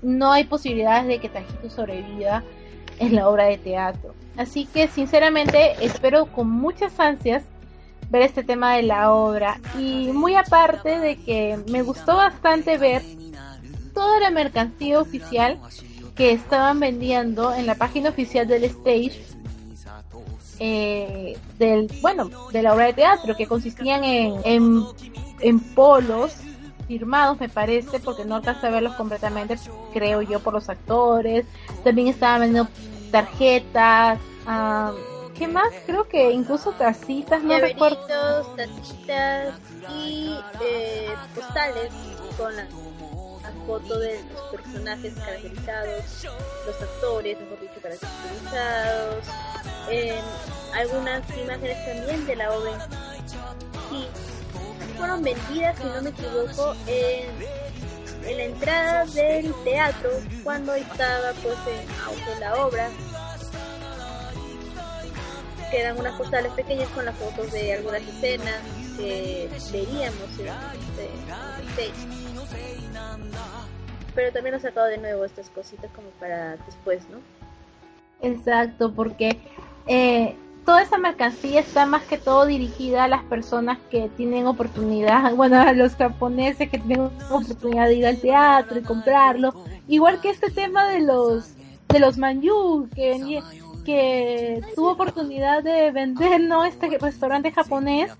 no 0.00 0.32
hay 0.32 0.44
posibilidades 0.44 1.06
de 1.06 1.18
que 1.18 1.28
Tajito 1.28 1.68
sobreviva 1.70 2.42
en 2.98 3.14
la 3.14 3.28
obra 3.28 3.44
de 3.44 3.58
teatro. 3.58 4.14
Así 4.36 4.66
que 4.66 4.88
sinceramente 4.88 5.84
espero 5.84 6.26
con 6.26 6.48
muchas 6.48 6.98
ansias 7.00 7.44
ver 8.10 8.22
este 8.22 8.42
tema 8.42 8.74
de 8.76 8.84
la 8.84 9.12
obra 9.12 9.60
y 9.78 10.10
muy 10.12 10.34
aparte 10.34 10.98
de 10.98 11.16
que 11.16 11.58
me 11.68 11.82
gustó 11.82 12.16
bastante 12.16 12.78
ver 12.78 13.02
toda 13.98 14.20
la 14.20 14.30
mercancía 14.30 15.00
oficial 15.00 15.58
que 16.14 16.30
estaban 16.30 16.78
vendiendo 16.78 17.52
en 17.52 17.66
la 17.66 17.74
página 17.74 18.10
oficial 18.10 18.46
del 18.46 18.62
stage 18.62 19.24
eh, 20.60 21.36
del 21.58 21.90
bueno 22.00 22.30
de 22.52 22.62
la 22.62 22.74
obra 22.74 22.86
de 22.86 22.92
teatro 22.92 23.36
que 23.36 23.48
consistían 23.48 24.04
en, 24.04 24.84
en, 25.40 25.60
polos 25.74 26.36
firmados 26.86 27.40
me 27.40 27.48
parece 27.48 27.98
porque 27.98 28.24
no 28.24 28.36
alcanza 28.36 28.68
a 28.68 28.70
verlos 28.70 28.94
completamente 28.94 29.56
creo 29.92 30.22
yo 30.22 30.38
por 30.38 30.54
los 30.54 30.68
actores. 30.68 31.44
También 31.82 32.06
estaban 32.06 32.42
vendiendo 32.42 32.70
tarjetas 33.10 34.20
qué 35.34 35.48
más 35.48 35.72
creo 35.86 36.08
que 36.08 36.30
incluso 36.30 36.70
tacitas 36.70 37.42
no 37.42 37.58
recuerdo. 37.58 37.98
Tacitas 38.56 39.54
y 39.92 40.38
eh, 40.60 41.14
postales 41.34 41.90
con 42.36 42.54
la 42.54 42.66
foto 43.68 43.98
de 43.98 44.18
los 44.32 44.62
personajes 44.62 45.12
caracterizados, 45.12 46.24
los 46.66 46.80
actores, 46.80 47.38
mejor 47.38 47.60
dicho, 47.60 47.80
caracterizados, 47.82 49.24
eh, 49.90 50.18
algunas 50.74 51.22
imágenes 51.36 51.76
también 51.84 52.26
de 52.26 52.36
la 52.36 52.50
obra. 52.50 52.88
Sí, 53.90 54.06
fueron 54.96 55.22
vendidas, 55.22 55.76
si 55.76 55.84
no 55.84 56.00
me 56.00 56.08
equivoco, 56.08 56.74
en, 56.86 57.28
en 58.26 58.36
la 58.38 58.44
entrada 58.44 59.04
del 59.04 59.54
teatro 59.64 60.10
cuando 60.42 60.74
estaba 60.74 61.34
pues 61.42 61.58
en 61.68 62.40
la 62.40 62.64
obra 62.64 62.88
quedan 65.70 65.98
unas 65.98 66.16
postales 66.16 66.52
pequeñas 66.52 66.88
con 66.90 67.04
las 67.04 67.14
fotos 67.16 67.52
de 67.52 67.74
algunas 67.74 68.00
escenas 68.00 68.62
que 68.96 69.50
veríamos 69.70 70.30
en 70.38 70.48
este, 71.68 72.27
pero 74.14 74.32
también 74.32 74.56
ha 74.56 74.58
sacado 74.58 74.88
de 74.88 74.98
nuevo 74.98 75.24
estas 75.24 75.48
cositas 75.50 75.90
como 75.94 76.08
para 76.18 76.56
después, 76.66 77.06
¿no? 77.08 77.18
Exacto, 78.20 78.92
porque 78.92 79.38
eh, 79.86 80.34
toda 80.64 80.82
esa 80.82 80.98
mercancía 80.98 81.60
está 81.60 81.86
más 81.86 82.02
que 82.02 82.18
todo 82.18 82.44
dirigida 82.44 83.04
a 83.04 83.08
las 83.08 83.22
personas 83.22 83.78
que 83.90 84.10
tienen 84.16 84.46
oportunidad, 84.46 85.32
bueno, 85.36 85.60
a 85.60 85.72
los 85.72 85.94
japoneses 85.94 86.68
que 86.68 86.78
tienen 86.78 87.10
oportunidad 87.30 87.86
de 87.86 87.94
ir 87.94 88.06
al 88.06 88.20
teatro 88.20 88.80
y 88.80 88.82
comprarlo, 88.82 89.54
igual 89.86 90.20
que 90.20 90.30
este 90.30 90.50
tema 90.50 90.88
de 90.88 91.00
los 91.00 91.54
de 91.88 92.00
los 92.00 92.18
manju 92.18 92.88
que 92.94 93.40
que 93.84 94.60
tuvo 94.74 94.90
oportunidad 94.90 95.62
de 95.62 95.90
vender 95.90 96.40
no 96.40 96.64
este 96.64 96.98
restaurante 96.98 97.50
japonés 97.52 98.10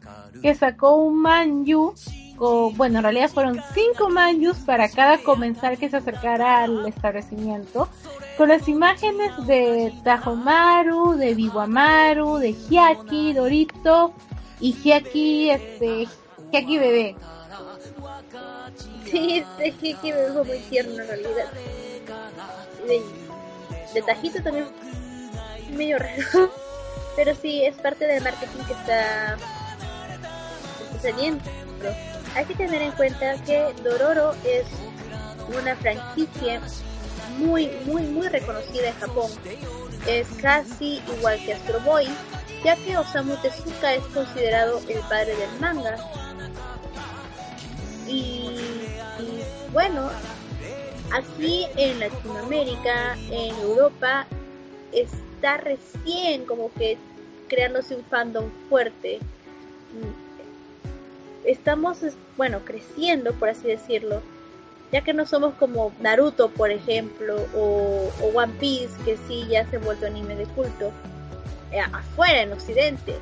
que 0.41 0.55
sacó 0.55 0.95
un 0.95 1.21
manju 1.21 1.93
bueno, 2.39 2.99
en 2.99 3.03
realidad 3.03 3.31
fueron 3.31 3.61
cinco 3.75 4.11
manjus 4.11 4.59
para 4.59 4.89
cada 4.89 5.19
comensal 5.19 5.77
que 5.77 5.91
se 5.91 5.97
acercara 5.97 6.63
al 6.63 6.87
establecimiento, 6.87 7.89
con 8.37 8.49
las 8.49 8.69
imágenes 8.69 9.33
de 9.47 9.93
Tajomaru, 10.05 11.17
de 11.17 11.35
Biwamaru, 11.35 12.39
de 12.39 12.53
Hyaki, 12.53 13.33
Dorito 13.33 14.13
y 14.61 14.73
Hyaki, 14.75 15.51
este, 15.51 16.07
Hyaki 16.53 16.79
bebé. 16.79 17.17
Sí, 19.05 19.45
este 19.59 19.87
Hyaki 19.87 20.13
bebé 20.13 20.33
fue 20.33 20.45
muy 20.45 20.59
tierno 20.71 21.03
en 21.03 21.09
realidad. 21.09 21.53
De, 22.87 24.03
Tajito 24.03 24.41
también 24.43 24.67
medio 25.77 25.99
raro. 25.99 26.53
Pero 27.17 27.35
sí, 27.35 27.65
es 27.65 27.75
parte 27.77 28.07
del 28.07 28.23
marketing 28.23 28.65
que 28.65 28.73
está 28.75 29.37
sucediendo 30.93 31.43
hay 32.35 32.45
que 32.45 32.55
tener 32.55 32.83
en 32.83 32.93
cuenta 32.93 33.37
que 33.45 33.73
Dororo 33.83 34.35
es 34.45 34.67
una 35.59 35.75
franquicia 35.77 36.61
muy, 37.39 37.71
muy, 37.87 38.03
muy 38.03 38.29
reconocida 38.29 38.89
en 38.89 38.95
Japón. 38.95 39.31
Es 40.07 40.29
casi 40.41 41.03
igual 41.17 41.39
que 41.45 41.55
Astro 41.55 41.81
Boy, 41.81 42.07
ya 42.65 42.77
que 42.77 42.97
Osamu 42.97 43.37
Tezuka 43.37 43.95
es 43.95 44.05
considerado 44.07 44.81
el 44.89 45.01
padre 45.01 45.37
del 45.37 45.61
manga. 45.61 45.97
Y, 48.07 48.57
bueno, 49.73 50.09
aquí 51.13 51.67
en 51.77 52.01
Latinoamérica, 52.01 53.17
en 53.31 53.55
Europa, 53.57 54.27
está 54.93 55.59
recién 55.59 56.47
como 56.47 56.73
que 56.73 56.97
creándose 57.49 57.97
un 57.97 58.05
fandom 58.05 58.51
fuerte 58.69 59.21
estamos, 61.49 61.99
bueno, 62.37 62.61
creciendo, 62.65 63.33
por 63.33 63.49
así 63.49 63.69
decirlo, 63.69 64.23
ya 64.93 65.03
que 65.03 65.13
no 65.13 65.27
somos 65.27 65.55
como 65.55 65.93
Naruto, 66.01 66.51
por 66.51 66.71
ejemplo, 66.71 67.37
o, 67.55 68.11
One 68.35 68.53
Piece, 68.61 68.95
que 69.05 69.17
sí 69.27 69.47
ya 69.49 69.69
se 69.69 69.77
ha 69.77 69.81
vuelto 69.81 70.07
anime 70.07 70.37
de 70.37 70.45
culto, 70.47 70.93
eh, 71.73 71.81
afuera, 71.81 72.43
en 72.43 72.53
Occidente, 72.53 73.15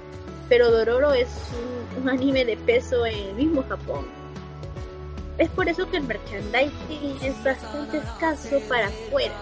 pero 0.49 0.71
Dororo 0.71 1.13
es 1.13 1.29
un, 2.01 2.09
anime 2.09 2.45
de 2.45 2.57
peso 2.57 3.07
en 3.07 3.17
el 3.17 3.35
mismo 3.35 3.65
Japón. 3.69 4.07
Es 5.39 5.49
por 5.51 5.69
eso 5.69 5.91
que 5.91 5.97
el 5.97 6.05
merchandising 6.05 7.19
es 7.23 7.43
bastante 7.43 7.99
escaso 7.99 8.61
para 8.69 8.87
afuera. 8.87 9.35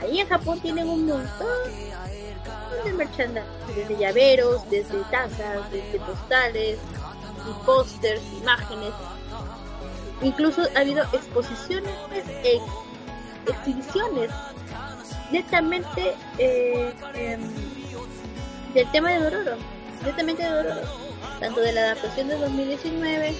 Ahí 0.00 0.20
en 0.20 0.28
Japón 0.28 0.60
tienen 0.60 0.88
un 0.88 1.06
montón 1.06 1.58
de 2.84 2.92
merchandising, 2.92 3.74
desde 3.74 3.98
llaveros, 3.98 4.68
desde 4.70 4.98
tazas, 5.10 5.70
desde 5.70 5.98
postales, 5.98 6.78
y 7.48 7.64
pósters, 7.64 8.22
imágenes. 8.40 8.92
Incluso 10.22 10.62
ha 10.76 10.80
habido 10.80 11.02
exposiciones 11.12 11.94
e 12.44 12.60
exhibiciones 13.46 14.30
netamente 15.30 16.14
eh, 16.38 16.92
em, 17.14 17.40
del 18.74 18.90
tema 18.90 19.10
de 19.10 19.20
Dororo, 19.20 19.56
netamente 20.04 20.42
de 20.42 20.50
Dororo, 20.50 20.82
tanto 21.38 21.60
de 21.60 21.72
la 21.72 21.80
adaptación 21.82 22.28
de 22.28 22.36
2019 22.36 23.34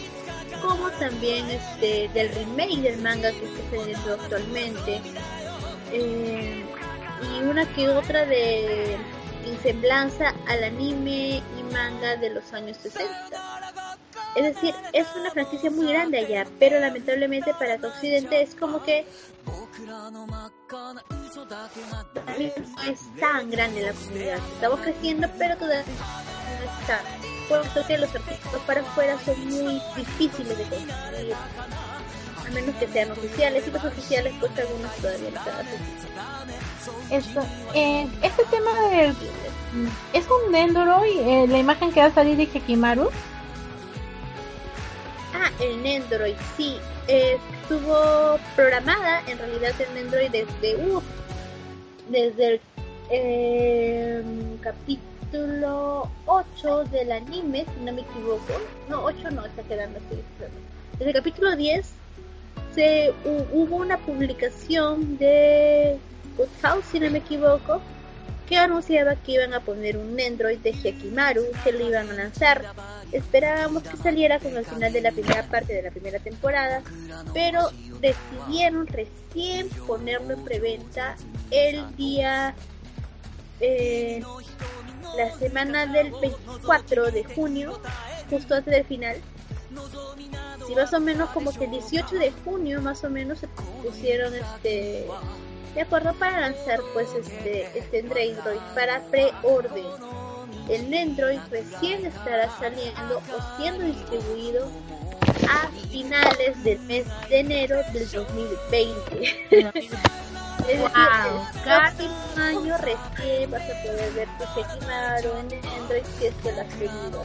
como 0.63 0.91
también 0.93 1.49
este 1.51 2.09
del 2.13 2.29
remake 2.35 2.83
del 2.83 3.01
manga 3.01 3.31
que 3.31 3.45
está 3.45 3.63
sucediendo 3.63 4.15
actualmente 4.15 5.01
eh, 5.93 6.65
y 7.23 7.43
una 7.43 7.67
que 7.75 7.89
otra 7.89 8.25
de 8.27 8.97
semblanza 9.57 10.35
al 10.49 10.65
anime 10.65 11.43
y 11.59 11.73
manga 11.73 12.17
de 12.17 12.31
los 12.31 12.53
años 12.53 12.77
60 12.79 13.31
es 14.37 14.55
decir, 14.55 14.75
es 14.93 15.07
una 15.17 15.31
franquicia 15.31 15.71
muy 15.71 15.89
grande 15.89 16.19
allá, 16.19 16.47
pero 16.59 16.79
lamentablemente 16.79 17.53
para 17.55 17.75
el 17.75 17.85
occidente 17.85 18.43
es 18.43 18.55
como 18.55 18.83
que 18.83 19.05
no 19.89 20.13
es 22.87 23.01
tan 23.19 23.51
grande 23.51 23.83
la 23.83 23.93
comunidad. 23.93 24.39
Estamos 24.55 24.81
creciendo, 24.81 25.29
pero 25.37 25.57
todavía 25.57 25.85
no 25.85 26.65
es 26.65 26.81
está, 26.81 27.01
puesto 27.49 27.87
que 27.87 27.99
los 27.99 28.15
artículos 28.15 28.63
para 28.67 28.81
afuera 28.83 29.19
son 29.25 29.49
muy 29.49 29.83
difíciles 29.97 30.59
de 30.59 30.65
conseguir, 30.65 31.35
a 31.35 32.51
menos 32.53 32.75
que 32.77 32.87
sean 32.87 33.11
oficiales, 33.11 33.67
y 33.67 33.71
los 33.71 33.85
oficiales 33.85 34.33
pues 34.39 34.59
algunos 34.59 34.95
todavía 34.97 35.31
no 35.31 35.41
están 35.41 35.67
Esto, 37.11 37.43
eh, 37.75 38.09
este 38.23 38.45
tema 38.45 38.73
del 38.91 39.17
es 40.13 40.27
un 40.29 40.53
Nendoroid, 40.53 41.21
eh, 41.21 41.47
la 41.49 41.59
imagen 41.59 41.93
que 41.93 42.01
va 42.01 42.07
a 42.07 42.13
salir 42.13 42.37
de 42.37 42.45
Hekimaru. 42.45 43.11
Ah, 45.35 45.51
el 45.61 45.83
Nendoroid, 45.83 46.37
sí. 46.57 46.77
estuvo 47.07 48.39
programada 48.57 49.23
en 49.29 49.39
realidad 49.39 49.73
el 49.81 49.95
Nendoroid 49.95 50.31
desde, 50.31 50.77
uh, 50.77 51.03
desde 52.09 52.55
el 52.55 52.61
eh, 53.11 54.25
capítulo 54.61 56.09
8 56.27 56.85
del 56.85 57.13
anime, 57.13 57.65
si 57.65 57.85
no 57.85 57.93
me 57.93 58.03
equivoco. 58.03 58.61
No, 58.89 59.05
8 59.05 59.31
no, 59.31 59.47
está 59.47 59.63
quedando 59.63 59.99
así. 59.99 60.21
Desde 60.99 61.11
el 61.11 61.17
capítulo 61.17 61.57
10 61.57 61.87
se, 62.75 63.13
hubo 63.53 63.77
una 63.77 63.99
publicación 63.99 65.19
de 65.19 65.99
Good 66.37 66.49
House, 66.63 66.85
si 66.91 67.01
no 67.01 67.11
me 67.11 67.19
equivoco, 67.19 67.81
que 68.51 68.59
anunciaba 68.59 69.15
que 69.15 69.33
iban 69.35 69.55
a 69.55 69.61
poner 69.61 69.97
un 69.97 70.17
Nendroid 70.17 70.59
de 70.59 70.71
Hekimaru 70.71 71.45
que 71.63 71.71
lo 71.71 71.87
iban 71.89 72.11
a 72.11 72.15
lanzar. 72.15 72.65
Esperábamos 73.13 73.85
que 73.85 73.97
saliera 73.97 74.41
con 74.41 74.57
el 74.57 74.65
final 74.65 74.93
de 74.93 75.01
la 75.01 75.13
primera 75.13 75.45
parte 75.45 75.73
de 75.73 75.83
la 75.83 75.93
primera 75.93 76.19
temporada, 76.19 76.83
pero 77.33 77.71
decidieron 78.01 78.89
recién 78.89 79.69
ponerlo 79.87 80.35
en 80.35 80.43
preventa 80.43 81.15
el 81.53 81.95
día, 81.95 82.57
eh, 83.61 84.21
la 85.17 85.33
semana 85.39 85.87
del 85.87 86.11
24 86.21 87.13
de 87.13 87.23
junio, 87.23 87.81
justo 88.29 88.57
antes 88.57 88.75
del 88.75 88.85
final. 88.85 89.17
Si 90.67 90.75
más 90.75 90.93
o 90.93 90.99
menos 90.99 91.31
como 91.31 91.57
que 91.57 91.67
el 91.67 91.71
18 91.71 92.17
de 92.17 92.33
junio 92.45 92.83
más 92.83 93.05
o 93.05 93.11
menos 93.11 93.39
se 93.39 93.47
pusieron 93.47 94.35
este 94.35 95.07
de 95.75 95.83
acuerdo 95.83 96.13
para 96.15 96.41
lanzar 96.41 96.81
pues 96.93 97.09
este, 97.15 97.79
este 97.79 98.01
Android 98.01 98.37
para 98.75 99.01
preorden. 99.05 99.87
El 100.69 100.95
Android 100.95 101.39
recién 101.51 102.07
estará 102.07 102.49
saliendo 102.59 103.19
o 103.19 103.57
siendo 103.57 103.85
distribuido 103.85 104.69
a 105.49 105.69
finales 105.91 106.63
del 106.63 106.79
mes 106.81 107.07
de 107.29 107.41
enero 107.41 107.81
del 107.93 108.09
2020. 108.11 109.23
es 109.51 109.75
decir, 109.75 109.99
el 110.69 111.63
próximo 111.63 112.15
año 112.37 112.77
recién 112.79 113.51
vas 113.51 113.63
a 113.63 113.83
poder 113.83 114.13
ver 114.13 114.29
tu 114.39 114.61
Hekimaru 114.61 115.31
en 115.39 115.69
Android 115.81 116.05
si 116.19 116.27
es 116.27 116.35
que 116.43 116.53
lo 116.53 116.61
has 116.61 116.75
pedido. 116.75 117.23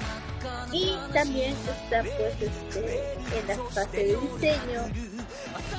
Y 0.71 0.97
también 1.13 1.55
está 1.67 2.01
pues 2.01 2.33
este, 2.41 3.13
en 3.39 3.47
la 3.47 3.57
fase 3.69 3.97
de 3.97 4.17
diseño 4.17 4.81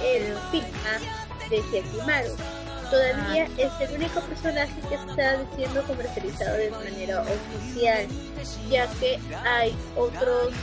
el 0.03 0.35
Figma 0.51 1.26
de 1.51 1.59
Hekimaru. 1.59 2.35
Todavía 2.91 3.49
es 3.59 3.73
el 3.81 3.97
único 3.97 4.21
personaje 4.21 4.81
que 4.89 4.95
está 4.95 5.45
siendo 5.57 5.83
comercializado 5.85 6.57
de 6.57 6.71
manera 6.71 7.23
oficial, 7.23 8.07
ya 8.71 8.87
que 9.01 9.19
hay 9.45 9.77
otros 9.97 10.55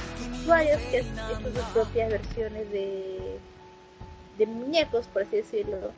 usuarios 0.41 0.81
que 0.83 0.99
han 0.99 1.31
hecho 1.31 1.53
sus 1.53 1.65
propias 1.73 2.11
versiones 2.11 2.71
de, 2.71 3.37
de 4.37 4.45
muñecos, 4.45 5.07
por 5.07 5.23
así 5.23 5.37
decirlo, 5.37 5.91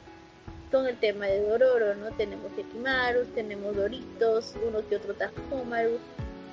con 0.71 0.87
el 0.87 0.97
tema 0.97 1.27
de 1.27 1.47
Dororo, 1.47 1.93
¿no? 1.95 2.11
Tenemos 2.17 2.51
Hekimaru, 2.57 3.25
tenemos 3.35 3.75
Doritos, 3.75 4.55
uno 4.67 4.79
que 4.89 4.95
otro 4.95 5.13
Takomaru, 5.13 5.99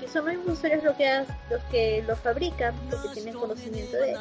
que 0.03 0.09
son 0.09 0.27
los 0.27 0.35
mismos 0.35 0.59
usuarios 0.59 0.83
los 0.83 0.97
que, 0.97 1.25
los 1.49 1.63
que 1.71 2.05
lo 2.09 2.17
fabrican, 2.17 2.75
porque 2.91 3.09
tienen 3.11 3.35
conocimiento 3.35 3.97
de 3.97 4.17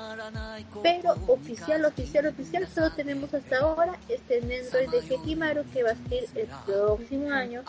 Pero 0.83 1.15
oficial, 1.27 1.83
oficial, 1.85 2.27
oficial, 2.27 2.67
solo 2.67 2.91
tenemos 2.91 3.33
hasta 3.33 3.57
ahora 3.57 3.93
este 4.07 4.37
Android 4.37 4.89
de 4.91 5.15
Hekimaru 5.15 5.63
que 5.73 5.81
va 5.81 5.91
a 5.91 6.09
ser 6.09 6.25
el 6.35 6.47
próximo 6.67 7.31
año. 7.31 7.63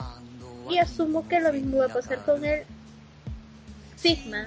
Y 0.69 0.77
asumo 0.77 1.27
que 1.27 1.41
lo 1.41 1.53
mismo 1.55 1.79
va 1.79 1.87
a 1.87 1.89
pasar 1.89 2.19
con 2.25 2.45
el 2.45 2.65
Sigma, 3.97 4.45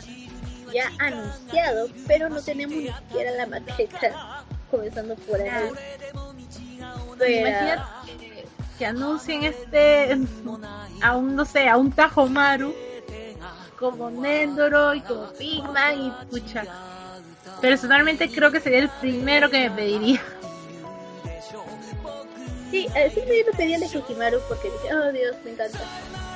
ya 0.72 0.92
anunciado, 1.00 1.88
pero 2.08 2.30
no 2.30 2.42
tenemos 2.42 2.76
ni 2.76 2.90
siquiera 2.90 3.32
la 3.32 3.48
maqueta, 3.48 4.44
comenzando 4.72 5.16
por 5.16 5.42
ahí. 5.42 5.72
Imagínate 7.40 8.46
que 8.78 8.86
anuncien 8.86 9.44
este, 9.44 10.18
a 11.02 11.16
no 11.16 11.46
sé, 11.46 11.68
a 11.68 11.78
un 11.78 11.92
Tajomaru 11.92 12.76
como 13.80 14.10
Nendoro 14.10 14.94
y 14.94 15.02
como 15.02 15.32
Pigman 15.34 16.02
y 16.02 16.12
pucha. 16.30 16.64
Personalmente 17.62 18.30
creo 18.30 18.52
que 18.52 18.60
sería 18.60 18.80
el 18.80 18.90
primero 18.90 19.50
que 19.50 19.70
me 19.70 19.76
pediría. 19.76 20.22
Sí, 22.72 22.88
eh, 22.96 23.10
siempre 23.12 23.40
yo 23.40 23.52
me 23.52 23.58
pedía 23.58 23.80
de 23.80 23.88
Kukimaru 23.88 24.40
porque 24.48 24.70
dije, 24.70 24.94
oh 24.94 25.12
Dios, 25.12 25.36
me 25.46 25.52
encanta. 25.52 25.80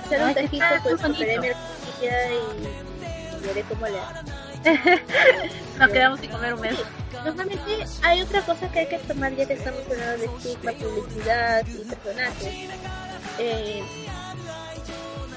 Hacer 0.05 0.21
un 0.21 0.33
tajito, 0.33 0.65
pues 0.83 1.01
compraré 1.01 1.39
mi 1.39 1.47
arquilla 1.47 2.33
y 2.33 3.45
veré 3.45 3.63
cómo 3.63 3.87
le 3.87 3.99
hago. 3.99 4.19
Nos 5.79 5.89
quedamos 5.89 6.19
sin 6.19 6.31
comer 6.31 6.53
un 6.53 6.61
mes. 6.61 6.75
Normalmente 7.25 7.85
hay 8.03 8.21
otra 8.21 8.41
cosa 8.41 8.71
que 8.71 8.79
hay 8.79 8.87
que 8.87 8.97
tomar 8.99 9.35
ya 9.35 9.45
que 9.45 9.53
estamos 9.53 9.81
hablando 9.89 10.17
de 10.17 10.25
estigma, 10.25 10.71
publicidad 10.73 11.65
y 11.67 11.95
personajes. 11.95 12.69
Eh, 13.39 13.83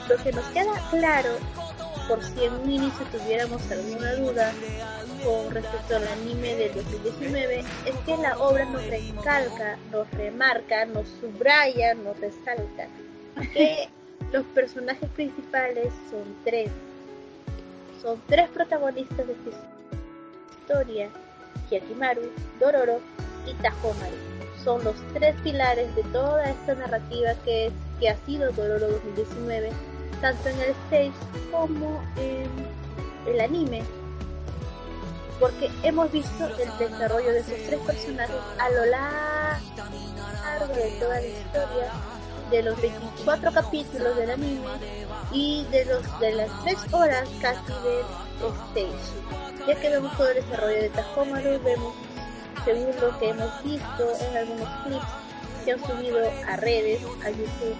lo 0.09 0.17
que 0.17 0.33
nos 0.33 0.45
queda 0.47 0.73
claro 0.91 1.39
por 2.09 2.23
si 2.23 2.45
en 2.45 2.55
un 2.55 2.71
inicio 2.71 3.07
tuviéramos 3.07 3.63
alguna 3.71 4.15
duda 4.15 4.53
con 5.25 5.55
respecto 5.55 5.97
al 5.97 6.09
anime 6.09 6.55
del 6.57 6.75
2019, 6.75 7.65
es 7.87 7.97
que 8.05 8.17
la 8.17 8.37
obra 8.39 8.65
nos 8.65 8.85
recalca, 8.87 9.79
nos 9.91 10.11
remarca, 10.13 10.85
nos 10.87 11.07
subraya, 11.21 11.95
nos 11.95 12.19
resalta 12.19 12.89
que 13.53 13.89
los 14.33 14.45
personajes 14.47 15.09
principales 15.11 15.93
son 16.11 16.25
tres. 16.45 16.71
Son 18.01 18.21
tres 18.27 18.49
protagonistas 18.51 19.27
de 19.27 19.33
esta 19.33 19.51
historia, 20.61 21.09
Hyakimaru, 21.71 22.23
Dororo 22.59 23.01
y 23.47 23.55
Tahomaru. 23.63 24.17
Son 24.65 24.83
los 24.83 24.97
tres 25.13 25.37
pilares 25.43 25.95
de 25.95 26.03
toda 26.05 26.51
esta 26.51 26.75
narrativa 26.75 27.35
que, 27.45 27.71
que 28.01 28.09
ha 28.09 28.17
sido 28.27 28.51
Dororo 28.53 28.89
2019 28.89 29.71
tanto 30.23 30.49
en 30.49 30.61
el 30.61 30.71
stage 30.71 31.13
como 31.51 32.01
en 32.17 32.49
el 33.27 33.41
anime, 33.41 33.83
porque 35.41 35.69
hemos 35.83 36.11
visto 36.13 36.47
el 36.47 36.79
desarrollo 36.79 37.33
de 37.33 37.41
esos 37.41 37.59
tres 37.67 37.81
personajes 37.81 38.37
a 38.59 38.71
lo 38.71 38.87
largo 38.87 40.75
de 40.75 40.91
toda 41.01 41.21
la 41.21 41.27
historia, 41.27 41.93
de 42.51 42.63
los 42.63 42.81
24 42.81 43.53
capítulos 43.53 44.17
del 44.17 44.31
anime 44.31 44.61
y 45.33 45.65
de 45.73 45.87
los 45.87 46.21
de 46.21 46.33
las 46.33 46.51
3 46.65 46.93
horas 46.93 47.29
casi 47.41 47.73
del 47.83 48.05
stage, 48.69 49.67
ya 49.67 49.75
que 49.75 49.89
vemos 49.89 50.17
todo 50.17 50.29
el 50.29 50.35
desarrollo 50.37 50.83
de 50.83 50.89
Tajomaru, 50.91 51.63
vemos 51.65 51.95
según 52.65 52.95
lo 53.01 53.19
que 53.19 53.31
hemos 53.31 53.65
visto 53.65 54.13
en 54.21 54.37
algunos 54.37 54.69
clips 54.85 55.07
que 55.65 55.73
han 55.73 55.81
subido 55.85 56.19
a 56.47 56.57
redes, 56.57 57.03
a 57.25 57.31
YouTube 57.31 57.77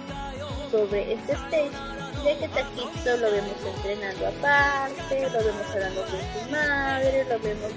sobre 0.71 1.13
este 1.13 1.33
stage 1.33 1.92
de 2.23 2.37
que 2.37 2.47
Taquito 2.47 3.17
lo 3.17 3.31
vemos 3.31 3.57
entrenando 3.75 4.27
aparte, 4.27 5.29
lo 5.29 5.39
vemos 5.43 5.67
hablando 5.73 6.01
con 6.03 6.19
su 6.19 6.51
madre, 6.51 7.25
lo 7.25 7.39
vemos 7.39 7.71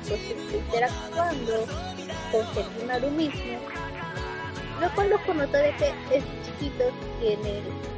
interactuando 0.53 1.67
con 2.31 2.55
Sekimaru 2.55 3.11
mismo, 3.11 3.59
lo 4.81 4.95
cual 4.95 5.11
lo 5.11 5.27
connota 5.27 5.59
de 5.59 5.75
que 5.77 5.95
este 6.13 6.23
chiquito 6.45 6.85
tiene 7.21 7.61
un 7.61 7.96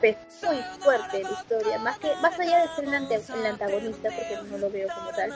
peso 0.00 0.46
muy 0.46 0.62
fuerte 0.80 1.18
en 1.18 1.24
la 1.24 1.30
historia, 1.30 1.78
más 1.78 1.98
que 1.98 2.08
más 2.22 2.38
allá 2.38 2.62
de 2.62 2.68
ser 2.74 2.84
el, 2.84 3.46
antagonista, 3.46 4.08
porque 4.10 4.38
no 4.50 4.58
lo 4.58 4.70
veo 4.70 4.88
como 4.94 5.10
tal, 5.10 5.32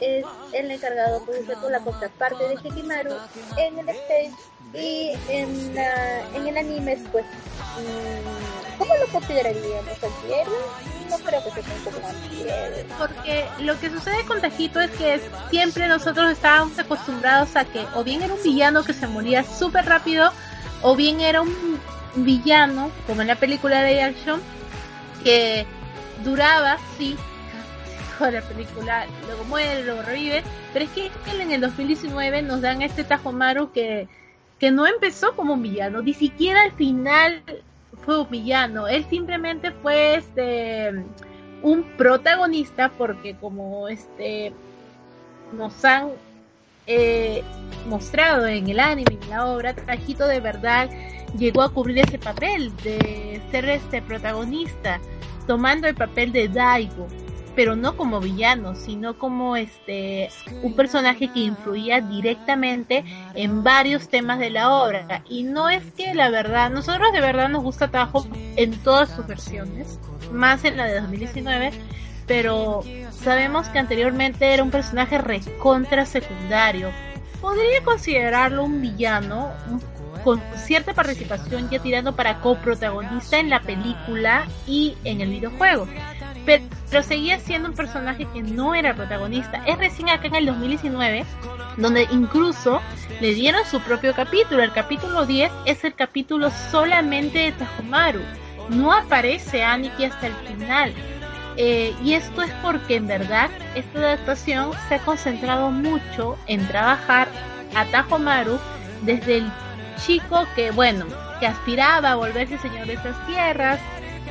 es 0.00 0.24
el 0.52 0.70
encargado 0.70 1.24
pues, 1.24 1.46
de 1.46 1.54
ser 1.54 1.70
la 1.70 1.80
contraparte 1.80 2.48
de 2.48 2.54
Hekimaru 2.54 3.14
en 3.56 3.78
el 3.78 3.88
stage 3.88 4.32
y 4.74 5.12
en, 5.28 5.76
en 6.34 6.46
el 6.46 6.56
anime 6.56 6.98
pues 7.10 7.24
mmm, 7.24 8.78
¿cómo 8.78 8.94
lo 8.96 9.06
consideraríamos 9.08 10.02
antihéroe? 10.02 10.56
No 11.10 11.18
creo 11.18 11.44
que 11.44 11.62
sea 11.62 11.74
como 11.84 12.08
antihéroe. 12.08 12.86
Porque 12.98 13.46
lo 13.60 13.78
que 13.78 13.90
sucede 13.90 14.24
con 14.26 14.40
Tajito 14.40 14.80
es 14.80 14.90
que 14.92 15.20
siempre 15.50 15.88
nosotros 15.88 16.30
estábamos 16.30 16.78
acostumbrados 16.78 17.54
a 17.56 17.64
que 17.64 17.84
o 17.94 18.04
bien 18.04 18.22
era 18.22 18.34
un 18.34 18.42
villano 18.42 18.82
que 18.82 18.92
se 18.92 19.06
moría 19.06 19.44
súper 19.44 19.84
rápido 19.86 20.32
o 20.82 20.96
bien 20.96 21.20
era 21.20 21.42
un 21.42 21.71
villano, 22.16 22.90
como 23.06 23.22
en 23.22 23.28
la 23.28 23.36
película 23.36 23.82
de 23.82 24.02
action, 24.02 24.40
que 25.24 25.66
duraba, 26.24 26.78
sí, 26.98 27.16
toda 28.18 28.30
la 28.30 28.42
película, 28.42 29.06
luego 29.26 29.44
muere, 29.44 29.84
luego 29.84 30.02
revive, 30.02 30.42
pero 30.72 30.84
es 30.84 30.90
que 30.90 31.10
en 31.40 31.52
el 31.52 31.60
2019 31.60 32.42
nos 32.42 32.60
dan 32.60 32.82
este 32.82 33.04
Tajomaru 33.04 33.72
que 33.72 34.08
que 34.62 34.70
no 34.70 34.86
empezó 34.86 35.34
como 35.34 35.54
un 35.54 35.62
villano, 35.62 36.02
ni 36.02 36.14
siquiera 36.14 36.62
al 36.62 36.70
final 36.70 37.42
fue 38.04 38.20
un 38.20 38.30
villano, 38.30 38.86
él 38.86 39.04
simplemente 39.10 39.72
fue 39.72 40.14
este 40.14 41.04
un 41.62 41.82
protagonista 41.96 42.88
porque 42.96 43.34
como 43.34 43.88
este 43.88 44.52
nos 45.52 45.84
han 45.84 46.12
eh, 46.86 47.42
mostrado 47.86 48.46
en 48.46 48.68
el 48.68 48.80
anime, 48.80 49.18
en 49.20 49.30
la 49.30 49.46
obra, 49.46 49.74
Tajito 49.74 50.26
de 50.26 50.40
verdad 50.40 50.90
llegó 51.38 51.62
a 51.62 51.72
cubrir 51.72 51.98
ese 51.98 52.18
papel 52.18 52.72
de 52.82 53.40
ser 53.50 53.68
este 53.68 54.02
protagonista, 54.02 55.00
tomando 55.46 55.86
el 55.88 55.94
papel 55.94 56.32
de 56.32 56.48
Daigo, 56.48 57.06
pero 57.54 57.76
no 57.76 57.96
como 57.96 58.20
villano, 58.20 58.74
sino 58.74 59.18
como 59.18 59.56
este 59.56 60.30
un 60.62 60.74
personaje 60.74 61.28
que 61.28 61.40
influía 61.40 62.00
directamente 62.00 63.04
en 63.34 63.62
varios 63.62 64.08
temas 64.08 64.38
de 64.38 64.50
la 64.50 64.72
obra. 64.72 65.22
Y 65.28 65.42
no 65.42 65.68
es 65.68 65.82
que 65.92 66.14
la 66.14 66.30
verdad, 66.30 66.70
nosotros 66.70 67.12
de 67.12 67.20
verdad 67.20 67.48
nos 67.48 67.62
gusta 67.62 67.90
Tajo 67.90 68.26
en 68.56 68.72
todas 68.82 69.10
sus 69.10 69.26
versiones, 69.26 69.98
más 70.32 70.64
en 70.64 70.76
la 70.76 70.86
de 70.86 71.00
2019, 71.00 71.72
pero 72.26 72.82
sabemos 73.10 73.68
que 73.68 73.78
anteriormente 73.78 74.52
era 74.52 74.62
un 74.62 74.70
personaje 74.70 75.18
recontra 75.18 76.06
secundario. 76.06 76.90
Podría 77.40 77.82
considerarlo 77.82 78.64
un 78.64 78.80
villano, 78.80 79.50
con 80.22 80.40
cierta 80.56 80.94
participación 80.94 81.68
ya 81.70 81.80
tirando 81.80 82.14
para 82.14 82.40
coprotagonista 82.40 83.38
en 83.38 83.50
la 83.50 83.60
película 83.60 84.46
y 84.66 84.96
en 85.04 85.20
el 85.20 85.30
videojuego. 85.30 85.88
Pero, 86.44 87.02
seguía 87.02 87.38
siendo 87.38 87.68
un 87.68 87.74
personaje 87.74 88.26
que 88.32 88.42
no 88.42 88.74
era 88.74 88.94
protagonista. 88.94 89.62
Es 89.66 89.78
recién 89.78 90.08
acá 90.08 90.28
en 90.28 90.34
el 90.34 90.46
2019 90.46 91.24
donde 91.76 92.06
incluso 92.10 92.82
le 93.20 93.34
dieron 93.34 93.64
su 93.64 93.80
propio 93.80 94.14
capítulo. 94.14 94.62
El 94.62 94.72
capítulo 94.72 95.24
10 95.24 95.50
es 95.64 95.84
el 95.84 95.94
capítulo 95.94 96.50
solamente 96.50 97.38
de 97.38 97.52
Tajomaru. 97.52 98.20
No 98.68 98.92
aparece 98.92 99.62
Aniki 99.62 100.04
hasta 100.04 100.26
el 100.26 100.34
final. 100.34 100.92
Eh, 101.56 101.94
y 102.02 102.14
esto 102.14 102.42
es 102.42 102.50
porque 102.62 102.96
en 102.96 103.06
verdad 103.06 103.50
esta 103.74 103.98
adaptación 103.98 104.70
se 104.88 104.94
ha 104.94 104.98
concentrado 105.00 105.70
mucho 105.70 106.38
en 106.46 106.66
trabajar 106.66 107.28
a 107.74 107.84
Tajomaru 107.86 108.58
desde 109.02 109.38
el 109.38 109.52
chico 110.04 110.46
que, 110.54 110.70
bueno, 110.70 111.06
que 111.40 111.46
aspiraba 111.46 112.12
a 112.12 112.16
volverse 112.16 112.58
señor 112.58 112.86
de 112.86 112.94
estas 112.94 113.26
tierras, 113.26 113.80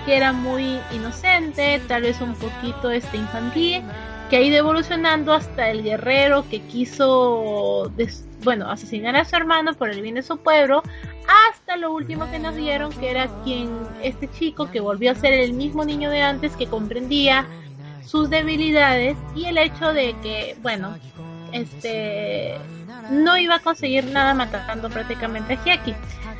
que 0.05 0.17
era 0.17 0.33
muy 0.33 0.79
inocente, 0.91 1.81
tal 1.87 2.03
vez 2.03 2.19
un 2.21 2.33
poquito 2.35 2.89
este 2.89 3.17
infantil, 3.17 3.83
que 4.31 4.37
ha 4.37 4.41
ido 4.41 4.59
evolucionando 4.59 5.33
hasta 5.33 5.69
el 5.71 5.83
guerrero 5.83 6.45
que 6.49 6.61
quiso, 6.61 7.91
bueno, 8.45 8.71
asesinar 8.71 9.13
a 9.17 9.25
su 9.25 9.35
hermano 9.35 9.73
por 9.73 9.89
el 9.89 10.01
bien 10.01 10.15
de 10.15 10.23
su 10.23 10.37
pueblo, 10.37 10.83
hasta 11.49 11.75
lo 11.75 11.91
último 11.91 12.31
que 12.31 12.39
nos 12.39 12.55
dieron, 12.55 12.93
que 12.93 13.11
era 13.11 13.27
quien, 13.43 13.69
este 14.01 14.31
chico 14.31 14.71
que 14.71 14.79
volvió 14.79 15.11
a 15.11 15.15
ser 15.15 15.33
el 15.33 15.51
mismo 15.51 15.83
niño 15.83 16.09
de 16.09 16.21
antes, 16.21 16.55
que 16.55 16.65
comprendía 16.65 17.45
sus 18.05 18.29
debilidades 18.29 19.17
y 19.35 19.47
el 19.47 19.57
hecho 19.57 19.91
de 19.91 20.15
que, 20.23 20.55
bueno, 20.61 20.95
este 21.51 22.55
no 23.09 23.37
iba 23.37 23.55
a 23.55 23.59
conseguir 23.59 24.05
nada 24.05 24.33
matando 24.33 24.89
prácticamente 24.89 25.55
a 25.55 25.63
Hiaki. 25.65 25.93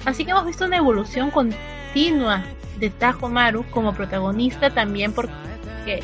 Así 0.06 0.24
que 0.24 0.32
hemos 0.32 0.46
visto 0.46 0.64
una 0.64 0.78
evolución 0.78 1.30
continua 1.30 2.42
de 2.80 2.90
Tajo 2.90 3.28
Maru 3.28 3.66
como 3.70 3.94
protagonista 3.94 4.70
también 4.70 5.12
porque 5.12 6.02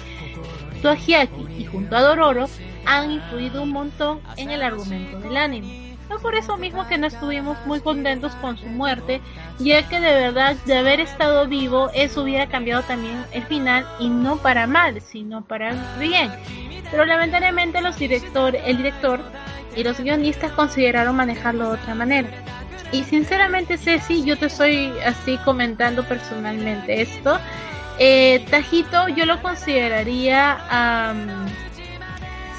Hiaki 0.82 1.48
y 1.58 1.66
junto 1.66 1.96
a 1.96 2.02
Dororo 2.02 2.48
han 2.86 3.12
influido 3.12 3.64
un 3.64 3.72
montón 3.72 4.22
en 4.38 4.52
el 4.52 4.62
argumento 4.62 5.20
del 5.20 5.38
anime. 5.38 5.98
No 6.10 6.20
por 6.20 6.36
eso 6.36 6.58
mismo 6.58 6.88
que 6.88 6.98
no 6.98 7.08
estuvimos 7.08 7.58
muy 7.66 7.82
contentos 7.82 8.34
con 8.36 8.58
su 8.58 8.68
muerte, 8.68 9.20
ya 9.60 9.88
que 9.90 10.00
de 10.00 10.14
verdad 10.14 10.56
de 10.66 10.78
haber 10.78 11.02
estado 11.02 11.48
vivo 11.48 11.90
eso 11.94 12.24
hubiera 12.24 12.48
cambiado 12.48 12.82
también 12.84 13.26
el 13.34 13.44
final 13.44 13.86
y 14.00 14.08
no 14.08 14.38
para 14.38 14.68
mal, 14.68 15.02
sino 15.02 15.44
para 15.44 15.74
bien. 16.00 16.32
Pero 16.90 17.06
lamentablemente 17.06 17.82
los 17.82 17.98
director, 17.98 18.56
el 18.56 18.78
director 18.78 19.20
y 19.76 19.84
los 19.84 20.00
guionistas 20.00 20.52
consideraron 20.54 21.16
manejarlo 21.16 21.70
de 21.70 21.76
otra 21.76 21.94
manera. 21.94 22.30
Y 22.92 23.04
sinceramente, 23.04 23.78
Ceci, 23.78 24.24
yo 24.24 24.38
te 24.38 24.46
estoy 24.46 24.94
así 25.06 25.38
comentando 25.44 26.04
personalmente 26.04 27.02
esto. 27.02 27.38
Eh, 28.00 28.46
Tajito 28.52 29.08
yo 29.10 29.26
lo 29.26 29.42
consideraría, 29.42 31.16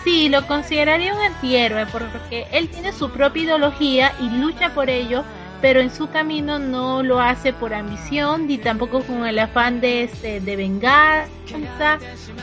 sí, 0.02 0.28
lo 0.28 0.46
consideraría 0.46 1.14
un 1.14 1.20
antihéroe 1.20 1.86
porque 1.86 2.48
él 2.50 2.68
tiene 2.68 2.92
su 2.92 3.10
propia 3.10 3.44
ideología 3.44 4.12
y 4.20 4.30
lucha 4.30 4.74
por 4.74 4.90
ello, 4.90 5.24
pero 5.60 5.80
en 5.80 5.90
su 5.90 6.08
camino 6.10 6.58
no 6.58 7.02
lo 7.02 7.20
hace 7.20 7.52
por 7.52 7.74
ambición 7.74 8.46
ni 8.46 8.58
tampoco 8.58 9.02
con 9.02 9.26
el 9.26 9.38
afán 9.38 9.80
de, 9.80 10.04
este, 10.04 10.40
de 10.40 10.56
venganza 10.56 11.98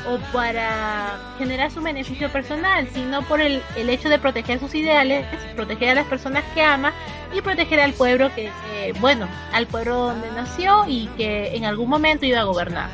o 0.08 0.18
para 0.32 1.18
generar 1.38 1.72
su 1.72 1.82
beneficio 1.82 2.30
personal, 2.30 2.88
sino 2.94 3.22
por 3.24 3.42
el, 3.42 3.62
el 3.76 3.90
hecho 3.90 4.10
de 4.10 4.20
proteger 4.20 4.60
sus 4.60 4.74
ideales, 4.76 5.26
proteger 5.56 5.90
a 5.90 5.96
las 5.96 6.06
personas 6.06 6.44
que 6.54 6.62
ama 6.62 6.94
y 7.34 7.42
proteger 7.42 7.80
al 7.80 7.94
pueblo 7.94 8.34
que, 8.34 8.52
bueno, 9.00 9.28
al 9.52 9.68
pueblo 9.68 10.08
donde 10.08 10.32
nació 10.32 10.86
y 10.88 11.08
que 11.18 11.56
en 11.56 11.66
algún 11.66 11.90
momento 11.90 12.26
iba 12.26 12.42
a 12.42 12.44
gobernar. 12.44 12.90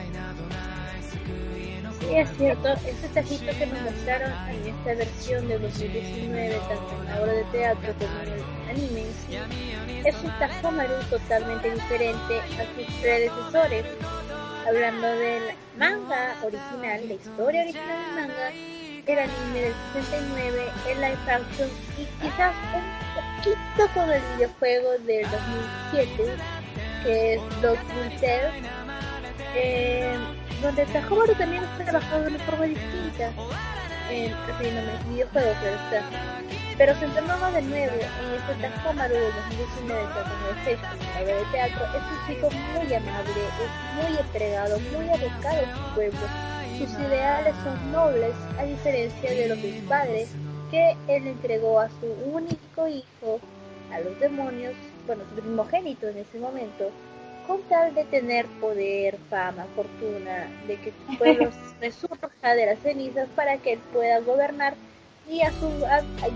Es 2.11 2.27
cierto, 2.37 2.67
ese 2.85 3.07
tajito 3.13 3.57
que 3.57 3.65
nos 3.67 3.81
mostraron 3.83 4.31
en 4.49 4.67
esta 4.67 4.95
versión 4.95 5.47
de 5.47 5.57
2019, 5.59 6.59
tanto 6.67 6.91
en 6.99 7.05
la 7.05 7.21
obra 7.21 7.31
de 7.31 7.43
teatro 7.45 7.93
como 7.93 8.19
en 8.19 8.33
el 8.33 8.69
anime, 8.69 9.03
es 10.05 10.15
un 10.21 10.29
Tajomaru 10.37 11.01
totalmente 11.09 11.71
diferente 11.71 12.39
a 12.41 12.65
sus 12.75 12.95
predecesores. 12.95 13.85
Hablando 14.67 15.07
del 15.07 15.43
manga 15.77 16.35
original, 16.43 17.07
la 17.07 17.13
historia 17.13 17.61
original 17.61 18.05
del 18.05 18.15
manga, 18.15 18.49
el 19.07 19.19
anime 19.19 19.61
del 19.61 19.73
69, 19.93 20.63
el 20.89 21.01
live 21.01 21.31
action 21.31 21.69
y 21.97 22.05
quizás 22.21 22.53
un 22.75 22.83
poquito 23.15 23.93
con 23.93 24.09
el 24.11 24.21
videojuego 24.35 24.91
del 25.05 25.23
2007, 25.93 26.35
que 27.03 27.33
es 27.35 27.61
Dog 27.61 27.79
Tale, 28.19 28.51
eh, 29.55 30.15
donde 30.61 30.85
Tajomaru 30.85 31.33
también 31.35 31.63
está 31.63 31.85
trabajado 31.85 32.23
de 32.23 32.29
una 32.29 32.39
forma 32.39 32.65
distinta, 32.65 33.31
en, 34.09 34.33
refiriéndome 34.47 34.91
al 34.91 35.03
videojuego, 35.05 35.51
pero 35.61 35.75
está 35.75 36.03
pero 36.77 36.95
centrándonos 36.95 37.53
de 37.53 37.61
nuevo 37.61 37.93
en 37.93 38.33
este 38.39 38.67
Tajomaru 38.67 39.13
de 39.13 39.31
2019 39.49 40.03
como 40.13 40.41
de 40.65 40.77
la 41.13 41.23
de 41.23 41.45
teatro, 41.51 41.85
es 41.85 42.01
un 42.01 42.27
chico 42.27 42.49
muy 42.49 42.93
amable, 42.93 43.41
es 43.61 44.09
muy 44.09 44.17
entregado, 44.19 44.79
muy 44.79 45.09
abocado 45.09 45.61
a 45.61 45.75
su 45.75 45.95
pueblo. 45.95 46.19
Sus 46.77 46.89
ideales 46.99 47.53
son 47.63 47.91
nobles, 47.91 48.33
a 48.57 48.63
diferencia 48.63 49.29
de 49.29 49.49
los 49.49 49.61
de 49.61 49.79
su 49.79 49.85
padre, 49.87 50.27
que 50.71 50.97
él 51.07 51.27
entregó 51.27 51.79
a 51.79 51.89
su 51.89 52.07
único 52.33 52.87
hijo, 52.87 53.39
a 53.91 53.99
los 53.99 54.19
demonios, 54.19 54.73
bueno, 55.05 55.23
su 55.29 55.41
primogénito 55.41 56.07
en 56.07 56.17
ese 56.17 56.39
momento, 56.39 56.89
con 57.47 57.61
tal 57.63 57.93
de 57.93 58.03
tener 58.05 58.45
poder, 58.59 59.17
fama, 59.29 59.65
fortuna, 59.75 60.47
de 60.67 60.77
que 60.77 60.91
su 60.91 61.17
pueblo 61.17 61.49
resurja 61.81 62.55
de 62.55 62.65
las 62.65 62.79
cenizas 62.79 63.27
para 63.35 63.57
que 63.57 63.73
él 63.73 63.79
pueda 63.91 64.19
gobernar 64.19 64.73
y 65.29 65.41
a 65.41 65.51
su, 65.51 65.69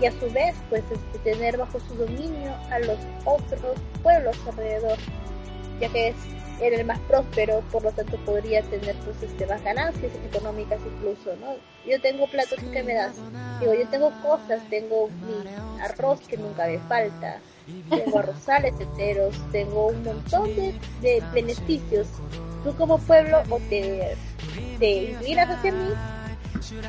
y 0.00 0.06
a 0.06 0.12
su 0.12 0.30
vez 0.32 0.54
pues 0.70 0.82
este, 0.90 1.30
tener 1.30 1.58
bajo 1.58 1.78
su 1.80 1.94
dominio 1.94 2.54
a 2.70 2.78
los 2.78 2.98
otros 3.24 3.78
pueblos 4.02 4.36
alrededor, 4.46 4.98
ya 5.80 5.88
que 5.90 6.08
es 6.08 6.16
era 6.60 6.76
el 6.76 6.86
más 6.86 6.98
próspero, 7.00 7.60
por 7.70 7.82
lo 7.82 7.92
tanto 7.92 8.16
podría 8.24 8.62
tener 8.62 8.96
pues 9.04 9.22
este, 9.22 9.46
más 9.46 9.62
ganancias 9.62 10.12
económicas 10.26 10.80
incluso, 10.86 11.36
¿no? 11.36 11.56
Yo 11.86 12.00
tengo 12.00 12.26
platos 12.28 12.58
que 12.72 12.82
me 12.82 12.94
das, 12.94 13.14
digo, 13.60 13.74
yo 13.74 13.86
tengo 13.88 14.10
cosas, 14.22 14.62
tengo 14.70 15.08
mi 15.08 15.80
arroz 15.82 16.20
que 16.26 16.36
nunca 16.36 16.66
me 16.66 16.78
falta, 16.78 17.40
tengo 17.90 18.18
arrozales 18.18 18.74
enteros, 18.80 19.34
tengo 19.52 19.88
un 19.88 20.02
montón 20.04 20.54
de, 20.56 20.74
de 21.00 21.22
beneficios. 21.32 22.08
Tú 22.64 22.74
como 22.76 22.98
pueblo 22.98 23.42
o 23.50 23.58
te, 23.68 24.16
te 24.78 24.90
inclinas 25.12 25.50
hacia 25.50 25.72
mí 25.72 25.88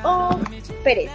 o 0.02 0.30
pereces, 0.82 1.12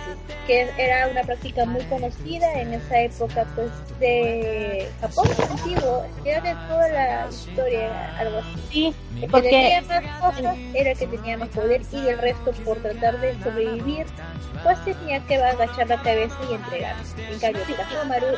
que 0.48 0.70
era 0.78 1.08
una 1.10 1.22
práctica 1.24 1.66
muy 1.66 1.84
conocida 1.86 2.62
en 2.62 2.74
esa 2.74 3.02
época 3.02 3.46
pues 3.56 3.72
de 4.00 4.88
Japón 5.02 5.28
antiguo, 5.50 6.06
ya 6.24 6.42
de 6.42 6.56
toda 6.68 6.88
la 6.90 7.28
historia, 7.30 8.18
algo 8.18 8.40
así. 8.40 8.62
Sí, 8.72 8.96
el 9.22 9.32
que 9.32 9.42
tenía 9.42 9.82
más 9.82 10.22
cosas 10.22 10.58
era 10.74 10.92
el 10.92 10.98
que 10.98 11.08
tenía 11.08 11.38
más 11.38 11.50
poder 11.50 11.82
y 11.92 12.08
el 12.08 12.18
resto 12.20 12.52
por 12.64 12.78
tratar 12.78 13.20
de 13.20 13.34
sobrevivir 13.44 14.06
pues 14.64 14.84
tenía 14.86 15.20
que 15.26 15.36
agachar 15.36 15.90
la 15.90 16.02
cabeza 16.02 16.38
y 16.50 16.54
entregar. 16.54 16.96
En 17.18 17.40
cambio, 17.40 17.62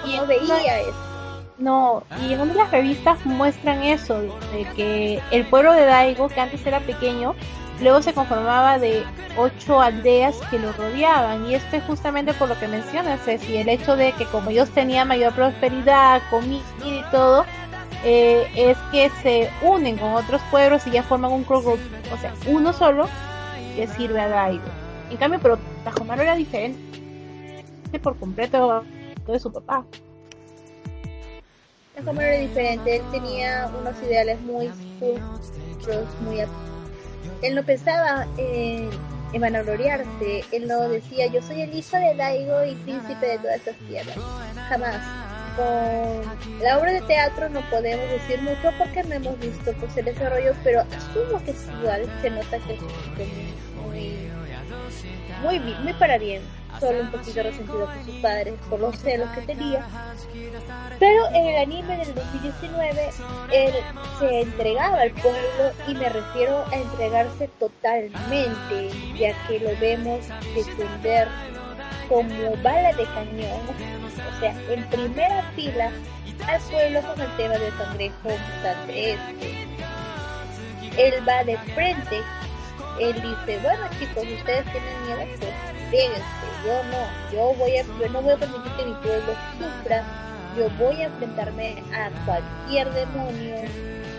y 0.06 0.16
no 0.16 0.26
veía 0.26 0.80
eso. 0.80 1.15
No, 1.58 2.04
y 2.22 2.34
en 2.34 2.48
de 2.48 2.54
las 2.54 2.70
revistas 2.70 3.26
muestran 3.26 3.82
eso, 3.82 4.20
de 4.20 4.68
que 4.76 5.22
el 5.32 5.46
pueblo 5.46 5.72
de 5.72 5.86
Daigo, 5.86 6.28
que 6.28 6.42
antes 6.42 6.66
era 6.66 6.82
pequeño, 6.82 7.34
Luego 7.82 8.02
se 8.02 8.14
conformaba 8.14 8.80
de 8.80 9.04
ocho 9.38 9.82
aldeas 9.82 10.38
que 10.50 10.60
lo 10.60 10.72
rodeaban 10.74 11.46
y 11.46 11.56
esto 11.56 11.76
es 11.76 11.84
justamente 11.84 12.34
por 12.34 12.48
lo 12.48 12.58
que 12.58 12.70
mencionas, 12.70 13.20
Ceci, 13.26 13.58
el 13.58 13.68
hecho 13.68 13.98
de 13.98 14.14
que 14.14 14.26
como 14.26 14.50
ellos 14.50 14.70
tenían 14.70 15.10
mayor 15.10 15.34
prosperidad, 15.34 16.22
comida 16.30 16.64
y 16.86 17.02
todo, 17.12 17.46
eh, 18.06 18.48
es 18.56 18.78
que 18.92 19.10
se 19.22 19.50
unen 19.62 19.98
con 19.98 20.14
otros 20.14 20.42
pueblos 20.52 20.88
y 20.88 20.92
ya 20.92 21.04
forman 21.04 21.34
un 21.34 21.44
grupo, 21.46 21.78
o 22.14 22.18
sea, 22.18 22.34
uno 22.48 22.72
solo, 22.72 23.10
que 23.76 23.88
sirve 23.88 24.22
a 24.22 24.30
Daigo. 24.30 24.64
En 25.10 25.18
cambio, 25.18 25.40
pero 25.42 25.60
Tajomaru 25.84 26.22
era 26.22 26.36
diferente 26.36 26.80
por 28.02 28.18
completo 28.18 28.86
de 29.28 29.40
su 29.40 29.52
papá. 29.52 29.86
Tajomaru 31.96 32.28
era 32.28 32.40
diferente, 32.40 32.98
él 32.98 33.04
tenía 33.12 33.72
unos 33.80 33.96
ideales 34.04 34.40
muy 34.42 34.70
puros, 35.00 36.08
muy... 36.22 36.40
Él 37.42 37.56
no 37.56 37.64
pensaba 37.64 38.28
en, 38.38 38.90
vanagloriarse, 39.40 40.44
él 40.52 40.68
no 40.68 40.88
decía 40.90 41.28
yo 41.28 41.42
soy 41.42 41.62
el 41.62 41.74
hijo 41.74 41.98
de 41.98 42.16
Daigo 42.16 42.64
y 42.66 42.76
príncipe 42.76 43.26
de 43.26 43.38
todas 43.38 43.58
estas 43.58 43.76
tierras, 43.88 44.18
jamás. 44.70 45.02
Con 45.56 46.60
la 46.62 46.78
obra 46.78 46.92
de 46.92 47.02
teatro 47.04 47.48
no 47.48 47.62
podemos 47.70 48.10
decir 48.10 48.42
mucho 48.42 48.72
porque 48.78 49.04
no 49.04 49.16
hemos 49.16 49.40
visto 49.40 49.72
pues 49.80 49.96
el 49.96 50.06
desarrollo, 50.06 50.54
pero 50.66 50.82
asumo 50.82 51.42
que 51.46 51.52
es 51.52 51.68
igual, 51.80 52.06
se 52.22 52.30
nota 52.30 52.60
que 52.60 52.74
es 52.74 52.82
muy, 55.42 55.60
muy, 55.60 55.76
muy 55.76 55.94
para 55.94 56.18
bien, 56.18 56.42
solo 56.80 57.02
un 57.02 57.12
poquito 57.12 57.44
resentido 57.44 57.86
por 57.86 58.06
sus 58.06 58.16
padres, 58.16 58.54
por 58.70 58.80
los 58.80 58.98
celos 58.98 59.30
que 59.32 59.42
tenía. 59.42 59.86
Pero 61.00 61.28
en 61.30 61.48
el 61.48 61.56
anime 61.58 61.98
del 61.98 62.16
2019, 62.16 63.10
él 63.52 63.74
se 64.20 64.42
entregaba 64.42 65.02
al 65.02 65.12
pueblo 65.12 65.72
y 65.88 65.94
me 65.94 66.10
refiero 66.10 66.64
a 66.72 66.76
entregarse 66.76 67.48
totalmente, 67.60 68.90
ya 69.18 69.34
que 69.48 69.60
lo 69.60 69.78
vemos 69.80 70.22
defender 70.56 71.28
como 72.08 72.56
bala 72.64 72.94
de 72.94 73.04
cañón, 73.06 73.62
o 73.68 74.40
sea, 74.40 74.56
en 74.70 74.84
primera 74.90 75.42
fila 75.56 75.92
al 76.48 76.62
pueblo 76.62 77.02
con 77.02 77.22
el 77.22 77.38
tema 77.38 77.58
del 77.58 77.76
cangrejo 77.78 78.30
mutante 78.30 79.14
este. 79.14 79.68
Él 80.98 81.28
va 81.28 81.44
de 81.44 81.58
frente, 81.74 82.22
él 83.00 83.14
dice, 83.14 83.60
bueno 83.62 83.88
chicos, 84.00 84.24
ustedes 84.24 84.66
tienen 84.72 85.06
miedo, 85.06 85.38
pues 85.40 85.54
fíjense, 85.92 86.22
yo 86.66 86.84
no, 86.84 87.32
yo 87.34 87.54
voy 87.58 87.78
a, 87.78 87.84
yo 87.84 88.10
no 88.10 88.22
voy 88.22 88.34
a 88.34 88.38
permitir 88.38 88.72
que 88.74 88.86
mi 88.86 88.94
pueblo 88.96 89.34
sufra, 89.58 90.04
yo 90.58 90.70
voy 90.78 91.02
a 91.02 91.06
enfrentarme 91.06 91.84
a 91.94 92.10
cualquier 92.26 92.92
demonio 92.94 93.56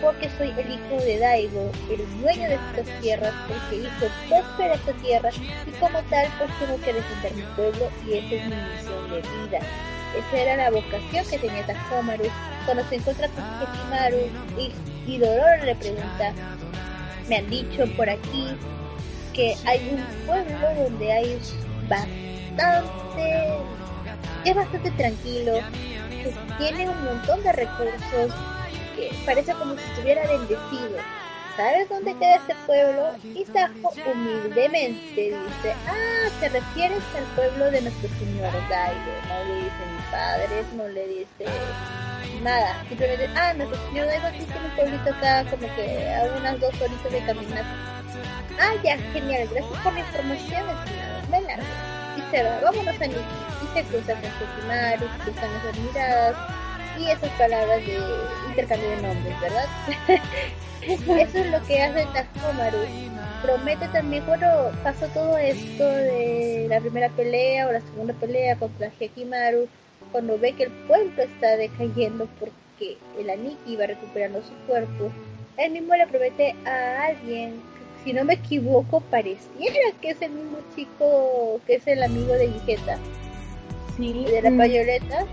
porque 0.01 0.29
soy 0.37 0.53
el 0.57 0.71
hijo 0.71 1.03
de 1.03 1.17
Daigo, 1.19 1.71
el 1.89 2.21
dueño 2.21 2.49
de 2.49 2.55
estas 2.55 3.01
tierras, 3.01 3.33
el 3.49 3.69
que 3.69 3.87
hizo 3.87 4.11
próspera 4.29 4.75
esta 4.75 4.93
tierra 4.93 5.29
y 5.65 5.71
como 5.79 5.99
tal 6.03 6.27
pues 6.37 6.49
tengo 6.59 6.79
que 6.81 6.93
defender 6.93 7.33
mi 7.35 7.41
pueblo 7.55 7.89
y 8.05 8.17
esa 8.17 8.35
es 8.35 8.49
mi 8.49 8.55
misión 8.55 9.09
de 9.09 9.21
vida. 9.21 9.59
Esa 10.17 10.37
era 10.37 10.57
la 10.57 10.71
vocación 10.71 11.25
que 11.29 11.37
tenía 11.37 11.65
Takomaru 11.65 12.25
cuando 12.65 12.83
se 12.89 12.95
encuentra 12.95 13.27
con 13.29 13.43
Hekimaru 13.43 14.29
y, 14.57 15.11
y 15.11 15.17
Dororo 15.17 15.65
le 15.65 15.75
pregunta, 15.75 16.33
me 17.27 17.37
han 17.37 17.49
dicho 17.49 17.85
por 17.95 18.09
aquí 18.09 18.47
que 19.33 19.55
hay 19.65 19.89
un 19.91 20.25
pueblo 20.25 20.83
donde 20.83 21.11
hay 21.11 21.39
bastante, 21.87 23.57
es 24.45 24.55
bastante 24.55 24.91
tranquilo, 24.91 25.59
que 26.09 26.33
tiene 26.57 26.89
un 26.89 27.03
montón 27.03 27.43
de 27.43 27.51
recursos 27.51 28.33
parece 29.25 29.53
como 29.53 29.75
si 29.75 29.81
estuviera 29.81 30.25
bendecido. 30.27 30.97
¿Sabes 31.57 31.89
dónde 31.89 32.13
queda 32.13 32.35
este 32.35 32.53
pueblo? 32.67 33.15
Y 33.23 33.43
Tajo 33.45 33.91
humildemente 34.05 35.15
dice, 35.15 35.75
ah, 35.87 36.29
te 36.39 36.49
refieres 36.49 37.01
al 37.17 37.23
pueblo 37.35 37.71
de 37.71 37.81
nuestro 37.81 38.09
señor 38.19 38.53
Daigo. 38.69 39.13
No 39.27 39.43
le 39.43 39.55
dice 39.63 39.85
mis 39.91 40.05
padres, 40.11 40.65
no 40.73 40.87
le 40.87 41.07
dice 41.07 41.45
nada. 42.43 42.85
Simplemente, 42.87 43.27
ah, 43.35 43.55
nuestro 43.55 43.87
señor 43.87 44.05
Daigo 44.05 44.29
tiene 44.29 44.65
un 44.65 44.75
pueblito 44.75 45.09
acá 45.09 45.45
como 45.49 45.75
que 45.75 46.13
a 46.13 46.37
unas 46.37 46.59
dos 46.59 46.79
horitas 46.79 47.11
de 47.11 47.25
caminar. 47.25 47.65
Ah, 48.59 48.73
ya, 48.83 48.97
genial, 49.11 49.49
gracias 49.51 49.81
por 49.81 49.93
la 49.93 49.99
información, 49.99 50.69
estimado. 50.69 51.27
Me 51.31 51.41
largo. 51.41 51.65
Y 52.17 52.35
se 52.35 52.43
va, 52.43 52.59
vámonos 52.61 53.01
a 53.01 53.07
Niki. 53.07 53.19
Y 53.63 53.73
se 53.73 53.83
cruza 53.83 54.13
con 54.13 54.29
su 54.37 54.61
Kimaru, 54.61 55.07
cruzan 55.23 55.49
esas 55.55 55.77
miradas 55.79 56.35
y 56.99 57.09
esas 57.09 57.31
palabras 57.31 57.83
de 57.83 57.99
intercambio 58.47 58.89
de 58.91 58.97
nombres, 58.97 59.41
¿verdad? 59.41 59.67
Eso 60.87 61.39
es 61.39 61.51
lo 61.51 61.61
que 61.63 61.81
hace 61.81 62.05
Takomaru. 62.13 62.77
Promete 63.43 63.87
también, 63.89 64.23
cuando 64.25 64.47
pasó 64.83 65.07
todo 65.07 65.37
esto 65.37 65.85
de 65.85 66.67
la 66.69 66.79
primera 66.79 67.09
pelea 67.09 67.67
o 67.67 67.71
la 67.71 67.81
segunda 67.81 68.13
pelea 68.13 68.55
contra 68.55 68.91
Hekimaru, 68.99 69.67
cuando 70.11 70.39
ve 70.39 70.53
que 70.53 70.63
el 70.63 70.71
pueblo 70.87 71.21
está 71.21 71.57
decayendo 71.57 72.27
porque 72.39 72.97
el 73.19 73.29
Aniki 73.29 73.75
va 73.75 73.87
recuperando 73.87 74.41
su 74.41 74.53
cuerpo, 74.65 75.11
él 75.57 75.71
mismo 75.71 75.95
le 75.95 76.07
promete 76.07 76.55
a 76.65 77.07
alguien, 77.07 77.61
si 78.03 78.13
no 78.13 78.23
me 78.23 78.35
equivoco, 78.35 79.01
pareciera 79.01 79.91
que 80.01 80.11
es 80.11 80.21
el 80.21 80.31
mismo 80.31 80.59
chico 80.75 81.59
que 81.67 81.75
es 81.75 81.87
el 81.87 82.03
amigo 82.03 82.33
de 82.33 82.47
Vegeta. 82.47 82.97
Sí. 83.97 84.25
De 84.25 84.41
la 84.41 84.55
payoleta 84.55 85.25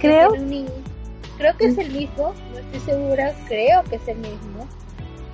creo 0.00 0.34
creo 1.36 1.56
que 1.56 1.66
es 1.66 1.78
el 1.78 1.92
mismo 1.92 2.34
no 2.52 2.58
estoy 2.58 2.80
segura 2.80 3.34
creo 3.46 3.82
que 3.84 3.96
es 3.96 4.08
el 4.08 4.18
mismo 4.18 4.68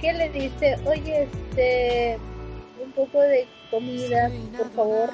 que 0.01 0.12
le 0.12 0.28
dice 0.30 0.76
oye 0.86 1.24
este 1.24 2.18
un 2.82 2.92
poco 2.92 3.20
de 3.20 3.46
comida 3.70 4.30
por 4.57 4.70
favor 4.70 5.12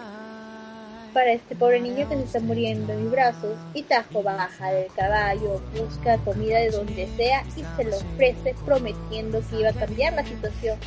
para 1.17 1.33
este 1.33 1.57
pobre 1.57 1.81
niño 1.81 2.07
que 2.11 2.15
se 2.17 2.25
está 2.25 2.41
muriendo 2.41 2.93
en 2.93 3.05
mis 3.05 3.11
brazos. 3.11 3.57
Y 3.73 3.85
Tajo 3.85 4.23
baja 4.23 4.71
del 4.71 4.93
caballo, 4.93 5.63
busca 5.75 6.19
comida 6.19 6.59
de 6.59 6.71
donde 6.71 7.09
sea 7.17 7.43
y 7.57 7.65
se 7.75 7.85
lo 7.85 7.97
ofrece 7.97 8.55
prometiendo 8.67 9.41
que 9.49 9.61
iba 9.61 9.71
a 9.71 9.73
cambiar 9.73 10.13
la 10.13 10.27
situación. 10.27 10.79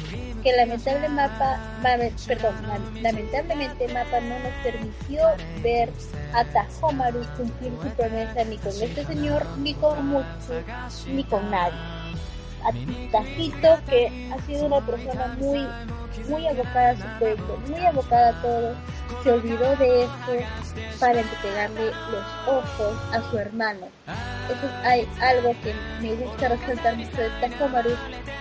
Que 0.44 0.56
lamentable 0.56 1.10
mapa, 1.10 1.60
perdón, 2.28 2.54
lamentablemente 3.02 3.88
Mapa 3.88 4.20
no 4.20 4.38
nos 4.38 4.54
permitió 4.64 5.22
ver 5.64 5.90
a 6.36 6.46
Tajomaru 6.46 7.26
cumplir 7.36 7.74
su 7.82 7.90
promesa 7.96 8.44
ni 8.44 8.58
con 8.60 8.70
este 8.70 9.06
señor, 9.06 9.44
ni 9.58 9.74
con 9.74 10.10
Mutsu, 10.10 10.54
ni 11.08 11.24
con 11.24 11.50
nadie. 11.50 11.99
A 12.64 12.72
Tajito, 13.12 13.80
que 13.90 14.32
ha 14.34 14.46
sido 14.46 14.66
una 14.66 14.82
persona 14.86 15.36
muy, 15.40 15.66
muy 16.28 16.48
abocada 16.48 16.92
a 16.92 16.96
su 16.96 17.20
pueblo, 17.20 17.58
muy 17.68 17.86
abocada 17.86 18.30
a 18.30 18.42
todo, 18.42 18.76
se 19.24 19.32
olvidó 19.32 19.76
de 19.78 20.04
eso 20.04 20.46
para 21.00 21.22
entregarle 21.22 21.86
los 21.86 22.48
ojos 22.48 22.98
a 23.14 23.30
su 23.30 23.38
hermano. 23.38 23.88
Eso 24.50 24.66
es 24.66 24.86
hay 24.86 25.10
algo 25.22 25.56
que 25.64 25.74
me 26.02 26.16
gusta 26.16 26.50
resaltar 26.50 26.96
mucho 26.98 27.18
de 27.18 27.30
Takomaru, 27.42 27.92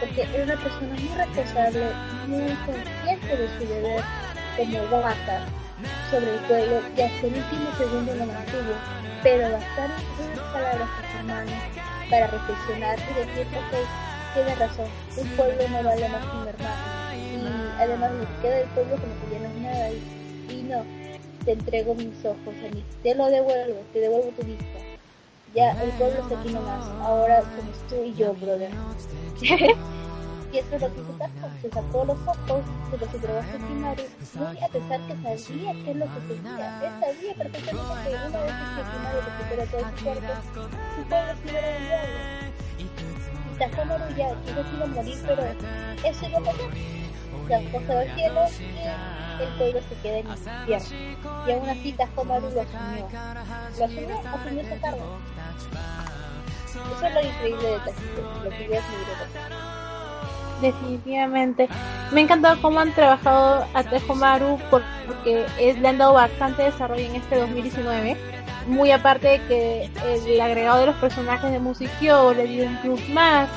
porque 0.00 0.22
era 0.22 0.44
una 0.44 0.62
persona 0.62 0.94
muy 0.94 1.08
responsable, 1.16 1.86
muy 2.26 2.56
consciente 2.66 3.36
de 3.36 3.48
su 3.58 3.72
deber 3.72 4.04
como 4.56 5.00
gata 5.00 5.46
sobre 6.10 6.34
el 6.34 6.40
pueblo 6.40 6.80
y 6.96 7.00
hasta 7.02 7.26
el 7.26 7.34
último 7.34 7.70
segundo 7.78 8.14
lo 8.14 8.26
mantuvo, 8.26 8.74
pero 9.22 9.52
bastaron 9.52 9.96
unas 10.18 10.52
palabras 10.52 10.88
a 10.88 11.12
su 11.12 11.18
hermano 11.18 11.52
para 12.10 12.26
reflexionar 12.26 12.98
y 12.98 13.14
decir, 13.14 13.46
ok, 13.56 14.34
tiene 14.34 14.54
razón, 14.54 14.86
un 15.16 15.28
pueblo 15.36 15.68
no 15.68 15.82
vale 15.82 16.08
más 16.08 16.24
que 16.24 16.36
un 16.36 16.48
hermano. 16.48 16.98
Y 17.14 17.80
además 17.80 18.12
lo 18.12 18.20
que 18.20 18.42
queda 18.42 18.56
del 18.56 18.68
pueblo 18.68 18.96
como 18.96 19.14
que 19.20 19.32
ya 19.32 19.38
no 19.40 19.46
es 19.46 19.54
nada. 19.62 19.90
Y 19.90 20.62
no, 20.62 20.84
te 21.44 21.52
entrego 21.52 21.94
mis 21.94 22.24
ojos, 22.24 22.54
mí 22.74 22.84
te 23.02 23.14
lo 23.14 23.26
devuelvo, 23.26 23.80
te 23.92 24.00
devuelvo 24.00 24.30
tu 24.30 24.42
vista. 24.44 24.78
Ya, 25.54 25.70
el 25.82 25.90
pueblo 25.92 26.20
está 26.20 26.40
aquí 26.40 26.52
nomás, 26.52 26.86
ahora 27.00 27.40
somos 27.40 27.78
tú 27.88 28.02
y 28.04 28.14
yo, 28.14 28.34
brother. 28.34 28.70
y 30.52 30.58
eso 30.58 30.76
es 30.76 30.82
lo 30.82 30.94
que 30.94 31.00
hizo 31.00 31.12
Taco, 31.12 31.50
se 31.60 31.70
sacó 31.70 32.04
los 32.04 32.18
ojos, 32.26 32.62
se 32.90 32.98
los 32.98 33.14
entregó 33.14 33.38
a 33.38 33.42
su 33.42 33.58
primario, 33.58 34.04
muy 34.34 34.58
a 34.58 34.68
pesar 34.68 35.00
que 35.06 35.14
sabía 35.16 35.72
qué 35.72 35.90
es 35.90 35.96
lo 35.96 36.06
que 36.06 36.20
tenía. 36.28 36.80
Él 36.82 36.92
sabía 37.00 37.34
perfectamente 37.34 37.94
que 38.04 38.16
una 38.28 38.40
vez 38.40 38.52
que 38.74 38.80
el 38.80 38.86
primario 38.88 39.20
recupera 39.26 39.64
todo 39.66 39.80
su 39.80 40.04
cuerpo, 40.04 40.32
su 40.96 41.02
pueblo 41.08 41.32
se 41.42 41.48
iba 41.48 41.60
a 41.60 42.58
Tajomaru 43.58 44.14
ya 44.14 44.28
quiso 44.42 44.62
que 44.62 44.76
iba 44.76 44.84
a 44.84 44.88
morir, 44.88 45.18
pero 45.26 45.42
eso 46.04 46.28
iba 46.28 46.38
a 46.38 46.42
pasar. 46.42 46.70
Se 47.48 47.70
cosa 47.70 47.94
del 47.94 48.14
cielo 48.14 48.40
y 48.58 49.42
el 49.42 49.48
pueblo 49.58 49.80
se 49.88 49.94
queda 50.02 50.18
en 50.18 50.26
el 50.26 50.32
infierno. 50.32 51.46
Y 51.46 51.52
aún 51.52 51.68
así 51.68 51.92
Tajomaru 51.92 52.50
lo 52.50 52.60
asumió. 52.60 53.08
Lo 53.78 53.84
asumió, 53.84 54.18
asumió 54.18 54.60
ese 54.62 54.80
cargo. 54.80 55.18
Eso 56.68 57.06
es 57.06 57.14
lo 57.14 57.20
increíble 57.20 57.68
de 57.68 57.78
Tajito, 57.78 58.44
lo 58.44 58.50
que 58.50 58.68
voy 58.68 58.76
a 58.76 58.82
seguir 58.82 59.87
Definitivamente. 60.60 61.68
Me 62.12 62.20
ha 62.20 62.24
encantado 62.24 62.60
cómo 62.60 62.80
han 62.80 62.92
trabajado 62.92 63.66
a 63.74 63.82
Tejomaru 63.84 64.58
porque 64.70 65.46
es, 65.58 65.78
le 65.78 65.88
han 65.88 65.98
dado 65.98 66.14
bastante 66.14 66.62
desarrollo 66.64 67.04
en 67.04 67.16
este 67.16 67.36
2019. 67.36 68.16
Muy 68.66 68.90
aparte 68.90 69.28
de 69.28 69.42
que 69.46 69.90
el 70.26 70.40
agregado 70.40 70.80
de 70.80 70.86
los 70.86 70.96
personajes 70.96 71.50
de 71.50 71.58
Musicyo 71.58 72.34
le 72.34 72.46
dio 72.46 72.66
un 72.66 72.76
plus 72.78 73.08
más. 73.10 73.48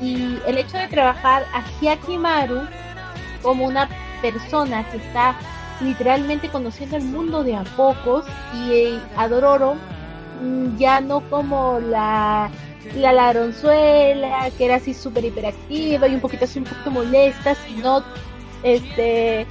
Y 0.00 0.38
el 0.46 0.58
hecho 0.58 0.76
de 0.76 0.88
trabajar 0.88 1.44
a 1.54 1.62
Hyakimaru 1.80 2.62
como 3.42 3.64
una 3.64 3.88
persona 4.20 4.84
que 4.90 4.98
está 4.98 5.36
literalmente 5.80 6.48
conociendo 6.48 6.96
el 6.96 7.04
mundo 7.04 7.44
de 7.44 7.56
a 7.56 7.64
pocos 7.76 8.24
y 8.54 8.72
eh, 8.72 9.00
a 9.16 9.28
Dororo 9.28 9.76
mm, 10.42 10.76
ya 10.76 11.00
no 11.00 11.20
como 11.28 11.78
la 11.78 12.50
la 12.94 13.12
ladronzuela 13.12 14.50
que 14.56 14.64
era 14.64 14.76
así 14.76 14.94
súper 14.94 15.24
hiperactiva 15.24 16.08
y 16.08 16.14
un 16.14 16.20
poquito 16.20 16.44
así 16.44 16.58
un 16.58 16.64
poquito 16.64 16.90
molesta 16.90 17.54
sino 17.54 18.02
este 18.62 19.46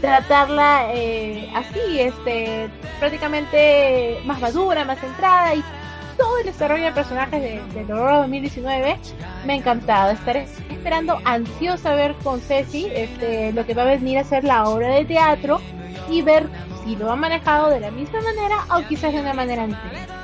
tratarla 0.00 0.94
eh, 0.94 1.50
así, 1.54 1.98
este, 1.98 2.68
prácticamente 2.98 4.20
más 4.24 4.40
madura, 4.40 4.84
más 4.84 5.00
centrada 5.00 5.54
y 5.54 5.62
todo 6.16 6.38
el 6.38 6.46
desarrollo 6.46 6.84
de 6.84 6.92
personajes 6.92 7.42
de, 7.42 7.62
de 7.74 7.84
2019 7.84 8.98
me 9.44 9.52
ha 9.52 9.56
encantado. 9.56 10.12
Estaré 10.12 10.46
esperando 10.70 11.18
ansiosa 11.24 11.94
ver 11.94 12.14
con 12.22 12.40
Ceci 12.40 12.86
este, 12.92 13.52
lo 13.52 13.66
que 13.66 13.74
va 13.74 13.82
a 13.82 13.86
venir 13.86 14.18
a 14.18 14.24
ser 14.24 14.44
la 14.44 14.64
obra 14.68 14.88
de 14.88 15.04
teatro 15.04 15.60
y 16.10 16.22
ver 16.22 16.48
si 16.84 16.96
lo 16.96 17.10
ha 17.10 17.16
manejado 17.16 17.68
de 17.70 17.80
la 17.80 17.90
misma 17.90 18.20
manera 18.20 18.56
o 18.70 18.86
quizás 18.88 19.12
de 19.12 19.20
una 19.20 19.34
manera 19.34 19.66
diferente. 19.66 20.15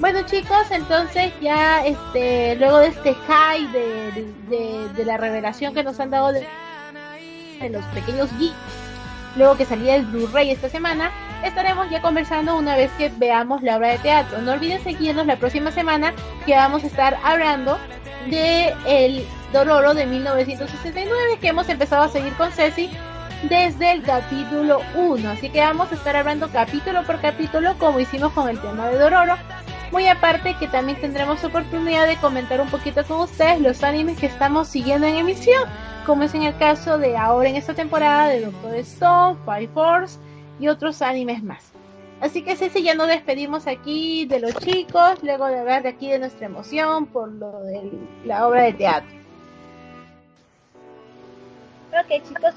Bueno 0.00 0.22
chicos, 0.22 0.70
entonces 0.70 1.32
ya 1.40 1.84
este 1.84 2.54
luego 2.54 2.78
de 2.78 2.86
este 2.86 3.14
high 3.14 3.66
de, 3.72 4.88
de, 4.94 5.04
la 5.04 5.16
revelación 5.16 5.74
que 5.74 5.82
nos 5.82 5.98
han 5.98 6.10
dado 6.10 6.30
de, 6.30 6.46
los 7.68 7.84
pequeños 7.86 8.30
geeks, 8.38 8.54
luego 9.34 9.56
que 9.56 9.64
salía 9.64 9.96
el 9.96 10.06
Blu-ray 10.06 10.52
esta 10.52 10.68
semana, 10.68 11.10
estaremos 11.42 11.90
ya 11.90 12.00
conversando 12.00 12.56
una 12.56 12.76
vez 12.76 12.92
que 12.96 13.10
veamos 13.16 13.60
la 13.64 13.76
obra 13.76 13.88
de 13.88 13.98
teatro. 13.98 14.40
No 14.40 14.52
olviden 14.52 14.80
seguirnos 14.84 15.26
la 15.26 15.36
próxima 15.36 15.72
semana 15.72 16.14
que 16.46 16.54
vamos 16.54 16.84
a 16.84 16.86
estar 16.86 17.18
hablando 17.24 17.76
de 18.30 18.72
El 18.86 19.26
Dororo 19.52 19.94
de 19.94 20.06
1969 20.06 21.38
que 21.40 21.48
hemos 21.48 21.68
empezado 21.68 22.04
a 22.04 22.08
seguir 22.08 22.32
con 22.34 22.52
Ceci 22.52 22.88
desde 23.48 23.90
el 23.90 24.02
capítulo 24.02 24.80
1. 24.94 25.28
Así 25.28 25.50
que 25.50 25.58
vamos 25.58 25.90
a 25.90 25.96
estar 25.96 26.14
hablando 26.14 26.48
capítulo 26.50 27.02
por 27.02 27.20
capítulo 27.20 27.76
como 27.78 27.98
hicimos 27.98 28.32
con 28.32 28.48
el 28.48 28.60
tema 28.60 28.88
de 28.90 28.98
Dororo. 28.98 29.34
Muy 29.90 30.06
aparte 30.06 30.54
que 30.58 30.68
también 30.68 31.00
tendremos 31.00 31.42
oportunidad 31.44 32.06
de 32.06 32.16
comentar 32.16 32.60
un 32.60 32.68
poquito 32.68 33.04
con 33.06 33.20
ustedes 33.20 33.60
los 33.60 33.82
animes 33.82 34.18
que 34.18 34.26
estamos 34.26 34.68
siguiendo 34.68 35.06
en 35.06 35.16
emisión, 35.16 35.62
como 36.04 36.24
es 36.24 36.34
en 36.34 36.42
el 36.42 36.56
caso 36.58 36.98
de 36.98 37.16
ahora 37.16 37.48
en 37.48 37.56
esta 37.56 37.74
temporada 37.74 38.28
de 38.28 38.42
Doctor 38.42 38.74
Stone, 38.76 39.38
Five 39.46 39.68
Force 39.68 40.18
y 40.60 40.68
otros 40.68 41.00
animes 41.00 41.42
más. 41.42 41.72
Así 42.20 42.42
que 42.42 42.56
Ceci, 42.56 42.82
ya 42.82 42.94
nos 42.94 43.08
despedimos 43.08 43.66
aquí 43.66 44.26
de 44.26 44.40
los 44.40 44.54
chicos, 44.56 45.22
luego 45.22 45.46
de 45.46 45.60
hablar 45.60 45.82
de 45.84 45.90
aquí 45.90 46.10
de 46.10 46.18
nuestra 46.18 46.46
emoción 46.46 47.06
por 47.06 47.32
lo 47.32 47.60
de 47.62 47.90
la 48.24 48.46
obra 48.46 48.64
de 48.64 48.72
teatro. 48.74 49.18
Ok 51.92 52.22
chicos, 52.28 52.54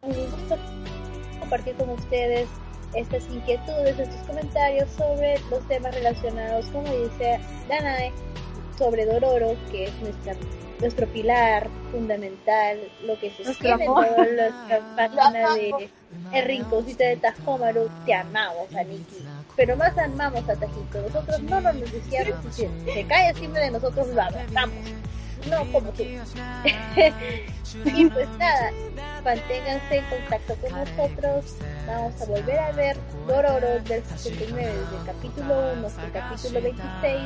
un 0.00 0.14
gusto 0.14 0.56
compartir 1.40 1.74
con 1.74 1.90
ustedes 1.90 2.48
estas 2.94 3.26
inquietudes, 3.28 3.98
estos 3.98 4.20
comentarios 4.26 4.88
sobre 4.90 5.38
los 5.50 5.66
temas 5.68 5.94
relacionados, 5.94 6.66
como 6.66 6.92
dice 6.92 7.40
Danae, 7.68 8.12
sobre 8.78 9.06
Dororo, 9.06 9.56
que 9.70 9.84
es 9.84 9.94
nuestra, 10.00 10.34
nuestro 10.80 11.06
pilar 11.08 11.68
fundamental, 11.92 12.78
lo 13.06 13.18
que 13.18 13.30
se 13.30 13.42
escribe 13.42 13.84
en 13.84 13.86
toda 13.86 14.26
la 14.26 14.96
página 14.96 15.54
de 15.54 15.90
El 16.32 16.44
Rinconcito 16.44 17.04
de 17.04 17.16
Tajomaru. 17.16 17.88
Te 18.06 18.14
amamos, 18.14 18.74
Aniki. 18.74 19.24
Pero 19.56 19.76
más 19.76 19.96
amamos 19.98 20.48
a 20.48 20.56
Tajito. 20.56 21.00
Nosotros 21.02 21.42
no 21.42 21.60
nos 21.60 21.92
decíamos, 21.92 22.54
si 22.54 22.68
se 22.92 23.04
cae 23.06 23.28
encima 23.28 23.58
de 23.60 23.70
nosotros, 23.70 24.08
lo 24.08 24.22
abrazamos 24.22 24.94
no 25.48 25.72
como 25.72 25.90
tú. 25.92 26.02
y 27.84 28.06
pues 28.06 28.28
nada, 28.38 28.70
manténganse 29.24 29.96
en 29.96 30.04
contacto 30.04 30.54
con 30.56 30.70
nosotros. 30.72 31.56
Vamos 31.86 32.20
a 32.20 32.24
volver 32.26 32.58
a 32.58 32.72
ver 32.72 32.96
Dororo 33.26 33.80
del 33.80 34.04
69 34.04 34.62
desde 34.62 34.96
el 34.96 35.06
capítulo 35.06 35.72
1 35.72 35.86
hasta 35.86 36.04
el 36.04 36.12
capítulo 36.12 36.60
26. 36.60 37.22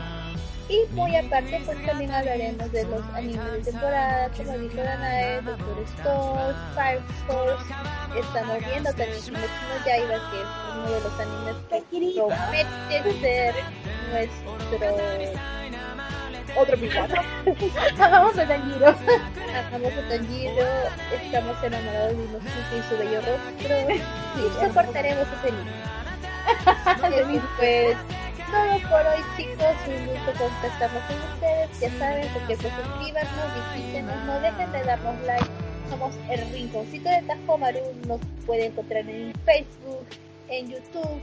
Y 0.69 0.95
muy 0.95 1.17
aparte, 1.17 1.63
pues 1.65 1.87
también 1.87 2.11
hablaremos 2.13 2.71
de 2.73 2.85
los 2.85 3.03
animes 3.15 3.53
de 3.53 3.73
temporada, 3.73 4.29
como 4.37 4.59
dijo 4.59 4.77
Danae, 4.77 5.41
Doctor 5.41 5.85
Stone, 5.97 6.55
Fire 6.75 7.03
Force. 7.27 7.75
Estamos 8.19 8.59
viendo 8.59 8.91
también 8.91 9.23
Kimetsu 9.23 9.49
Yaiba, 9.87 10.31
que 10.31 10.41
es 10.41 10.49
uno 10.75 10.91
de 10.91 11.01
los 11.01 11.21
animes 11.21 11.57
que 11.71 11.83
promete 12.15 13.21
ser 13.21 13.55
nuestro 14.13 15.58
otro 16.57 16.77
pirata. 16.77 17.23
Amamos 17.99 18.39
a 18.39 18.47
Tanjiro. 18.47 18.89
Amamos 18.89 19.93
a 19.93 20.09
Tanjiro, 20.09 20.67
estamos 21.13 21.63
enamorados 21.63 22.17
de 22.17 22.25
Inosuke 22.25 22.79
y 22.79 22.83
su 22.89 22.99
bello 22.99 23.21
rostro. 23.21 23.77
Y 24.37 24.67
soportaremos 24.67 25.27
ese 25.39 25.53
niño. 25.53 25.73
pues, 27.59 27.97
todo 28.51 28.89
por 28.89 29.07
hoy 29.07 29.23
chicos, 29.37 29.75
un 29.87 30.07
gusto 30.07 30.33
contestarnos 30.45 31.03
con 31.05 31.17
ustedes. 31.33 31.81
Ya 31.81 31.91
saben, 31.99 32.29
porque 32.33 32.57
pues 32.57 32.75
suscríbanos, 32.75 33.75
visítenos, 33.75 34.25
no 34.25 34.41
dejen 34.41 34.73
de 34.73 34.85
darnos 34.85 35.21
like. 35.27 35.51
Somos 35.91 36.15
el 36.31 36.51
Rinconcito 36.53 37.09
de 37.09 37.23
Tajomaru, 37.23 37.81
nos 38.07 38.21
pueden 38.45 38.73
encontrar 38.73 39.09
en 39.09 39.33
Facebook, 39.45 40.07
en 40.49 40.71
YouTube 40.71 41.21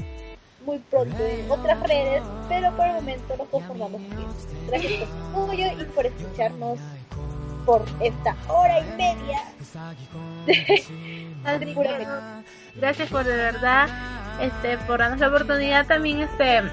muy 0.65 0.79
pronto 0.79 1.23
en 1.23 1.49
otras 1.49 1.79
redes, 1.81 2.23
pero 2.49 2.75
por 2.75 2.87
el 2.87 2.95
momento 2.95 3.37
nos 3.37 3.47
conformamos. 3.49 4.01
Gracias 4.67 4.93
por 4.93 5.07
su 5.07 5.43
apoyo 5.43 5.67
y 5.79 5.83
por 5.85 6.05
escucharnos 6.05 6.79
por 7.65 7.83
esta 7.99 8.35
hora 8.47 8.79
y 8.79 8.85
media. 8.97 9.41
Gracias 12.75 13.09
por 13.09 13.23
de 13.23 13.35
verdad, 13.35 13.89
este, 14.41 14.77
por 14.79 14.99
darnos 14.99 15.19
la 15.19 15.29
oportunidad 15.29 15.85
también, 15.85 16.21
este, 16.21 16.63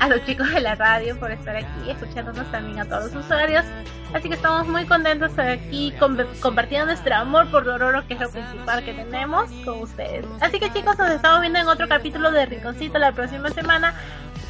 a 0.00 0.08
los 0.08 0.24
chicos 0.24 0.50
de 0.50 0.60
la 0.60 0.74
radio 0.74 1.18
por 1.18 1.30
estar 1.30 1.56
aquí, 1.56 1.90
escuchándonos 1.90 2.50
también 2.50 2.80
a 2.80 2.84
todos 2.84 3.12
los 3.12 3.24
usuarios. 3.24 3.64
Así 4.12 4.28
que 4.28 4.36
estamos 4.36 4.66
muy 4.68 4.86
contentos 4.86 5.34
de 5.36 5.52
aquí 5.52 5.92
compartiendo 6.40 6.86
nuestro 6.86 7.14
amor 7.14 7.50
por 7.50 7.64
Dororo, 7.64 8.06
que 8.06 8.14
es 8.14 8.20
lo 8.20 8.30
principal 8.30 8.84
que 8.84 8.94
tenemos 8.94 9.50
con 9.64 9.82
ustedes. 9.82 10.24
Así 10.40 10.60
que 10.60 10.72
chicos, 10.72 10.96
nos 10.98 11.10
estamos 11.10 11.40
viendo 11.40 11.58
en 11.58 11.68
otro 11.68 11.88
capítulo 11.88 12.30
de 12.30 12.46
Rinconcito 12.46 12.98
la 12.98 13.12
próxima 13.12 13.50
semana. 13.50 13.94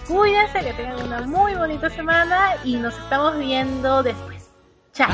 Cuídense, 0.06 0.60
que 0.60 0.72
tengan 0.74 1.02
una 1.02 1.20
muy 1.22 1.54
bonita 1.54 1.88
semana 1.88 2.56
y 2.62 2.76
nos 2.76 2.96
estamos 2.98 3.38
viendo 3.38 4.02
después. 4.02 4.50
Chao. 4.92 5.08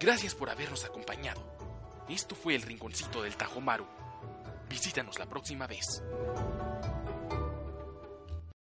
Gracias 0.00 0.34
por 0.34 0.48
habernos 0.48 0.84
acompañado. 0.86 1.49
Esto 2.10 2.34
fue 2.34 2.56
el 2.56 2.62
Rinconcito 2.62 3.22
del 3.22 3.36
Tajomaru. 3.36 3.86
Visítanos 4.68 5.16
la 5.18 5.26
próxima 5.26 5.68
vez. 5.68 6.02